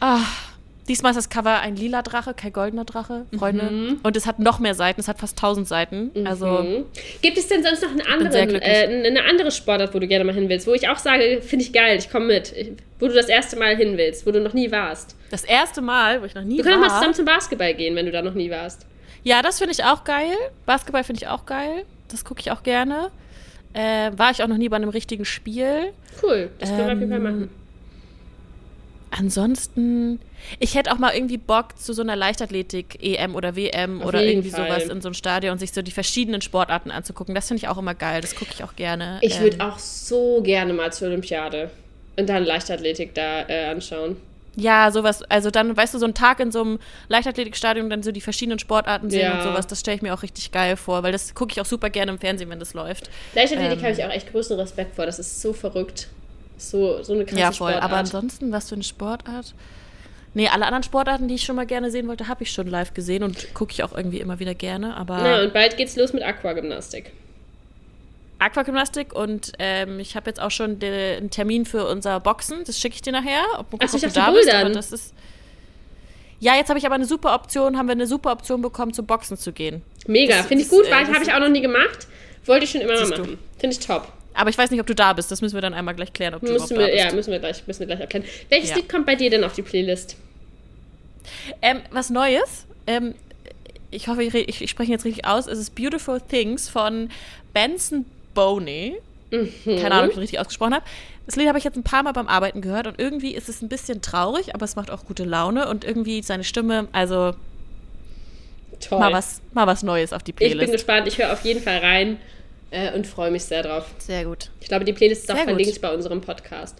ah, 0.00 0.20
Diesmal 0.88 1.10
ist 1.10 1.16
das 1.16 1.30
Cover 1.30 1.60
ein 1.60 1.76
lila 1.76 2.02
Drache, 2.02 2.34
kein 2.34 2.52
goldener 2.52 2.84
Drache, 2.84 3.26
Freunde. 3.38 3.64
Mhm. 3.64 4.00
Und 4.02 4.16
es 4.16 4.26
hat 4.26 4.40
noch 4.40 4.58
mehr 4.58 4.74
Seiten, 4.74 5.00
es 5.00 5.06
hat 5.06 5.18
fast 5.18 5.38
1000 5.38 5.68
Seiten. 5.68 6.10
Mhm. 6.14 6.26
Also 6.26 6.86
Gibt 7.20 7.38
es 7.38 7.46
denn 7.46 7.62
sonst 7.62 7.82
noch 7.82 7.90
einen 7.90 8.00
anderen, 8.00 8.54
äh, 8.56 9.06
eine 9.06 9.24
andere 9.24 9.52
Sportart, 9.52 9.94
wo 9.94 10.00
du 10.00 10.08
gerne 10.08 10.24
mal 10.24 10.34
hin 10.34 10.48
willst? 10.48 10.66
Wo 10.66 10.74
ich 10.74 10.88
auch 10.88 10.98
sage, 10.98 11.40
finde 11.40 11.64
ich 11.64 11.72
geil, 11.72 11.98
ich 11.98 12.10
komme 12.10 12.26
mit. 12.26 12.52
Wo 12.98 13.06
du 13.06 13.14
das 13.14 13.28
erste 13.28 13.56
Mal 13.56 13.76
hin 13.76 13.96
willst, 13.96 14.26
wo 14.26 14.32
du 14.32 14.40
noch 14.40 14.54
nie 14.54 14.72
warst. 14.72 15.16
Das 15.30 15.44
erste 15.44 15.80
Mal, 15.80 16.20
wo 16.20 16.26
ich 16.26 16.34
noch 16.34 16.42
nie 16.42 16.58
war? 16.58 16.64
Wir 16.64 16.70
können 16.72 16.80
mal 16.80 16.90
zusammen 16.90 17.14
zum 17.14 17.24
Basketball 17.24 17.74
gehen, 17.74 17.94
wenn 17.94 18.06
du 18.06 18.12
da 18.12 18.22
noch 18.22 18.34
nie 18.34 18.50
warst. 18.50 18.86
Ja, 19.22 19.40
das 19.40 19.58
finde 19.58 19.72
ich 19.72 19.84
auch 19.84 20.02
geil. 20.02 20.34
Basketball 20.66 21.04
finde 21.04 21.22
ich 21.22 21.28
auch 21.28 21.46
geil. 21.46 21.84
Das 22.08 22.24
gucke 22.24 22.40
ich 22.40 22.50
auch 22.50 22.64
gerne. 22.64 23.10
Äh, 23.72 24.10
war 24.16 24.32
ich 24.32 24.42
auch 24.42 24.48
noch 24.48 24.58
nie 24.58 24.68
bei 24.68 24.76
einem 24.76 24.90
richtigen 24.90 25.24
Spiel. 25.24 25.92
Cool, 26.22 26.50
das 26.58 26.70
können 26.70 26.80
ähm, 26.80 26.86
wir 26.86 26.92
auf 26.92 27.00
jeden 27.00 27.10
Fall 27.10 27.18
ähm, 27.18 27.22
machen. 27.22 27.61
Ansonsten, 29.16 30.20
ich 30.58 30.74
hätte 30.74 30.92
auch 30.92 30.98
mal 30.98 31.14
irgendwie 31.14 31.38
Bock 31.38 31.78
zu 31.78 31.92
so 31.92 32.02
einer 32.02 32.16
Leichtathletik-EM 32.16 33.34
oder 33.34 33.54
WM 33.56 34.00
Auf 34.02 34.08
oder 34.08 34.22
irgendwie 34.22 34.50
Fall. 34.50 34.66
sowas 34.68 34.84
in 34.88 35.00
so 35.00 35.08
einem 35.08 35.14
Stadion 35.14 35.52
und 35.52 35.58
sich 35.58 35.72
so 35.72 35.82
die 35.82 35.90
verschiedenen 35.92 36.40
Sportarten 36.42 36.90
anzugucken. 36.90 37.34
Das 37.34 37.48
finde 37.48 37.58
ich 37.62 37.68
auch 37.68 37.78
immer 37.78 37.94
geil. 37.94 38.20
Das 38.20 38.34
gucke 38.34 38.50
ich 38.54 38.64
auch 38.64 38.74
gerne. 38.76 39.18
Ich 39.22 39.36
Ähm, 39.36 39.42
würde 39.42 39.64
auch 39.64 39.78
so 39.78 40.40
gerne 40.42 40.72
mal 40.72 40.92
zur 40.92 41.08
Olympiade 41.08 41.70
und 42.16 42.28
dann 42.28 42.44
Leichtathletik 42.44 43.14
da 43.14 43.48
äh, 43.48 43.66
anschauen. 43.70 44.16
Ja, 44.54 44.90
sowas. 44.90 45.22
Also 45.30 45.50
dann, 45.50 45.74
weißt 45.74 45.94
du, 45.94 45.98
so 45.98 46.04
ein 46.04 46.12
Tag 46.12 46.38
in 46.38 46.52
so 46.52 46.60
einem 46.60 46.78
Leichtathletikstadion, 47.08 47.88
dann 47.88 48.02
so 48.02 48.12
die 48.12 48.20
verschiedenen 48.20 48.58
Sportarten 48.58 49.08
sehen 49.08 49.22
Ja. 49.22 49.36
und 49.38 49.42
sowas, 49.44 49.66
das 49.66 49.80
stelle 49.80 49.96
ich 49.96 50.02
mir 50.02 50.12
auch 50.12 50.22
richtig 50.22 50.52
geil 50.52 50.76
vor, 50.76 51.02
weil 51.02 51.10
das 51.12 51.34
gucke 51.34 51.52
ich 51.52 51.60
auch 51.60 51.64
super 51.64 51.88
gerne 51.88 52.12
im 52.12 52.18
Fernsehen, 52.18 52.50
wenn 52.50 52.58
das 52.60 52.74
läuft. 52.74 53.08
Leichtathletik 53.34 53.78
Ähm. 53.78 53.84
habe 53.84 53.92
ich 53.94 54.04
auch 54.04 54.10
echt 54.10 54.30
größten 54.30 54.58
Respekt 54.60 54.94
vor. 54.96 55.06
Das 55.06 55.18
ist 55.18 55.40
so 55.40 55.54
verrückt. 55.54 56.08
So, 56.70 57.02
so 57.02 57.12
eine 57.12 57.24
krasse 57.24 57.40
ja, 57.40 57.52
voll. 57.52 57.70
Sportart. 57.70 57.82
Aber 57.82 57.96
ansonsten, 57.96 58.52
was 58.52 58.68
für 58.68 58.74
eine 58.74 58.84
Sportart? 58.84 59.54
Nee, 60.34 60.48
alle 60.48 60.64
anderen 60.64 60.82
Sportarten, 60.82 61.28
die 61.28 61.34
ich 61.34 61.42
schon 61.42 61.56
mal 61.56 61.66
gerne 61.66 61.90
sehen 61.90 62.08
wollte, 62.08 62.28
habe 62.28 62.42
ich 62.42 62.50
schon 62.50 62.66
live 62.66 62.94
gesehen 62.94 63.22
und 63.22 63.52
gucke 63.54 63.72
ich 63.72 63.82
auch 63.82 63.94
irgendwie 63.94 64.18
immer 64.20 64.38
wieder 64.38 64.54
gerne. 64.54 64.96
Aber 64.96 65.18
Na, 65.22 65.42
und 65.42 65.52
bald 65.52 65.76
geht's 65.76 65.96
los 65.96 66.12
mit 66.12 66.22
Aquagymnastik. 66.22 67.12
Aquagymnastik 68.38 69.14
und 69.14 69.52
ähm, 69.58 70.00
ich 70.00 70.16
habe 70.16 70.30
jetzt 70.30 70.40
auch 70.40 70.50
schon 70.50 70.78
de, 70.78 71.16
einen 71.16 71.30
Termin 71.30 71.64
für 71.64 71.86
unser 71.86 72.18
Boxen. 72.18 72.64
Das 72.64 72.78
schicke 72.78 72.96
ich 72.96 73.02
dir 73.02 73.12
nachher. 73.12 73.44
Ob, 73.58 73.66
Ach 73.78 73.84
ich 73.84 73.94
ob 73.94 74.00
dachte, 74.00 74.08
du 74.08 74.14
da 74.14 74.30
bist, 74.30 74.52
aber 74.52 74.70
das 74.70 74.90
ist. 74.92 75.14
Ja, 76.40 76.56
jetzt 76.56 76.70
habe 76.70 76.78
ich 76.78 76.86
aber 76.86 76.96
eine 76.96 77.04
super 77.04 77.34
Option, 77.34 77.78
haben 77.78 77.86
wir 77.86 77.92
eine 77.92 78.08
super 78.08 78.32
Option 78.32 78.62
bekommen, 78.62 78.92
zum 78.92 79.06
Boxen 79.06 79.36
zu 79.36 79.52
gehen. 79.52 79.82
Mega, 80.08 80.42
finde 80.42 80.64
ich 80.64 80.70
gut, 80.70 80.86
äh, 80.86 80.90
weil 80.90 81.04
das 81.04 81.14
habe 81.14 81.24
ich 81.24 81.32
auch 81.32 81.38
noch 81.38 81.50
nie 81.50 81.60
gemacht. 81.60 82.08
Wollte 82.46 82.64
ich 82.64 82.70
schon 82.70 82.80
immer 82.80 82.94
mal 82.94 83.08
machen. 83.08 83.38
Finde 83.58 83.76
ich 83.76 83.86
top. 83.86 84.08
Aber 84.34 84.50
ich 84.50 84.56
weiß 84.58 84.70
nicht, 84.70 84.80
ob 84.80 84.86
du 84.86 84.94
da 84.94 85.12
bist. 85.12 85.30
Das 85.30 85.40
müssen 85.42 85.54
wir 85.54 85.60
dann 85.62 85.74
einmal 85.74 85.94
gleich 85.94 86.12
klären, 86.12 86.34
ob 86.34 86.40
du 86.40 86.52
Müssen 86.52 86.74
überhaupt 86.74 86.80
wir, 86.80 86.86
da 86.88 86.94
ja, 86.94 87.04
bist. 87.04 87.16
müssen 87.16 87.32
wir 87.32 87.38
gleich, 87.38 87.66
müssen 87.66 87.80
wir 87.80 87.86
gleich 87.86 88.00
erklären. 88.00 88.24
Welches 88.48 88.70
Ja. 88.70 88.76
Lied 88.76 88.88
kommt 88.88 89.06
bei 89.06 89.14
dir 89.14 89.30
denn 89.30 89.44
auf 89.44 89.52
die 89.52 89.62
Playlist? 89.62 90.16
Ähm, 91.60 91.80
was 91.90 92.10
Neues. 92.10 92.66
Ähm, 92.86 93.14
ich 93.90 94.08
hoffe, 94.08 94.22
ich, 94.22 94.34
ich, 94.34 94.62
ich 94.62 94.70
spreche 94.70 94.90
jetzt 94.92 95.04
richtig 95.04 95.26
aus. 95.26 95.46
Es 95.46 95.58
ist 95.58 95.74
Beautiful 95.74 96.20
Things 96.20 96.68
von 96.68 97.10
Benson 97.52 98.04
Boney. 98.34 98.96
Mhm. 99.30 99.52
Keine 99.64 99.92
Ahnung, 99.92 100.04
ob 100.04 100.08
ich 100.10 100.14
das 100.14 100.22
richtig 100.22 100.40
ausgesprochen 100.40 100.74
habe. 100.74 100.84
Das 101.26 101.36
Lied 101.36 101.46
habe 101.46 101.58
ich 101.58 101.64
jetzt 101.64 101.76
ein 101.76 101.84
paar 101.84 102.02
Mal 102.02 102.12
beim 102.12 102.26
Arbeiten 102.26 102.60
gehört 102.62 102.86
und 102.86 102.98
irgendwie 102.98 103.34
ist 103.34 103.48
es 103.48 103.62
ein 103.62 103.68
bisschen 103.68 104.02
traurig, 104.02 104.54
aber 104.54 104.64
es 104.64 104.74
macht 104.76 104.90
auch 104.90 105.04
gute 105.04 105.24
Laune 105.24 105.68
und 105.68 105.84
irgendwie 105.84 106.20
seine 106.22 106.42
Stimme, 106.42 106.88
also 106.92 107.32
Toll. 108.80 108.98
mal 108.98 109.12
was, 109.12 109.40
mal 109.52 109.66
was 109.68 109.84
Neues 109.84 110.12
auf 110.12 110.24
die 110.24 110.32
ich 110.32 110.36
bin 110.36 110.50
Playlist. 110.52 110.72
gespannt, 110.72 111.06
ich 111.06 111.18
höre 111.18 111.32
auf 111.32 111.44
jeden 111.44 111.62
Fall 111.62 111.78
rein 111.78 112.18
äh, 112.72 112.92
und 112.94 113.06
freue 113.06 113.30
mich 113.30 113.44
sehr 113.44 113.62
drauf. 113.62 113.86
Sehr 113.98 114.24
gut. 114.24 114.50
Ich 114.60 114.68
glaube, 114.68 114.84
die 114.84 114.92
Playlist 114.92 115.24
ist 115.24 115.30
auch 115.30 115.36
Sehr 115.36 115.46
gut. 115.46 115.54
verlinkt 115.54 115.80
bei 115.80 115.94
unserem 115.94 116.20
Podcast. 116.20 116.78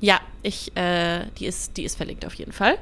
Ja, 0.00 0.20
ich, 0.44 0.76
äh, 0.76 1.24
die 1.38 1.46
ist, 1.46 1.76
die 1.76 1.82
ist 1.82 1.96
verlinkt 1.96 2.24
auf 2.24 2.34
jeden 2.34 2.52
Fall. 2.52 2.78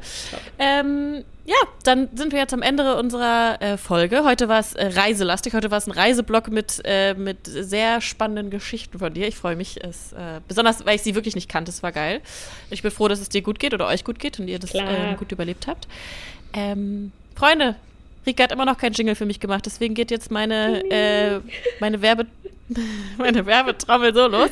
Ähm, 0.59 1.25
ja, 1.47 1.55
dann 1.83 2.11
sind 2.15 2.33
wir 2.33 2.39
jetzt 2.39 2.53
am 2.53 2.61
Ende 2.61 2.97
unserer 2.97 3.57
äh, 3.63 3.77
Folge. 3.79 4.23
Heute 4.25 4.49
war 4.49 4.61
es 4.61 4.75
äh, 4.75 4.89
reiselastig. 4.89 5.55
Heute 5.55 5.71
war 5.71 5.79
es 5.79 5.87
ein 5.87 5.93
Reiseblock 5.93 6.49
mit, 6.49 6.83
äh, 6.85 7.15
mit 7.15 7.39
sehr 7.47 8.03
spannenden 8.03 8.51
Geschichten 8.51 8.99
von 8.99 9.15
dir. 9.15 9.27
Ich 9.29 9.37
freue 9.37 9.57
mich, 9.57 9.83
es, 9.83 10.13
äh, 10.13 10.41
besonders 10.47 10.85
weil 10.85 10.97
ich 10.97 11.03
sie 11.03 11.15
wirklich 11.15 11.35
nicht 11.35 11.49
kannte. 11.49 11.71
Es 11.71 11.83
war 11.83 11.93
geil. 11.93 12.21
Ich 12.69 12.83
bin 12.83 12.91
froh, 12.91 13.09
dass 13.09 13.21
es 13.21 13.31
dir 13.31 13.41
gut 13.41 13.61
geht 13.61 13.73
oder 13.73 13.87
euch 13.87 14.05
gut 14.05 14.19
geht 14.19 14.39
und 14.39 14.49
ihr 14.49 14.59
das 14.59 14.75
ähm, 14.75 15.17
gut 15.17 15.33
überlebt 15.33 15.67
habt. 15.67 15.89
Ähm, 16.53 17.13
Freunde, 17.35 17.77
Rika 18.27 18.45
hat 18.45 18.53
immer 18.53 18.65
noch 18.65 18.79
keinen 18.79 18.93
Jingle 18.93 19.15
für 19.15 19.27
mich 19.27 19.41
gemacht, 19.41 19.67
deswegen 19.67 19.95
geht 19.95 20.11
jetzt 20.11 20.31
meine, 20.31 20.83
äh, 20.91 21.41
meine, 21.81 22.03
Werbe 22.03 22.27
meine 23.19 23.47
Werbetrommel 23.47 24.15
so 24.15 24.27
los. 24.27 24.51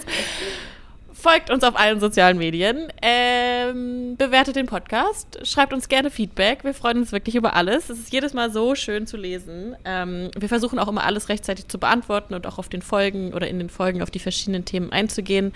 Folgt 1.12 1.48
uns 1.48 1.64
auf 1.64 1.78
allen 1.78 2.00
sozialen 2.00 2.36
Medien, 2.36 2.92
ähm, 3.00 4.14
bewertet 4.18 4.56
den 4.56 4.66
Podcast, 4.66 5.38
schreibt 5.42 5.72
uns 5.72 5.88
gerne 5.88 6.10
Feedback. 6.10 6.64
Wir 6.64 6.74
freuen 6.74 6.98
uns 6.98 7.12
wirklich 7.12 7.34
über 7.34 7.54
alles. 7.54 7.88
Es 7.88 7.98
ist 7.98 8.12
jedes 8.12 8.34
Mal 8.34 8.52
so 8.52 8.74
schön 8.74 9.06
zu 9.06 9.16
lesen. 9.16 9.74
Ähm, 9.86 10.30
wir 10.36 10.50
versuchen 10.50 10.78
auch 10.78 10.88
immer 10.88 11.02
alles 11.02 11.30
rechtzeitig 11.30 11.68
zu 11.68 11.78
beantworten 11.78 12.34
und 12.34 12.46
auch 12.46 12.58
auf 12.58 12.68
den 12.68 12.82
Folgen 12.82 13.32
oder 13.32 13.48
in 13.48 13.58
den 13.58 13.70
Folgen 13.70 14.02
auf 14.02 14.10
die 14.10 14.18
verschiedenen 14.18 14.66
Themen 14.66 14.92
einzugehen. 14.92 15.54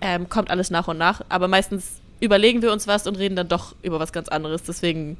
Ähm, 0.00 0.28
kommt 0.28 0.50
alles 0.50 0.70
nach 0.70 0.88
und 0.88 0.98
nach, 0.98 1.20
aber 1.28 1.46
meistens 1.46 2.00
überlegen 2.18 2.60
wir 2.62 2.72
uns 2.72 2.88
was 2.88 3.06
und 3.06 3.16
reden 3.16 3.36
dann 3.36 3.46
doch 3.46 3.76
über 3.82 4.00
was 4.00 4.12
ganz 4.12 4.28
anderes. 4.28 4.64
Deswegen 4.64 5.16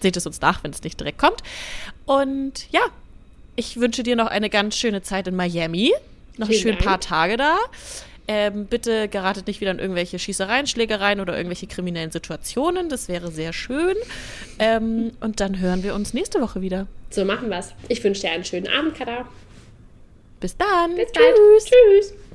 seht 0.00 0.16
es 0.16 0.26
uns 0.26 0.40
nach, 0.40 0.62
wenn 0.64 0.70
es 0.70 0.82
nicht 0.82 0.98
direkt 0.98 1.18
kommt. 1.18 1.42
Und 2.04 2.70
ja, 2.70 2.80
ich 3.56 3.80
wünsche 3.80 4.02
dir 4.02 4.16
noch 4.16 4.26
eine 4.26 4.50
ganz 4.50 4.76
schöne 4.76 5.02
Zeit 5.02 5.26
in 5.28 5.36
Miami. 5.36 5.92
Noch 6.36 6.48
Vielen 6.48 6.60
schön 6.60 6.72
Dank. 6.72 6.84
paar 6.84 7.00
Tage 7.00 7.36
da. 7.36 7.56
Ähm, 8.28 8.66
bitte 8.66 9.08
geratet 9.08 9.46
nicht 9.46 9.60
wieder 9.60 9.70
in 9.70 9.78
irgendwelche 9.78 10.18
Schießereien, 10.18 10.66
Schlägereien 10.66 11.20
oder 11.20 11.36
irgendwelche 11.36 11.68
kriminellen 11.68 12.10
Situationen. 12.10 12.88
Das 12.88 13.08
wäre 13.08 13.30
sehr 13.30 13.52
schön. 13.52 13.94
Ähm, 14.58 15.12
und 15.20 15.40
dann 15.40 15.60
hören 15.60 15.82
wir 15.84 15.94
uns 15.94 16.12
nächste 16.12 16.40
Woche 16.40 16.60
wieder. 16.60 16.86
So 17.10 17.24
machen 17.24 17.48
wir's. 17.50 17.72
Ich 17.88 18.02
wünsche 18.02 18.22
dir 18.22 18.32
einen 18.32 18.44
schönen 18.44 18.68
Abend, 18.68 18.96
Kada. 18.96 19.26
Bis 20.40 20.56
dann. 20.56 20.96
Bis 20.96 21.12
bald. 21.12 21.34
Tschüss. 21.64 22.25